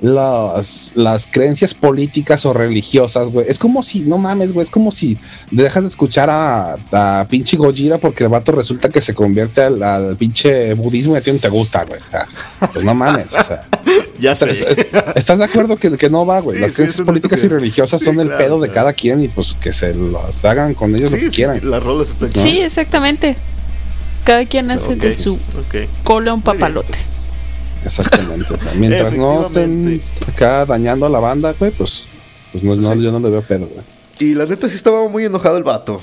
las, 0.00 0.92
las 0.96 1.26
creencias 1.26 1.72
políticas 1.74 2.44
o 2.46 2.52
religiosas, 2.52 3.30
güey? 3.30 3.46
Es 3.48 3.58
como 3.58 3.82
si, 3.82 4.00
no 4.00 4.18
mames, 4.18 4.52
güey, 4.52 4.64
es 4.64 4.70
como 4.70 4.90
si 4.90 5.18
dejas 5.50 5.82
de 5.84 5.88
escuchar 5.88 6.28
a, 6.30 6.76
a 6.92 7.26
pinche 7.28 7.56
Gojira 7.56 7.98
porque 7.98 8.24
el 8.24 8.30
vato 8.30 8.52
resulta 8.52 8.88
que 8.88 9.00
se 9.00 9.14
convierte 9.14 9.62
al, 9.62 9.82
al 9.82 10.16
pinche 10.16 10.74
budismo 10.74 11.14
y 11.14 11.18
a 11.18 11.20
ti 11.20 11.32
no 11.32 11.38
te 11.38 11.48
gusta, 11.48 11.84
güey. 11.84 12.00
O 12.06 12.10
sea, 12.10 12.26
pues 12.72 12.84
no 12.84 12.94
mames, 12.94 13.34
o 13.34 13.42
sea. 13.42 13.68
ya 14.18 14.34
sé. 14.34 14.50
Es- 14.50 14.60
es- 14.78 14.90
¿Estás 15.14 15.38
de 15.38 15.44
acuerdo 15.44 15.76
que, 15.76 15.90
que 15.96 16.10
no 16.10 16.24
va, 16.26 16.40
güey? 16.40 16.56
Sí, 16.56 16.62
Las 16.62 16.70
sí, 16.70 16.76
creencias 16.76 17.00
una 17.00 17.06
políticas 17.06 17.42
y 17.44 17.48
religiosas 17.48 18.00
Sí, 18.00 18.06
son 18.06 18.20
el 18.20 18.26
claro, 18.28 18.44
pedo 18.44 18.54
de 18.60 18.68
claro. 18.68 18.74
cada 18.74 18.92
quien 18.92 19.22
y 19.22 19.28
pues 19.28 19.54
que 19.60 19.72
se 19.72 19.94
las 19.94 20.44
hagan 20.44 20.74
con 20.74 20.94
ellos 20.94 21.10
lo 21.12 21.18
Sí, 21.18 21.24
que 21.24 21.30
sí, 21.30 21.36
quieran. 21.36 21.60
las 21.70 21.82
rolas 21.82 22.10
están 22.10 22.28
Sí, 22.34 22.42
chidas. 22.42 22.66
exactamente. 22.66 23.36
Cada 24.24 24.46
quien 24.46 24.70
hace 24.70 24.96
de 24.96 25.14
su 25.14 25.34
ok. 25.34 25.88
cola 26.02 26.32
un 26.32 26.42
papalote. 26.42 26.94
Exactamente. 27.84 28.54
O 28.54 28.58
sea, 28.58 28.72
mientras 28.74 29.16
no 29.16 29.42
estén 29.42 30.00
acá 30.28 30.64
dañando 30.64 31.04
a 31.06 31.08
la 31.10 31.20
banda, 31.20 31.54
güey, 31.58 31.70
pues, 31.72 32.06
pues 32.52 32.64
no, 32.64 32.74
no, 32.76 32.94
yo 32.94 33.12
no 33.12 33.20
le 33.20 33.30
veo 33.30 33.42
pedo, 33.42 33.66
güey. 33.68 33.84
Y 34.20 34.34
la 34.34 34.46
neta 34.46 34.68
sí 34.68 34.76
estaba 34.76 35.06
muy 35.08 35.24
enojado 35.24 35.56
el 35.58 35.64
vato. 35.64 36.00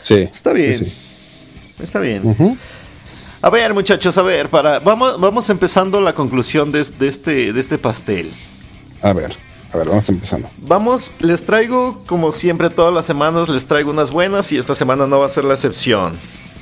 Sí. 0.00 0.28
Está 0.34 0.52
bien. 0.52 0.74
sí, 0.74 0.86
sí. 0.86 0.92
Está 1.82 2.00
bien. 2.00 2.26
Ujú. 2.26 2.56
A 3.44 3.50
ver, 3.50 3.74
muchachos, 3.74 4.16
a 4.16 4.22
ver, 4.22 4.48
para 4.48 4.78
vamos, 4.78 5.20
vamos 5.20 5.50
empezando 5.50 6.00
la 6.00 6.14
conclusión 6.14 6.72
de, 6.72 6.82
de 6.98 7.08
este, 7.08 7.52
de 7.52 7.60
este 7.60 7.76
pastel. 7.76 8.32
A 9.02 9.12
ver, 9.12 9.36
a 9.70 9.76
ver, 9.76 9.86
vamos 9.86 10.08
empezando. 10.08 10.48
Vamos, 10.56 11.12
les 11.18 11.44
traigo, 11.44 12.02
como 12.06 12.32
siempre, 12.32 12.70
todas 12.70 12.94
las 12.94 13.04
semanas, 13.04 13.50
les 13.50 13.66
traigo 13.66 13.90
unas 13.90 14.10
buenas 14.12 14.50
y 14.50 14.56
esta 14.56 14.74
semana 14.74 15.06
no 15.06 15.18
va 15.20 15.26
a 15.26 15.28
ser 15.28 15.44
la 15.44 15.52
excepción. 15.52 16.18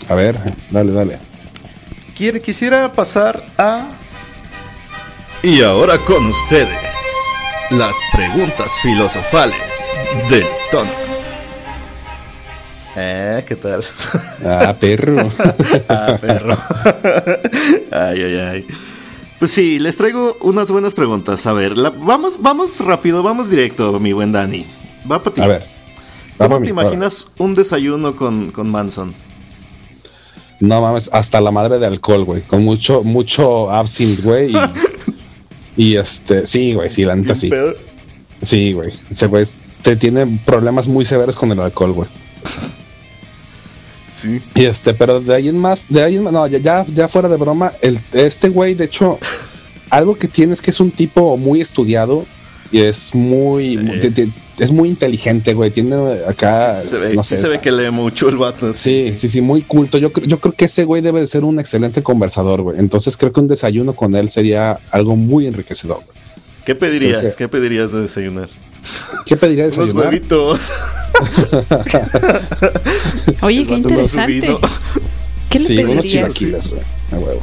A 0.08 0.16
ver, 0.16 0.36
dale, 0.72 0.90
dale. 0.90 1.18
Quiere- 2.16 2.40
quisiera 2.42 2.90
pasar 2.92 3.44
a 3.58 3.86
Y 5.44 5.62
ahora 5.62 5.98
con 5.98 6.26
ustedes, 6.26 6.84
las 7.70 7.94
preguntas 8.12 8.72
filosofales 8.82 9.62
del 10.28 10.46
tono. 10.72 10.90
Eh, 12.96 13.44
¿qué 13.46 13.56
tal? 13.56 13.82
Ah, 14.44 14.76
perro. 14.78 15.30
ah, 15.88 16.18
perro. 16.20 16.56
ay, 17.90 18.20
ay, 18.22 18.36
ay. 18.36 18.66
Pues 19.38 19.50
sí, 19.50 19.78
les 19.78 19.96
traigo 19.96 20.36
unas 20.42 20.70
buenas 20.70 20.92
preguntas. 20.94 21.46
A 21.46 21.52
ver, 21.52 21.76
la- 21.78 21.90
vamos, 21.90 22.40
vamos 22.40 22.78
rápido, 22.80 23.22
vamos 23.22 23.48
directo, 23.50 23.98
mi 23.98 24.12
buen 24.12 24.30
Dani. 24.32 24.66
Va 25.10 25.22
para 25.22 25.34
ti. 25.34 25.40
A 25.42 25.46
ver. 25.46 25.66
¿Cómo 26.38 26.60
te 26.60 26.68
imaginas 26.70 27.30
un 27.38 27.54
desayuno 27.54 28.16
con, 28.16 28.50
con 28.50 28.70
Manson? 28.70 29.14
No 30.60 30.80
mames, 30.80 31.10
hasta 31.12 31.40
la 31.40 31.50
madre 31.50 31.78
de 31.78 31.86
alcohol, 31.86 32.24
güey. 32.24 32.42
Con 32.42 32.62
mucho, 32.64 33.02
mucho 33.02 33.70
absinthe, 33.70 34.22
güey. 34.22 34.52
Y, 35.76 35.84
y 35.92 35.96
este, 35.96 36.46
sí, 36.46 36.74
güey, 36.74 36.90
sí, 36.90 37.04
la 37.04 37.14
neta 37.16 37.28
¿Bien 37.34 37.36
sí. 37.36 37.48
pedo? 37.50 37.74
Sí, 38.40 38.72
güey. 38.72 38.92
Ese 39.10 39.26
güey 39.26 39.42
es- 39.42 39.58
te 39.82 39.96
tiene 39.96 40.40
problemas 40.44 40.86
muy 40.88 41.04
severos 41.04 41.36
con 41.36 41.50
el 41.52 41.60
alcohol, 41.60 41.92
güey. 41.92 42.08
Sí. 44.14 44.40
Y 44.54 44.64
este, 44.64 44.94
pero 44.94 45.20
de 45.20 45.34
ahí 45.34 45.48
en 45.48 45.58
más, 45.58 45.86
de 45.88 46.02
ahí 46.02 46.16
en 46.16 46.22
más, 46.24 46.32
no, 46.32 46.46
ya, 46.46 46.84
ya, 46.86 47.08
fuera 47.08 47.28
de 47.28 47.36
broma, 47.36 47.72
el, 47.80 47.98
este 48.12 48.48
güey, 48.50 48.74
de 48.74 48.84
hecho, 48.84 49.18
algo 49.90 50.16
que 50.16 50.28
tiene 50.28 50.52
es 50.54 50.60
que 50.62 50.70
es 50.70 50.80
un 50.80 50.90
tipo 50.90 51.36
muy 51.36 51.60
estudiado 51.60 52.26
y 52.70 52.80
es 52.80 53.14
muy, 53.14 53.78
es 54.58 54.70
muy 54.72 54.88
inteligente, 54.88 55.52
güey. 55.54 55.70
Tiene 55.70 55.94
acá, 56.26 56.80
Sí 56.80 56.88
se 56.88 56.98
ve, 56.98 57.14
no 57.14 57.22
sí 57.22 57.36
sé. 57.36 57.42
se 57.42 57.48
ve 57.48 57.58
que 57.60 57.70
lee 57.72 57.90
mucho 57.90 58.28
el 58.28 58.36
vato. 58.38 58.72
Sí, 58.72 59.12
sí, 59.16 59.28
sí, 59.28 59.40
muy 59.42 59.62
culto. 59.62 59.98
Yo, 59.98 60.12
creo- 60.12 60.26
yo 60.26 60.40
creo 60.40 60.54
que 60.54 60.64
ese 60.66 60.84
güey 60.84 61.02
debe 61.02 61.20
de 61.20 61.26
ser 61.26 61.44
un 61.44 61.58
excelente 61.58 62.02
conversador, 62.02 62.62
güey. 62.62 62.78
Entonces 62.78 63.16
creo 63.16 63.32
que 63.32 63.40
un 63.40 63.48
desayuno 63.48 63.94
con 63.94 64.14
él 64.14 64.28
sería 64.30 64.78
algo 64.90 65.16
muy 65.16 65.46
enriquecedor. 65.46 65.98
güey. 66.04 66.18
¿Qué 66.64 66.74
pedirías? 66.74 67.20
Que- 67.22 67.32
¿Qué 67.36 67.48
pedirías 67.48 67.92
de 67.92 68.02
desayunar? 68.02 68.48
¿Qué 69.26 69.36
pediría 69.36 69.64
de 69.64 69.70
Unos 69.70 69.78
desayunar? 69.78 70.06
huevitos. 70.06 70.60
Oye, 73.42 73.66
qué 73.66 73.74
interesante. 73.74 74.56
¿Qué 75.50 75.58
le 75.58 75.64
Sí, 75.66 75.84
unos 75.84 76.06
chilaquiles, 76.06 76.68
güey. 76.68 76.82
A 77.12 77.16
huevo. 77.16 77.42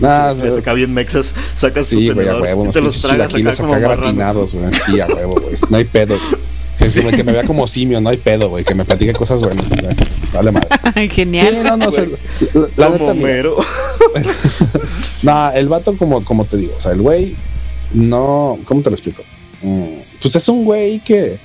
Nah, 0.00 0.34
se 0.34 0.74
bien 0.74 0.94
mexas, 0.94 1.34
sacas 1.54 1.86
Sí, 1.86 2.08
tu 2.08 2.14
güey, 2.14 2.28
a 2.28 2.40
huevo, 2.40 2.68
te 2.70 2.80
los 2.80 2.94
pinches 2.94 3.02
tragas 3.02 3.28
chilaquiles 3.28 3.60
acá 3.60 3.78
gratinados, 3.78 4.54
güey. 4.54 4.72
Sí, 4.72 5.00
a 5.00 5.06
huevo, 5.06 5.40
güey. 5.40 5.56
No 5.68 5.76
hay 5.78 5.84
pedo. 5.84 6.16
Que, 6.78 7.24
me 7.24 7.32
vea 7.32 7.44
como 7.44 7.66
simio, 7.66 8.00
no 8.00 8.08
hay 8.08 8.16
pedo, 8.16 8.48
güey. 8.48 8.64
Que 8.64 8.74
me 8.74 8.84
platique 8.84 9.12
cosas 9.12 9.42
buenas. 9.42 9.68
güey. 9.68 9.82
Dale 10.32 10.52
madre. 10.52 10.68
Sí, 10.94 11.08
Genial. 11.08 11.64
no, 11.64 11.76
no, 11.76 11.88
o 11.88 11.92
sea, 11.92 12.06
la, 12.76 12.86
Como. 12.86 13.14
No, 15.24 15.52
el 15.52 15.68
vato, 15.68 15.96
como, 15.96 16.24
como 16.24 16.44
te 16.44 16.56
digo, 16.56 16.74
o 16.76 16.80
sea, 16.80 16.92
el 16.92 17.02
güey 17.02 17.36
no. 17.92 18.58
¿Cómo 18.64 18.82
te 18.82 18.90
lo 18.90 18.96
explico? 18.96 19.22
Mm, 19.62 19.84
pues 20.20 20.36
es 20.36 20.48
un 20.48 20.64
güey 20.64 21.00
que. 21.00 21.38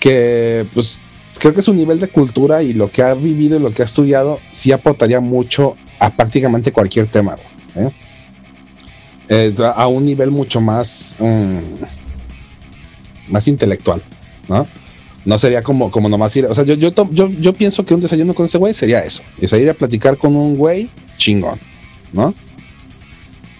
que, 0.00 0.66
pues, 0.74 0.98
creo 1.38 1.52
que 1.54 1.62
su 1.62 1.74
nivel 1.74 2.00
de 2.00 2.08
cultura 2.08 2.62
y 2.62 2.72
lo 2.72 2.90
que 2.90 3.02
ha 3.02 3.14
vivido 3.14 3.56
y 3.56 3.60
lo 3.60 3.72
que 3.72 3.82
ha 3.82 3.84
estudiado 3.84 4.40
sí 4.50 4.72
aportaría 4.72 5.20
mucho 5.20 5.76
a 5.98 6.10
prácticamente 6.10 6.72
cualquier 6.72 7.06
tema, 7.06 7.36
¿eh? 7.74 7.90
Eh, 9.28 9.54
a 9.74 9.86
un 9.88 10.04
nivel 10.04 10.30
mucho 10.30 10.60
más. 10.60 11.16
mm, 11.18 11.58
más 13.28 13.48
intelectual, 13.48 14.02
¿no? 14.48 14.68
No 15.24 15.38
sería 15.38 15.62
como, 15.62 15.90
como 15.90 16.08
nomás 16.08 16.36
ir. 16.36 16.46
O 16.46 16.54
sea, 16.54 16.62
yo, 16.62 16.74
yo, 16.74 16.92
yo, 17.10 17.28
yo 17.28 17.52
pienso 17.52 17.84
que 17.84 17.94
un 17.94 18.00
desayuno 18.00 18.34
con 18.34 18.46
ese 18.46 18.58
güey 18.58 18.72
sería 18.72 19.00
eso. 19.00 19.24
Ir 19.40 19.68
a 19.68 19.74
platicar 19.74 20.16
con 20.16 20.36
un 20.36 20.56
güey 20.56 20.88
chingón, 21.16 21.58
¿no? 22.12 22.32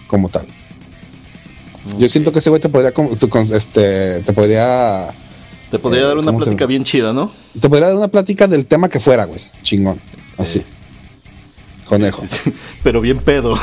como 0.07 0.29
tal. 0.29 0.47
Yo 1.97 2.09
siento 2.09 2.31
que 2.31 2.39
ese 2.39 2.49
güey 2.49 2.61
te 2.61 2.69
podría, 2.69 2.93
este, 3.55 4.21
te 4.21 4.33
podría, 4.33 5.07
Te 5.71 5.79
podría 5.79 6.03
Eh, 6.03 6.07
dar 6.07 6.17
una 6.17 6.25
¿cómo 6.27 6.39
te- 6.39 6.45
plática 6.45 6.65
bien 6.65 6.83
chida, 6.83 7.13
¿no? 7.13 7.31
te 7.59 7.67
podría 7.69 7.87
dar 7.87 7.97
una 7.97 8.07
plática 8.07 8.47
del 8.47 8.65
tema 8.67 8.89
que 8.89 8.99
fuera, 8.99 9.25
güey. 9.25 9.39
Chingón. 9.63 9.99
Así. 10.37 10.63
Conejo. 11.85 12.21
Sí, 12.27 12.39
sí. 12.43 12.53
Pero 12.83 12.99
bien 13.01 13.17
pedo. 13.19 13.57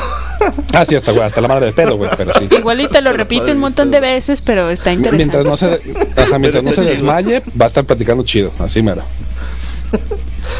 Ah, 0.73 0.85
sí, 0.85 0.95
hasta, 0.95 1.11
güey, 1.11 1.23
hasta 1.25 1.41
la 1.41 1.47
madre 1.47 1.67
de 1.67 1.71
pedo, 1.73 1.95
güey, 1.97 2.09
pero 2.17 2.33
sí. 2.33 2.47
Igual 2.57 2.81
y 2.81 2.87
te 2.89 3.01
lo 3.01 3.13
repito 3.13 3.45
un 3.51 3.57
montón 3.59 3.89
de 3.91 3.99
veces, 3.99 4.39
pero 4.45 4.69
está 4.69 4.91
interesante. 4.93 5.17
Mientras 5.17 5.45
no 5.45 5.55
se, 5.57 5.79
ajá, 6.17 6.37
mientras 6.39 6.63
no 6.63 6.71
se 6.73 6.81
desmaye, 6.81 7.41
va 7.59 7.65
a 7.65 7.67
estar 7.67 7.85
platicando 7.85 8.23
chido, 8.23 8.51
así 8.59 8.81
mero. 8.83 9.03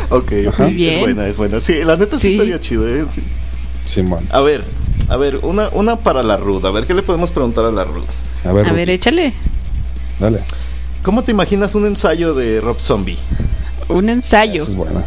ok. 0.10 0.32
Muy 0.60 0.74
bien. 0.74 0.94
Es 0.94 1.00
buena, 1.00 1.28
es 1.28 1.38
buena. 1.38 1.60
Sí, 1.60 1.84
la 1.84 1.98
neta 1.98 2.18
sí, 2.18 2.30
Sí. 2.30 2.36
estaría 2.36 2.60
chido, 2.60 2.88
¿eh? 2.88 3.06
Sí. 3.10 3.22
Simón. 3.86 4.26
A 4.32 4.42
ver, 4.42 4.64
a 5.10 5.18
ver, 5.18 5.40
una, 5.44 5.70
una 5.72 5.96
para 5.98 6.24
la 6.24 6.38
Ruth. 6.38 6.66
A 6.66 6.72
ver, 6.72 6.86
¿qué 6.86 6.94
le 6.94 7.04
podemos 7.04 7.32
preguntar 7.32 7.66
a 7.66 7.72
la 7.72 7.84
Ruth? 7.84 8.06
A 8.44 8.54
ver, 8.54 8.68
A 8.68 8.72
ver, 8.74 8.90
échale. 8.90 9.34
dale. 10.20 10.40
¿Cómo 11.04 11.24
te 11.24 11.32
imaginas 11.32 11.76
un 11.76 11.86
ensayo 11.86 12.34
de 12.34 12.62
Rob 12.62 12.80
Zombie? 12.80 13.18
Un 13.90 14.10
ensayo. 14.10 14.64
Es 14.64 14.76
buena. 14.76 15.04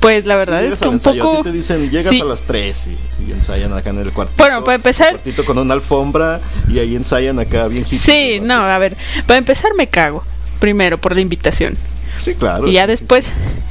Pues 0.00 0.24
la 0.26 0.36
verdad 0.36 0.62
es 0.64 0.78
que 0.78 0.84
al 0.84 0.88
un 0.90 0.94
ensayo, 0.94 1.22
a 1.22 1.26
poco. 1.26 1.36
ti 1.38 1.50
te 1.50 1.52
dicen, 1.52 1.90
llegas 1.90 2.12
Sí. 2.14 2.20
a 2.20 2.24
las 2.24 2.42
3 2.42 2.86
y, 2.88 3.28
y 3.28 3.32
ensayan 3.32 3.72
acá 3.72 3.90
en 3.90 3.98
el 3.98 4.12
cuartito. 4.12 4.40
Bueno, 4.44 4.62
para 4.62 4.76
empezar- 4.76 5.08
un 5.08 5.12
cuartito 5.14 5.44
con 5.44 5.58
una 5.58 5.74
alfombra 5.74 6.40
y 6.68 6.78
ahí 6.78 6.94
ensayan 6.94 7.38
acá 7.40 7.66
bien. 7.66 7.84
Sí, 7.84 8.38
no, 8.40 8.62
a 8.62 8.78
ver. 8.78 8.96
Para 9.26 9.38
empezar 9.38 9.72
me 9.76 9.88
cago. 9.88 10.22
Primero, 10.60 10.98
por 10.98 11.14
la 11.16 11.20
invitación. 11.20 11.76
Sí, 12.18 12.34
claro. 12.34 12.68
Y 12.68 12.72
ya 12.72 12.82
sí, 12.82 12.86
sí, 12.86 12.90
después, 12.90 13.24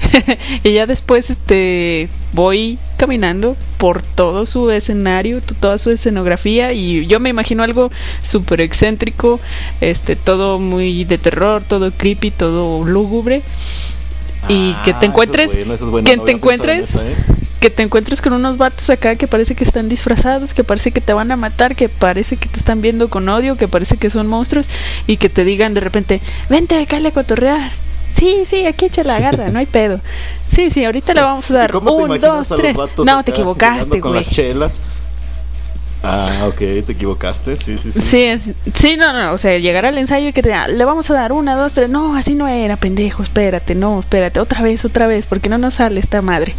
y 0.63 0.73
ya 0.73 0.85
después, 0.85 1.29
este, 1.29 2.09
voy 2.33 2.79
caminando 2.97 3.55
por 3.77 4.01
todo 4.01 4.45
su 4.45 4.71
escenario, 4.71 5.41
toda 5.41 5.77
su 5.77 5.91
escenografía 5.91 6.73
y 6.73 7.05
yo 7.05 7.19
me 7.19 7.29
imagino 7.29 7.63
algo 7.63 7.91
súper 8.23 8.61
excéntrico, 8.61 9.39
este, 9.81 10.15
todo 10.15 10.59
muy 10.59 11.03
de 11.03 11.17
terror, 11.17 11.63
todo 11.67 11.91
creepy, 11.91 12.31
todo 12.31 12.83
lúgubre. 12.83 13.41
Y 14.49 14.73
Ah, 14.75 14.81
que 14.85 14.93
te 14.93 15.05
es 15.05 15.11
encuentres, 15.11 15.51
es 15.53 15.81
que 16.05 16.15
no 16.15 16.23
te 16.23 16.31
en 16.31 16.37
encuentres, 16.37 16.95
¿eh? 16.95 17.15
que 17.59 17.69
te 17.69 17.83
encuentres 17.83 18.21
con 18.21 18.33
unos 18.33 18.57
vatos 18.57 18.89
acá 18.89 19.15
que 19.15 19.27
parece 19.27 19.55
que 19.55 19.63
están 19.63 19.89
disfrazados, 19.89 20.53
que 20.53 20.63
parece 20.63 20.91
que 20.91 21.01
te 21.01 21.11
van 21.13 21.31
a 21.31 21.35
matar, 21.35 21.75
que 21.75 21.89
parece 21.89 22.37
que 22.37 22.47
te 22.47 22.59
están 22.59 22.81
viendo 22.81 23.09
con 23.09 23.27
odio, 23.27 23.57
que 23.57 23.67
parece 23.67 23.97
que 23.97 24.09
son 24.09 24.27
monstruos 24.27 24.67
y 25.07 25.17
que 25.17 25.29
te 25.29 25.43
digan 25.43 25.73
de 25.73 25.81
repente, 25.81 26.21
vente 26.49 26.79
acá 26.79 26.97
a 26.97 27.11
cotorrear. 27.11 27.86
Sí, 28.17 28.43
sí, 28.49 28.65
aquí 28.65 28.85
echa 28.85 29.03
la 29.03 29.19
garra, 29.19 29.49
no 29.49 29.59
hay 29.59 29.65
pedo. 29.67 29.99
Sí, 30.53 30.71
sí, 30.71 30.83
ahorita 30.85 31.13
le 31.13 31.21
vamos 31.21 31.49
a 31.51 31.53
¿Y 31.53 31.57
dar 31.57 31.71
cómo 31.71 31.89
te 31.95 32.03
un, 32.03 32.05
imaginas 32.09 32.49
dos, 32.49 32.51
a 32.51 32.55
los 32.55 32.61
tres. 32.63 32.75
vatos 32.75 33.05
No, 33.05 33.23
te 33.23 33.31
equivocaste, 33.31 33.99
con 33.99 34.11
güey. 34.13 34.23
las 34.23 34.33
chelas. 34.33 34.81
Ah, 36.03 36.45
ok, 36.47 36.57
te 36.57 36.91
equivocaste, 36.91 37.55
sí, 37.55 37.77
sí, 37.77 37.91
sí. 37.91 37.99
Sí, 38.01 38.23
es- 38.23 38.41
sí, 38.75 38.95
no, 38.97 39.11
no, 39.13 39.33
o 39.33 39.37
sea, 39.37 39.57
llegar 39.57 39.85
al 39.85 39.97
ensayo 39.97 40.27
y 40.29 40.33
que 40.33 40.41
te 40.41 40.49
diga, 40.49 40.67
le 40.67 40.85
vamos 40.85 41.09
a 41.09 41.13
dar 41.15 41.31
una, 41.33 41.55
dos, 41.55 41.73
tres. 41.73 41.89
No, 41.89 42.15
así 42.15 42.33
no 42.35 42.47
era, 42.47 42.77
pendejo, 42.77 43.23
espérate, 43.23 43.75
no, 43.75 43.99
espérate, 43.99 44.39
otra 44.39 44.61
vez, 44.61 44.85
otra 44.85 45.07
vez, 45.07 45.25
porque 45.25 45.49
no 45.49 45.57
nos 45.57 45.75
sale 45.75 45.99
esta 45.99 46.21
madre. 46.21 46.53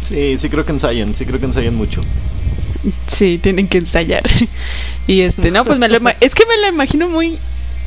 Sí, 0.00 0.36
sí 0.38 0.48
creo 0.48 0.64
que 0.64 0.72
ensayan, 0.72 1.14
sí 1.14 1.24
creo 1.26 1.38
que 1.38 1.46
ensayan 1.46 1.74
mucho. 1.76 2.00
Sí, 3.06 3.38
tienen 3.38 3.68
que 3.68 3.78
ensayar. 3.78 4.22
Y 5.06 5.20
este, 5.20 5.50
no, 5.50 5.66
pues 5.66 5.78
me 5.78 5.86
lo 5.88 5.98
es 6.20 6.34
que 6.34 6.46
me 6.46 6.56
lo 6.56 6.66
imagino 6.66 7.10
muy 7.10 7.38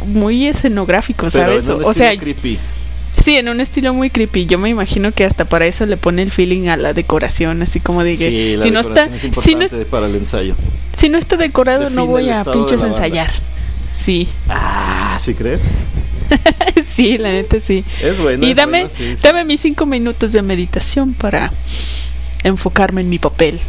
muy 0.05 0.47
escenográfico, 0.47 1.27
Pero 1.31 1.45
¿sabes? 1.47 1.63
en 1.65 1.71
un 1.71 1.85
o 1.85 1.93
sea, 1.93 2.17
creepy. 2.17 2.57
sí, 3.23 3.35
en 3.37 3.49
un 3.49 3.59
estilo 3.61 3.93
muy 3.93 4.09
creepy. 4.09 4.45
Yo 4.45 4.57
me 4.59 4.69
imagino 4.69 5.11
que 5.11 5.23
hasta 5.25 5.45
para 5.45 5.65
eso 5.65 5.85
le 5.85 5.97
pone 5.97 6.21
el 6.21 6.31
feeling 6.31 6.67
a 6.67 6.77
la 6.77 6.93
decoración, 6.93 7.61
así 7.61 7.79
como 7.79 8.03
de 8.03 8.11
que 8.11 8.15
Sí, 8.17 8.55
la 8.57 8.63
si 8.63 8.71
no 8.71 8.79
está 8.81 9.05
es 9.05 9.21
si 9.21 9.27
no, 9.29 9.63
importante 9.63 9.85
para 9.85 10.07
el 10.07 10.15
ensayo. 10.15 10.55
si 10.97 11.09
no 11.09 11.17
está 11.17 11.35
decorado 11.37 11.89
no 11.89 12.05
voy 12.05 12.29
a 12.29 12.43
pinches 12.43 12.81
ensayar. 12.81 13.31
Sí. 14.03 14.27
Ah, 14.49 15.17
¿sí 15.19 15.33
crees? 15.33 15.61
sí, 16.95 17.17
la 17.17 17.31
neta 17.31 17.57
sí. 17.59 17.83
Es 18.01 18.19
buena. 18.19 18.45
y 18.45 18.51
es 18.51 18.57
dame 18.57 18.81
buena, 18.81 18.93
sí, 18.93 19.15
sí. 19.15 19.21
dame 19.23 19.43
mis 19.45 19.61
cinco 19.61 19.85
minutos 19.85 20.31
de 20.31 20.41
meditación 20.41 21.13
para 21.13 21.51
enfocarme 22.43 23.01
en 23.01 23.09
mi 23.09 23.17
papel. 23.19 23.59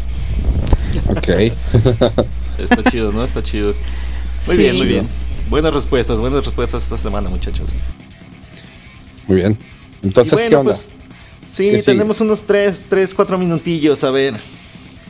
Ok. 1.06 1.28
Está 2.58 2.82
chido, 2.90 3.12
¿no? 3.12 3.24
Está 3.24 3.42
chido. 3.42 3.74
Muy 4.46 4.56
Sí. 4.56 4.62
bien, 4.62 4.76
muy 4.76 4.86
bien. 4.86 5.08
Buenas 5.48 5.72
respuestas, 5.72 6.20
buenas 6.20 6.44
respuestas 6.44 6.82
esta 6.82 6.98
semana, 6.98 7.30
muchachos. 7.30 7.70
Muy 9.26 9.36
bien. 9.36 9.58
Entonces, 10.02 10.34
bueno, 10.34 10.48
¿qué 10.48 10.56
onda? 10.56 10.72
pues, 10.72 10.90
sí, 11.48 11.72
tenemos 11.84 12.20
unos 12.20 12.42
3, 12.42 12.84
3, 12.88 13.14
4 13.14 13.38
minutillos. 13.38 14.04
A 14.04 14.10
ver, 14.10 14.34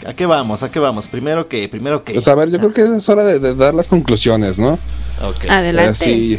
¿a 0.07 0.15
qué 0.15 0.27
vamos? 0.27 0.63
¿A 0.63 0.71
qué 0.71 0.79
vamos? 0.79 1.09
Primero 1.09 1.49
que, 1.49 1.69
primero 1.69 2.05
que. 2.05 2.15
Pues 2.15 2.29
a 2.29 2.35
ver, 2.35 2.51
yo 2.51 2.59
creo 2.59 2.73
que 2.73 2.83
es 2.83 3.09
hora 3.09 3.25
de, 3.25 3.39
de 3.41 3.55
dar 3.55 3.75
las 3.75 3.89
conclusiones, 3.89 4.59
¿no? 4.59 4.79
Ok. 5.23 5.49
Adelante. 5.49 5.91
Eh, 5.91 6.39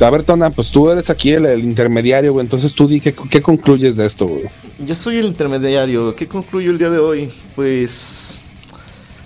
A 0.00 0.10
ver, 0.10 0.22
Tona, 0.22 0.50
pues 0.50 0.70
tú 0.70 0.90
eres 0.90 1.08
aquí 1.10 1.30
el, 1.30 1.46
el 1.46 1.60
intermediario, 1.64 2.32
güey. 2.32 2.44
Entonces 2.44 2.74
tú 2.74 2.86
di 2.86 3.00
qué, 3.00 3.14
qué 3.30 3.40
concluyes 3.40 3.96
de 3.96 4.06
esto, 4.06 4.26
güey. 4.26 4.44
Yo 4.78 4.94
soy 4.94 5.18
el 5.18 5.26
intermediario. 5.26 6.14
¿Qué 6.14 6.26
concluyo 6.28 6.70
el 6.70 6.78
día 6.78 6.90
de 6.90 6.98
hoy? 6.98 7.32
Pues. 7.54 8.42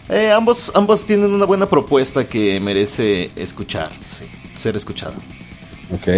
Eh, 0.09 0.33
ambos, 0.33 0.73
ambos 0.75 1.05
tienen 1.05 1.33
una 1.33 1.45
buena 1.45 1.67
propuesta 1.67 2.27
que 2.29 2.59
merece 2.61 3.31
escuchar, 3.37 3.91
sí, 4.03 4.25
ser 4.57 4.77
escuchada. 4.77 5.15
Ok. 5.93 6.09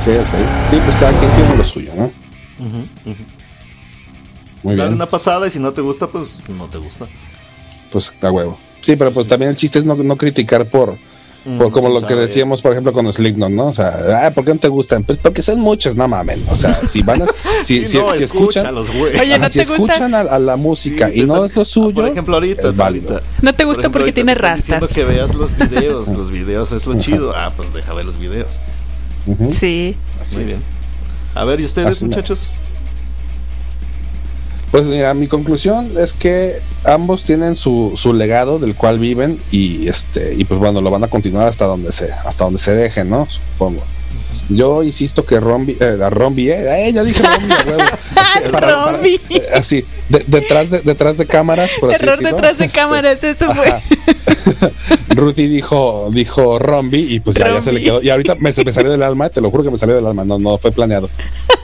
Ok, 0.00 0.06
ok. 0.06 0.66
Sí, 0.66 0.78
pues 0.84 0.96
cada 0.96 1.18
quien 1.18 1.32
tiene 1.32 1.56
lo 1.56 1.64
suyo, 1.64 1.92
¿no? 1.96 2.12
Muy 4.62 4.76
Dale 4.76 4.88
bien. 4.90 4.94
una 4.94 5.06
pasada 5.06 5.46
y 5.46 5.50
si 5.50 5.58
no 5.58 5.72
te 5.72 5.80
gusta, 5.80 6.06
pues 6.06 6.42
no 6.48 6.66
te 6.68 6.78
gusta. 6.78 7.06
Pues 7.90 8.14
a 8.20 8.30
huevo. 8.30 8.58
Sí, 8.82 8.96
pero 8.96 9.12
pues 9.12 9.26
también 9.26 9.50
el 9.50 9.56
chiste 9.56 9.78
es 9.78 9.84
no, 9.84 9.94
no 9.94 10.16
criticar 10.16 10.68
por, 10.68 10.96
Mm, 11.44 11.56
por 11.58 11.72
como 11.72 11.86
sin 11.86 11.94
lo 11.94 12.00
que 12.02 12.08
saber. 12.08 12.26
decíamos, 12.26 12.60
por 12.60 12.72
ejemplo, 12.72 12.92
con 12.92 13.10
Slipknot, 13.10 13.50
¿no? 13.50 13.66
O 13.68 13.72
sea, 13.72 14.26
ah, 14.26 14.30
¿por 14.30 14.44
qué 14.44 14.52
no 14.52 14.60
te 14.60 14.68
gustan? 14.68 15.04
Pues 15.04 15.18
porque 15.18 15.40
son 15.42 15.58
muchos, 15.60 15.96
no 15.96 16.06
mamen. 16.06 16.44
O 16.50 16.56
sea, 16.56 16.78
si 16.84 17.02
van 17.02 17.22
a, 17.22 17.26
si, 17.62 17.78
Sí, 17.80 17.86
si, 17.86 17.98
no, 17.98 18.10
si 18.12 18.24
escuchan. 18.24 18.66
Oye, 18.76 19.34
ajá, 19.34 19.38
¿no 19.38 19.48
si 19.48 19.58
te 19.60 19.64
gusta? 19.64 19.74
escuchan 19.74 20.14
a, 20.14 20.20
a 20.20 20.38
la 20.38 20.56
música 20.56 21.08
Sí, 21.08 21.20
y 21.20 21.24
no 21.24 21.44
es 21.44 21.56
lo 21.56 21.64
suyo, 21.64 21.94
Por 21.94 22.08
ejemplo, 22.08 22.34
ahorita. 22.36 22.68
es 22.68 22.76
válido. 22.76 23.12
ahorita. 23.14 23.28
No 23.40 23.52
te 23.52 23.58
Por 23.64 23.66
gusta 23.68 23.80
ejemplo, 23.82 24.00
porque 24.00 24.12
tiene 24.12 24.34
rastas. 24.34 24.56
diciendo 24.58 24.88
que 24.88 25.04
veas 25.04 25.34
los 25.34 25.56
videos. 25.56 26.08
los 26.10 26.30
videos 26.30 26.72
es 26.72 26.86
lo 26.86 26.98
chido. 27.00 27.32
Ah, 27.34 27.52
pues 27.56 27.72
deja 27.72 27.94
ver 27.94 28.04
los 28.04 28.18
videos. 28.18 28.60
Ujú, 29.26 29.50
Sí. 29.58 29.96
así 30.20 30.36
Muy 30.36 30.44
es. 30.44 30.58
bien. 30.58 30.62
A 31.34 31.44
ver, 31.44 31.60
¿y 31.60 31.64
ustedes, 31.64 31.86
Así 31.88 32.04
muchachos? 32.04 32.50
Pues 34.70 34.86
mira, 34.86 35.12
mi 35.14 35.26
conclusión 35.26 35.90
es 35.98 36.12
que 36.12 36.60
ambos 36.84 37.24
tienen 37.24 37.56
su, 37.56 37.92
su 37.96 38.12
legado 38.12 38.58
del 38.60 38.76
cual 38.76 38.98
viven 39.00 39.40
y 39.50 39.88
este 39.88 40.34
y 40.36 40.44
pues 40.44 40.60
bueno, 40.60 40.80
lo 40.80 40.90
van 40.90 41.02
a 41.02 41.08
continuar 41.08 41.48
hasta 41.48 41.64
donde 41.64 41.90
se 41.90 42.08
hasta 42.24 42.44
donde 42.44 42.60
se 42.60 42.74
dejen, 42.74 43.10
¿no? 43.10 43.26
Supongo. 43.28 43.82
Yo 44.48 44.82
insisto 44.82 45.24
que 45.24 45.38
Rombi, 45.38 45.76
eh, 45.80 45.98
a 46.02 46.10
Rombi, 46.10 46.50
eh, 46.50 46.88
eh, 46.88 46.92
ya 46.92 47.04
dije 47.04 47.22
Rombi, 47.22 47.52
a 47.52 47.64
huevo. 47.66 47.82
Es 48.36 48.42
que 48.42 48.48
Rombi. 48.48 49.20
eh, 49.30 49.42
así, 49.54 49.84
de- 50.08 50.24
detrás 50.26 50.70
de 50.70 50.80
detrás 50.82 51.16
de 51.18 51.26
cámaras, 51.26 51.72
por 51.80 51.92
así 51.92 52.02
Error 52.04 52.16
decirlo. 52.18 52.36
detrás 52.36 52.58
de 52.58 52.64
este, 52.66 52.78
cámaras, 52.80 53.24
eso 53.24 53.46
fue. 53.54 53.82
Ruthie 55.08 55.48
dijo, 55.48 56.10
dijo 56.12 56.58
Rombi 56.58 57.14
y 57.14 57.20
pues 57.20 57.36
ya, 57.36 57.52
ya 57.52 57.60
se 57.62 57.72
le 57.72 57.82
quedó. 57.82 58.02
Y 58.02 58.10
ahorita 58.10 58.36
me, 58.36 58.50
me 58.64 58.72
salió 58.72 58.90
del 58.90 59.02
alma, 59.02 59.28
te 59.30 59.40
lo 59.40 59.50
juro 59.50 59.64
que 59.64 59.70
me 59.70 59.76
salió 59.76 59.96
del 59.96 60.06
alma, 60.06 60.24
no, 60.24 60.38
no 60.38 60.58
fue 60.58 60.70
planeado. 60.72 61.10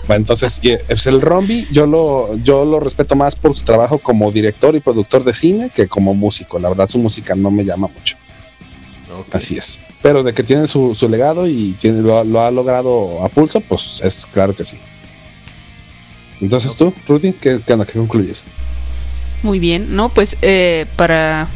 Bueno, 0.07 0.21
entonces, 0.21 0.61
y, 0.63 0.77
pues, 0.87 1.07
el 1.07 1.21
Rombi 1.21 1.67
yo 1.73 1.87
lo, 1.87 2.37
yo 2.37 2.65
lo 2.65 2.79
respeto 2.79 3.17
más 3.17 3.35
por 3.35 3.55
su 3.55 3.65
trabajo 3.65 3.99
como 3.99 4.31
director 4.31 4.75
y 4.77 4.81
productor 4.81 5.25
de 5.25 5.35
cine 5.35 5.71
que 5.75 5.89
como 5.89 6.15
músico. 6.15 6.59
La 6.61 6.69
verdad, 6.69 6.89
su 6.89 6.99
música 6.99 7.35
no 7.35 7.51
me 7.51 7.65
llama 7.65 7.89
mucho. 7.89 8.17
Así 9.33 9.57
es. 9.57 9.79
Pero 10.03 10.23
de 10.23 10.33
que 10.33 10.43
tiene 10.45 10.69
su, 10.69 10.95
su 10.95 11.09
legado 11.09 11.49
y 11.49 11.73
tiene, 11.81 12.03
lo, 12.03 12.19
ha- 12.19 12.25
lo 12.25 12.41
ha 12.41 12.51
logrado 12.53 13.25
a 13.25 13.29
pulso, 13.29 13.61
pues 13.61 14.01
es 14.05 14.27
claro 14.27 14.55
que 14.55 14.65
sí. 14.65 14.79
Entonces 16.41 16.77
tú, 16.77 16.93
Ruthie, 17.09 17.35
¿qué, 17.35 17.61
qué, 17.67 17.73
onda? 17.73 17.87
¿Qué 17.87 17.95
concluyes? 17.99 18.45
Muy 19.43 19.59
bien, 19.59 19.97
no, 19.97 20.09
pues 20.11 20.37
eh, 20.43 20.87
para 20.97 21.49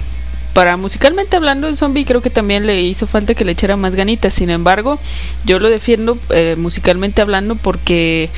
para 0.53 0.77
musicalmente 0.77 1.37
hablando 1.37 1.69
el 1.69 1.77
zombie 1.77 2.05
creo 2.05 2.23
que 2.23 2.31
también 2.31 2.67
le 2.67 2.83
hizo 2.83 3.07
falta 3.07 3.35
que 3.35 3.45
le 3.45 3.53
echara 3.53 3.77
más 3.77 3.95
ganitas. 3.95 4.35
Sin 4.35 4.51
embargo, 4.51 4.99
yo 5.45 5.59
lo 5.59 5.69
defiendo 5.69 6.19
eh, 6.31 6.57
musicalmente 6.59 7.23
hablando 7.23 7.57
porque 7.57 8.31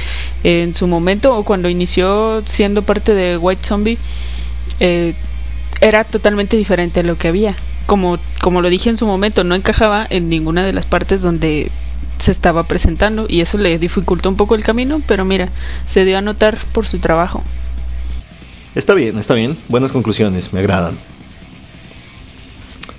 en 0.44 0.74
su 0.74 0.86
momento 0.86 1.36
o 1.36 1.44
cuando 1.44 1.68
inició 1.68 2.42
siendo 2.46 2.82
parte 2.82 3.14
de 3.14 3.38
White 3.38 3.66
Zombie 3.66 3.98
eh, 4.80 5.14
era 5.80 6.04
totalmente 6.04 6.56
diferente 6.56 7.00
a 7.00 7.02
lo 7.02 7.16
que 7.16 7.28
había. 7.28 7.54
Como 7.86 8.18
como 8.40 8.60
lo 8.60 8.68
dije 8.68 8.90
en 8.90 8.96
su 8.96 9.06
momento, 9.06 9.44
no 9.44 9.54
encajaba 9.54 10.06
en 10.08 10.28
ninguna 10.28 10.64
de 10.64 10.72
las 10.72 10.86
partes 10.86 11.22
donde 11.22 11.70
se 12.20 12.30
estaba 12.30 12.64
presentando 12.64 13.26
y 13.28 13.40
eso 13.40 13.58
le 13.58 13.78
dificultó 13.78 14.28
un 14.28 14.36
poco 14.36 14.54
el 14.54 14.62
camino, 14.62 15.02
pero 15.06 15.24
mira, 15.24 15.48
se 15.90 16.04
dio 16.04 16.18
a 16.18 16.20
notar 16.20 16.58
por 16.72 16.86
su 16.86 16.98
trabajo. 16.98 17.42
Está 18.74 18.94
bien, 18.94 19.18
está 19.18 19.34
bien. 19.34 19.56
Buenas 19.68 19.92
conclusiones, 19.92 20.52
me 20.52 20.60
agradan. 20.60 20.96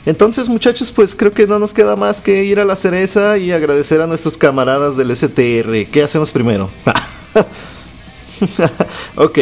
Entonces, 0.05 0.49
muchachos, 0.49 0.91
pues 0.91 1.15
creo 1.15 1.31
que 1.31 1.47
no 1.47 1.59
nos 1.59 1.73
queda 1.73 1.95
más 1.95 2.19
que 2.19 2.43
ir 2.43 2.59
a 2.59 2.65
la 2.65 2.75
cereza 2.75 3.37
y 3.37 3.51
agradecer 3.51 4.01
a 4.01 4.07
nuestros 4.07 4.37
camaradas 4.37 4.97
del 4.97 5.15
STR. 5.15 5.85
¿Qué 5.91 6.03
hacemos 6.03 6.31
primero? 6.31 6.69
ok. 9.15 9.39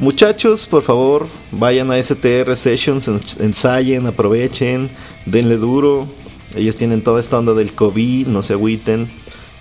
Muchachos, 0.00 0.66
por 0.66 0.82
favor, 0.82 1.26
vayan 1.50 1.90
a 1.90 2.02
STR 2.02 2.54
Sessions, 2.54 3.08
ens- 3.08 3.40
ensayen, 3.40 4.06
aprovechen, 4.06 4.90
denle 5.24 5.56
duro. 5.56 6.06
Ellos 6.54 6.76
tienen 6.76 7.02
toda 7.02 7.20
esta 7.20 7.38
onda 7.38 7.54
del 7.54 7.72
COVID, 7.72 8.26
no 8.26 8.42
se 8.42 8.52
agüiten. 8.52 9.10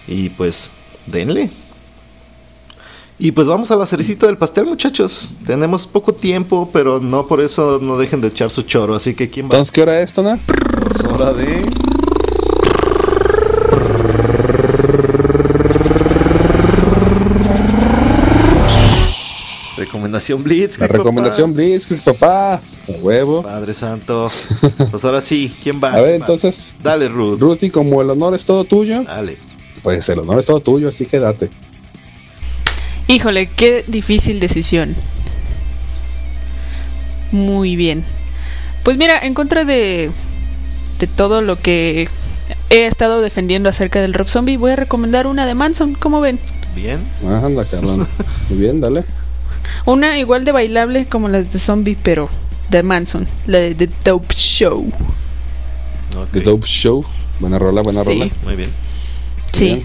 Y 0.07 0.29
pues, 0.29 0.71
denle. 1.05 1.49
Y 3.19 3.31
pues 3.31 3.47
vamos 3.47 3.71
a 3.71 3.75
la 3.75 3.87
cerecita 3.87 4.27
del 4.27 4.37
pastel, 4.37 4.65
muchachos. 4.65 5.33
Tenemos 5.45 5.87
poco 5.87 6.13
tiempo, 6.13 6.69
pero 6.71 6.99
no 6.99 7.25
por 7.25 7.41
eso 7.41 7.79
no 7.81 7.97
dejen 7.97 8.21
de 8.21 8.27
echar 8.27 8.51
su 8.51 8.61
choro. 8.61 8.93
Así 8.93 9.15
que, 9.15 9.27
¿quién 9.29 9.47
va? 9.47 9.55
Entonces, 9.55 9.71
¿qué 9.71 9.81
hora 9.81 9.99
es, 10.01 10.13
Tona? 10.13 10.39
Es 10.89 11.03
hora 11.03 11.33
de. 11.33 11.65
Recomendación 19.77 20.43
Blitz. 20.43 20.79
La 20.79 20.87
recomendación 20.87 21.53
Blitzkrieg, 21.53 22.03
papá. 22.03 22.55
A 22.55 22.61
huevo. 23.01 23.41
Padre 23.41 23.73
Santo. 23.73 24.29
Pues 24.91 25.03
ahora 25.05 25.21
sí, 25.21 25.53
¿quién 25.63 25.81
va? 25.83 25.93
A 25.93 26.01
ver, 26.01 26.15
entonces, 26.15 26.73
Dale, 26.83 27.07
Ruth. 27.07 27.39
Ruthie, 27.39 27.71
como 27.71 28.01
el 28.01 28.09
honor 28.09 28.33
es 28.35 28.45
todo 28.45 28.63
tuyo, 28.63 29.03
Dale. 29.03 29.37
pues 29.83 30.07
el 30.09 30.19
honor 30.19 30.39
es 30.39 30.45
todo 30.45 30.59
tuyo, 30.59 30.89
así 30.89 31.05
que 31.05 31.19
date. 31.19 31.49
Híjole, 33.07 33.47
qué 33.47 33.83
difícil 33.87 34.39
decisión. 34.39 34.95
Muy 37.31 37.75
bien. 37.75 38.03
Pues 38.83 38.97
mira, 38.97 39.19
en 39.19 39.33
contra 39.33 39.65
de, 39.65 40.11
de 40.99 41.07
todo 41.07 41.41
lo 41.41 41.57
que 41.57 42.09
he 42.69 42.85
estado 42.85 43.21
defendiendo 43.21 43.69
acerca 43.69 44.01
del 44.01 44.13
Rob 44.13 44.27
Zombie, 44.29 44.57
voy 44.57 44.71
a 44.71 44.75
recomendar 44.75 45.27
una 45.27 45.45
de 45.45 45.53
Manson. 45.53 45.93
¿Cómo 45.95 46.21
ven? 46.21 46.39
Bien. 46.75 46.99
Ah, 47.25 47.41
Anda, 47.45 47.65
cabrón. 47.65 48.07
Muy 48.49 48.59
bien, 48.59 48.79
dale. 48.81 49.03
Una 49.85 50.17
igual 50.19 50.45
de 50.45 50.51
bailable 50.51 51.05
como 51.07 51.27
las 51.27 51.51
de 51.51 51.59
Zombie, 51.59 51.97
pero 52.01 52.29
de 52.69 52.83
Manson. 52.83 53.27
La 53.45 53.59
de 53.59 53.75
The 53.75 53.89
Dope 54.05 54.33
Show. 54.33 54.91
The 56.31 56.41
Dope 56.41 56.67
Show. 56.67 57.05
Buena 57.39 57.59
rola, 57.59 57.81
buena 57.81 58.03
Sí. 58.03 58.09
rola. 58.09 58.29
Muy 58.43 58.55
bien. 58.55 58.69
Sí, 59.53 59.65
Bien. 59.65 59.83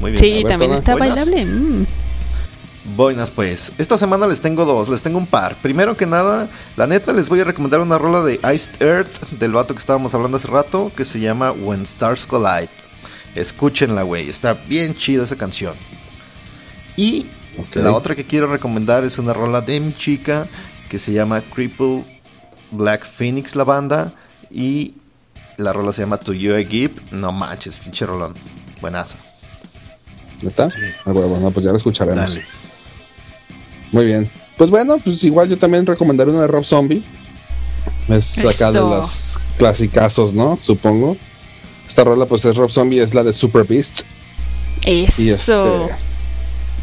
Muy 0.00 0.10
bien. 0.12 0.22
sí, 0.22 0.32
A 0.32 0.34
ver, 0.36 0.46
también 0.48 0.72
está 0.74 0.96
buenas. 0.96 1.30
bailable. 1.30 1.44
mm. 1.46 1.86
Buenas 2.96 3.30
pues, 3.30 3.72
esta 3.78 3.98
semana 3.98 4.26
les 4.26 4.40
tengo 4.40 4.64
dos, 4.64 4.88
les 4.88 5.02
tengo 5.02 5.18
un 5.18 5.26
par. 5.26 5.56
Primero 5.56 5.96
que 5.96 6.06
nada, 6.06 6.48
la 6.76 6.86
neta 6.86 7.12
les 7.12 7.28
voy 7.28 7.40
a 7.40 7.44
recomendar 7.44 7.80
una 7.80 7.98
rola 7.98 8.22
de 8.22 8.40
Iced 8.54 8.80
Earth, 8.80 9.30
del 9.30 9.52
vato 9.52 9.74
que 9.74 9.80
estábamos 9.80 10.14
hablando 10.14 10.36
hace 10.36 10.48
rato, 10.48 10.90
que 10.96 11.04
se 11.04 11.20
llama 11.20 11.52
When 11.52 11.82
Stars 11.82 12.26
Collide. 12.26 12.70
Escúchenla, 13.34 14.02
güey, 14.02 14.28
está 14.28 14.54
bien 14.54 14.94
chida 14.94 15.24
esa 15.24 15.36
canción. 15.36 15.74
Y 16.96 17.26
la 17.74 17.92
otra 17.92 18.16
que 18.16 18.24
quiero 18.24 18.46
recomendar 18.46 19.04
es 19.04 19.18
una 19.18 19.32
rola 19.32 19.60
de 19.60 19.80
mi 19.80 19.92
chica, 19.94 20.48
que 20.88 20.98
se 20.98 21.12
llama 21.12 21.42
Cripple 21.42 22.04
Black 22.70 23.06
Phoenix, 23.06 23.54
la 23.54 23.64
banda, 23.64 24.14
y 24.50 24.94
la 25.56 25.72
rola 25.72 25.92
se 25.92 26.02
llama 26.02 26.18
To 26.18 26.32
You 26.32 26.56
I 26.56 26.64
Give. 26.64 26.94
No 27.10 27.32
manches, 27.32 27.78
pinche 27.78 28.06
rolón. 28.06 28.34
Buenazo. 28.80 29.16
¿Neta? 30.40 30.68
Ah, 31.04 31.12
bueno, 31.12 31.28
bueno, 31.28 31.50
pues 31.50 31.64
ya 31.64 31.70
la 31.70 31.76
escucharemos. 31.76 32.34
Dale. 32.34 32.67
Muy 33.92 34.04
bien. 34.06 34.30
Pues 34.56 34.70
bueno, 34.70 34.98
pues 35.04 35.22
igual 35.24 35.48
yo 35.48 35.56
también 35.58 35.86
recomendaré 35.86 36.30
una 36.30 36.42
de 36.42 36.46
Rob 36.48 36.64
Zombie. 36.64 37.02
Es 38.08 38.44
acá 38.44 38.72
de 38.72 38.80
las 38.80 39.38
clasicazos, 39.58 40.34
¿no? 40.34 40.58
Supongo. 40.60 41.16
Esta 41.86 42.04
rola, 42.04 42.26
pues 42.26 42.44
es 42.44 42.56
Rob 42.56 42.70
Zombie, 42.70 43.00
es 43.00 43.14
la 43.14 43.22
de 43.24 43.32
Super 43.32 43.64
Beast. 43.64 44.02
Eso. 44.84 45.12
Y 45.22 45.30
este. 45.30 45.54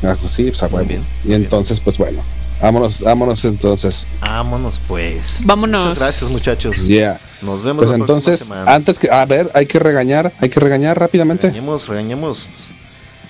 Ah, 0.03 0.16
pues 0.20 0.32
sí, 0.32 0.43
pues 0.45 0.62
a 0.64 0.68
huevo. 0.68 0.88
bien, 0.88 1.03
Y 1.24 1.30
bien. 1.30 1.43
entonces, 1.43 1.80
pues 1.80 1.97
bueno. 1.97 2.24
Vámonos, 2.62 3.01
vámonos 3.03 3.43
entonces. 3.45 4.08
Vámonos 4.22 4.80
pues. 4.88 5.41
Vámonos. 5.43 5.84
Muchas 5.86 5.99
gracias 5.99 6.32
muchachos. 6.32 6.78
Yeah. 6.88 7.20
Nos 7.41 7.64
vemos 7.64 7.82
Pues 7.82 7.89
la 7.91 7.97
entonces, 7.97 8.39
próxima 8.39 8.56
semana. 8.58 8.76
antes 8.76 8.97
que. 8.99 9.10
A 9.12 9.26
ver, 9.26 9.51
hay 9.53 9.66
que 9.66 9.78
regañar, 9.80 10.34
hay 10.39 10.49
que 10.49 10.60
regañar 10.60 10.97
rápidamente. 10.99 11.47
Regañemos, 11.47 11.88
regañemos. 11.88 12.47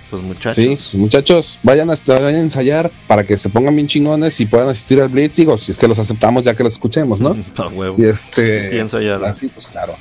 Pues 0.10 0.22
muchachos. 0.22 0.54
Sí, 0.56 0.98
muchachos, 0.98 1.60
vayan 1.64 1.90
a, 1.90 1.96
vayan 2.08 2.36
a 2.36 2.40
ensayar 2.40 2.92
para 3.08 3.24
que 3.24 3.38
se 3.38 3.50
pongan 3.50 3.76
bien 3.76 3.88
chingones 3.88 4.40
y 4.40 4.46
puedan 4.46 4.70
asistir 4.70 5.02
al 5.02 5.10
Blitz. 5.10 5.36
Digo, 5.36 5.58
si 5.58 5.72
es 5.72 5.78
que 5.78 5.88
los 5.88 5.98
aceptamos 6.00 6.44
ya 6.44 6.56
que 6.56 6.64
los 6.64 6.74
escuchemos, 6.74 7.20
¿no? 7.20 7.36
A 7.58 7.68
huevo. 7.68 7.96
Y 7.98 8.06
este. 8.06 8.60
Es 8.60 8.68
que 8.68 8.76
ya 8.76 8.82
ensayaron. 8.84 9.26
Ah, 9.30 9.36
sí, 9.36 9.48
pues 9.48 9.68
claro. 9.68 9.96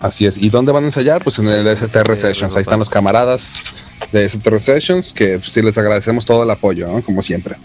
Así 0.00 0.26
es. 0.26 0.38
¿Y 0.38 0.48
dónde 0.50 0.72
van 0.72 0.84
a 0.84 0.86
ensayar? 0.86 1.22
Pues 1.24 1.38
en 1.38 1.48
el 1.48 1.66
STR 1.76 2.16
Sessions. 2.16 2.56
Ahí 2.56 2.62
están 2.62 2.78
los 2.78 2.90
camaradas 2.90 3.58
de 4.12 4.28
STR 4.28 4.60
Sessions 4.60 5.12
que 5.12 5.38
pues, 5.38 5.52
sí 5.52 5.60
les 5.62 5.76
agradecemos 5.76 6.24
todo 6.24 6.44
el 6.44 6.50
apoyo, 6.50 6.88
¿no? 6.88 7.02
como 7.02 7.22
siempre. 7.22 7.56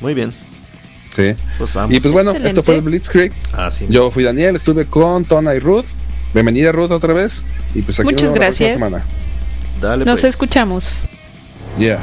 Muy 0.00 0.14
bien. 0.14 0.32
Sí. 1.14 1.34
Pues 1.58 1.74
vamos. 1.74 1.94
Y 1.94 2.00
pues 2.00 2.12
bueno, 2.12 2.30
Excelente. 2.30 2.48
esto 2.48 2.62
fue 2.62 2.76
el 2.76 2.80
Blitzkrieg. 2.80 3.32
Ah, 3.52 3.70
sí. 3.70 3.86
Yo 3.90 4.10
fui 4.10 4.24
Daniel, 4.24 4.56
estuve 4.56 4.86
con 4.86 5.24
Tona 5.26 5.54
y 5.54 5.58
Ruth. 5.58 5.86
Bienvenida 6.32 6.72
Ruth 6.72 6.90
otra 6.90 7.12
vez. 7.12 7.44
Y 7.74 7.82
pues 7.82 8.00
aquí 8.00 8.06
Muchas 8.06 8.22
nos 8.22 8.32
vemos 8.32 8.40
la 8.40 8.46
próxima 8.46 8.68
gracias. 8.68 8.72
semana. 8.72 9.04
Dale 9.82 10.04
Nos 10.04 10.20
pues. 10.20 10.32
escuchamos. 10.32 10.84
Yeah. 11.76 11.98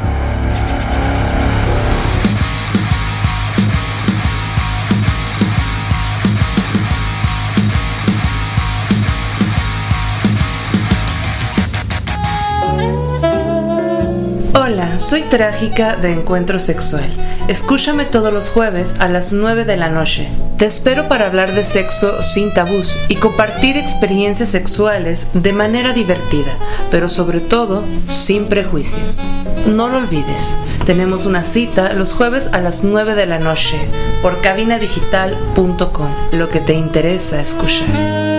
Soy 15.09 15.23
Trágica 15.23 15.95
de 15.95 16.11
Encuentro 16.11 16.59
Sexual. 16.59 17.09
Escúchame 17.47 18.05
todos 18.05 18.31
los 18.31 18.49
jueves 18.49 18.93
a 18.99 19.07
las 19.07 19.33
9 19.33 19.65
de 19.65 19.75
la 19.75 19.89
noche. 19.89 20.27
Te 20.59 20.67
espero 20.67 21.07
para 21.07 21.25
hablar 21.25 21.51
de 21.55 21.63
sexo 21.63 22.21
sin 22.21 22.53
tabús 22.53 22.95
y 23.07 23.15
compartir 23.15 23.75
experiencias 23.75 24.49
sexuales 24.49 25.31
de 25.33 25.51
manera 25.51 25.93
divertida, 25.93 26.51
pero 26.91 27.09
sobre 27.09 27.39
todo 27.39 27.83
sin 28.07 28.49
prejuicios. 28.49 29.19
No 29.65 29.89
lo 29.89 29.97
olvides, 29.97 30.55
tenemos 30.85 31.25
una 31.25 31.43
cita 31.43 31.93
los 31.93 32.13
jueves 32.13 32.47
a 32.53 32.59
las 32.59 32.83
9 32.83 33.15
de 33.15 33.25
la 33.25 33.39
noche 33.39 33.79
por 34.21 34.41
cabinadigital.com, 34.41 36.09
lo 36.33 36.49
que 36.49 36.59
te 36.59 36.73
interesa 36.73 37.41
escuchar. 37.41 38.38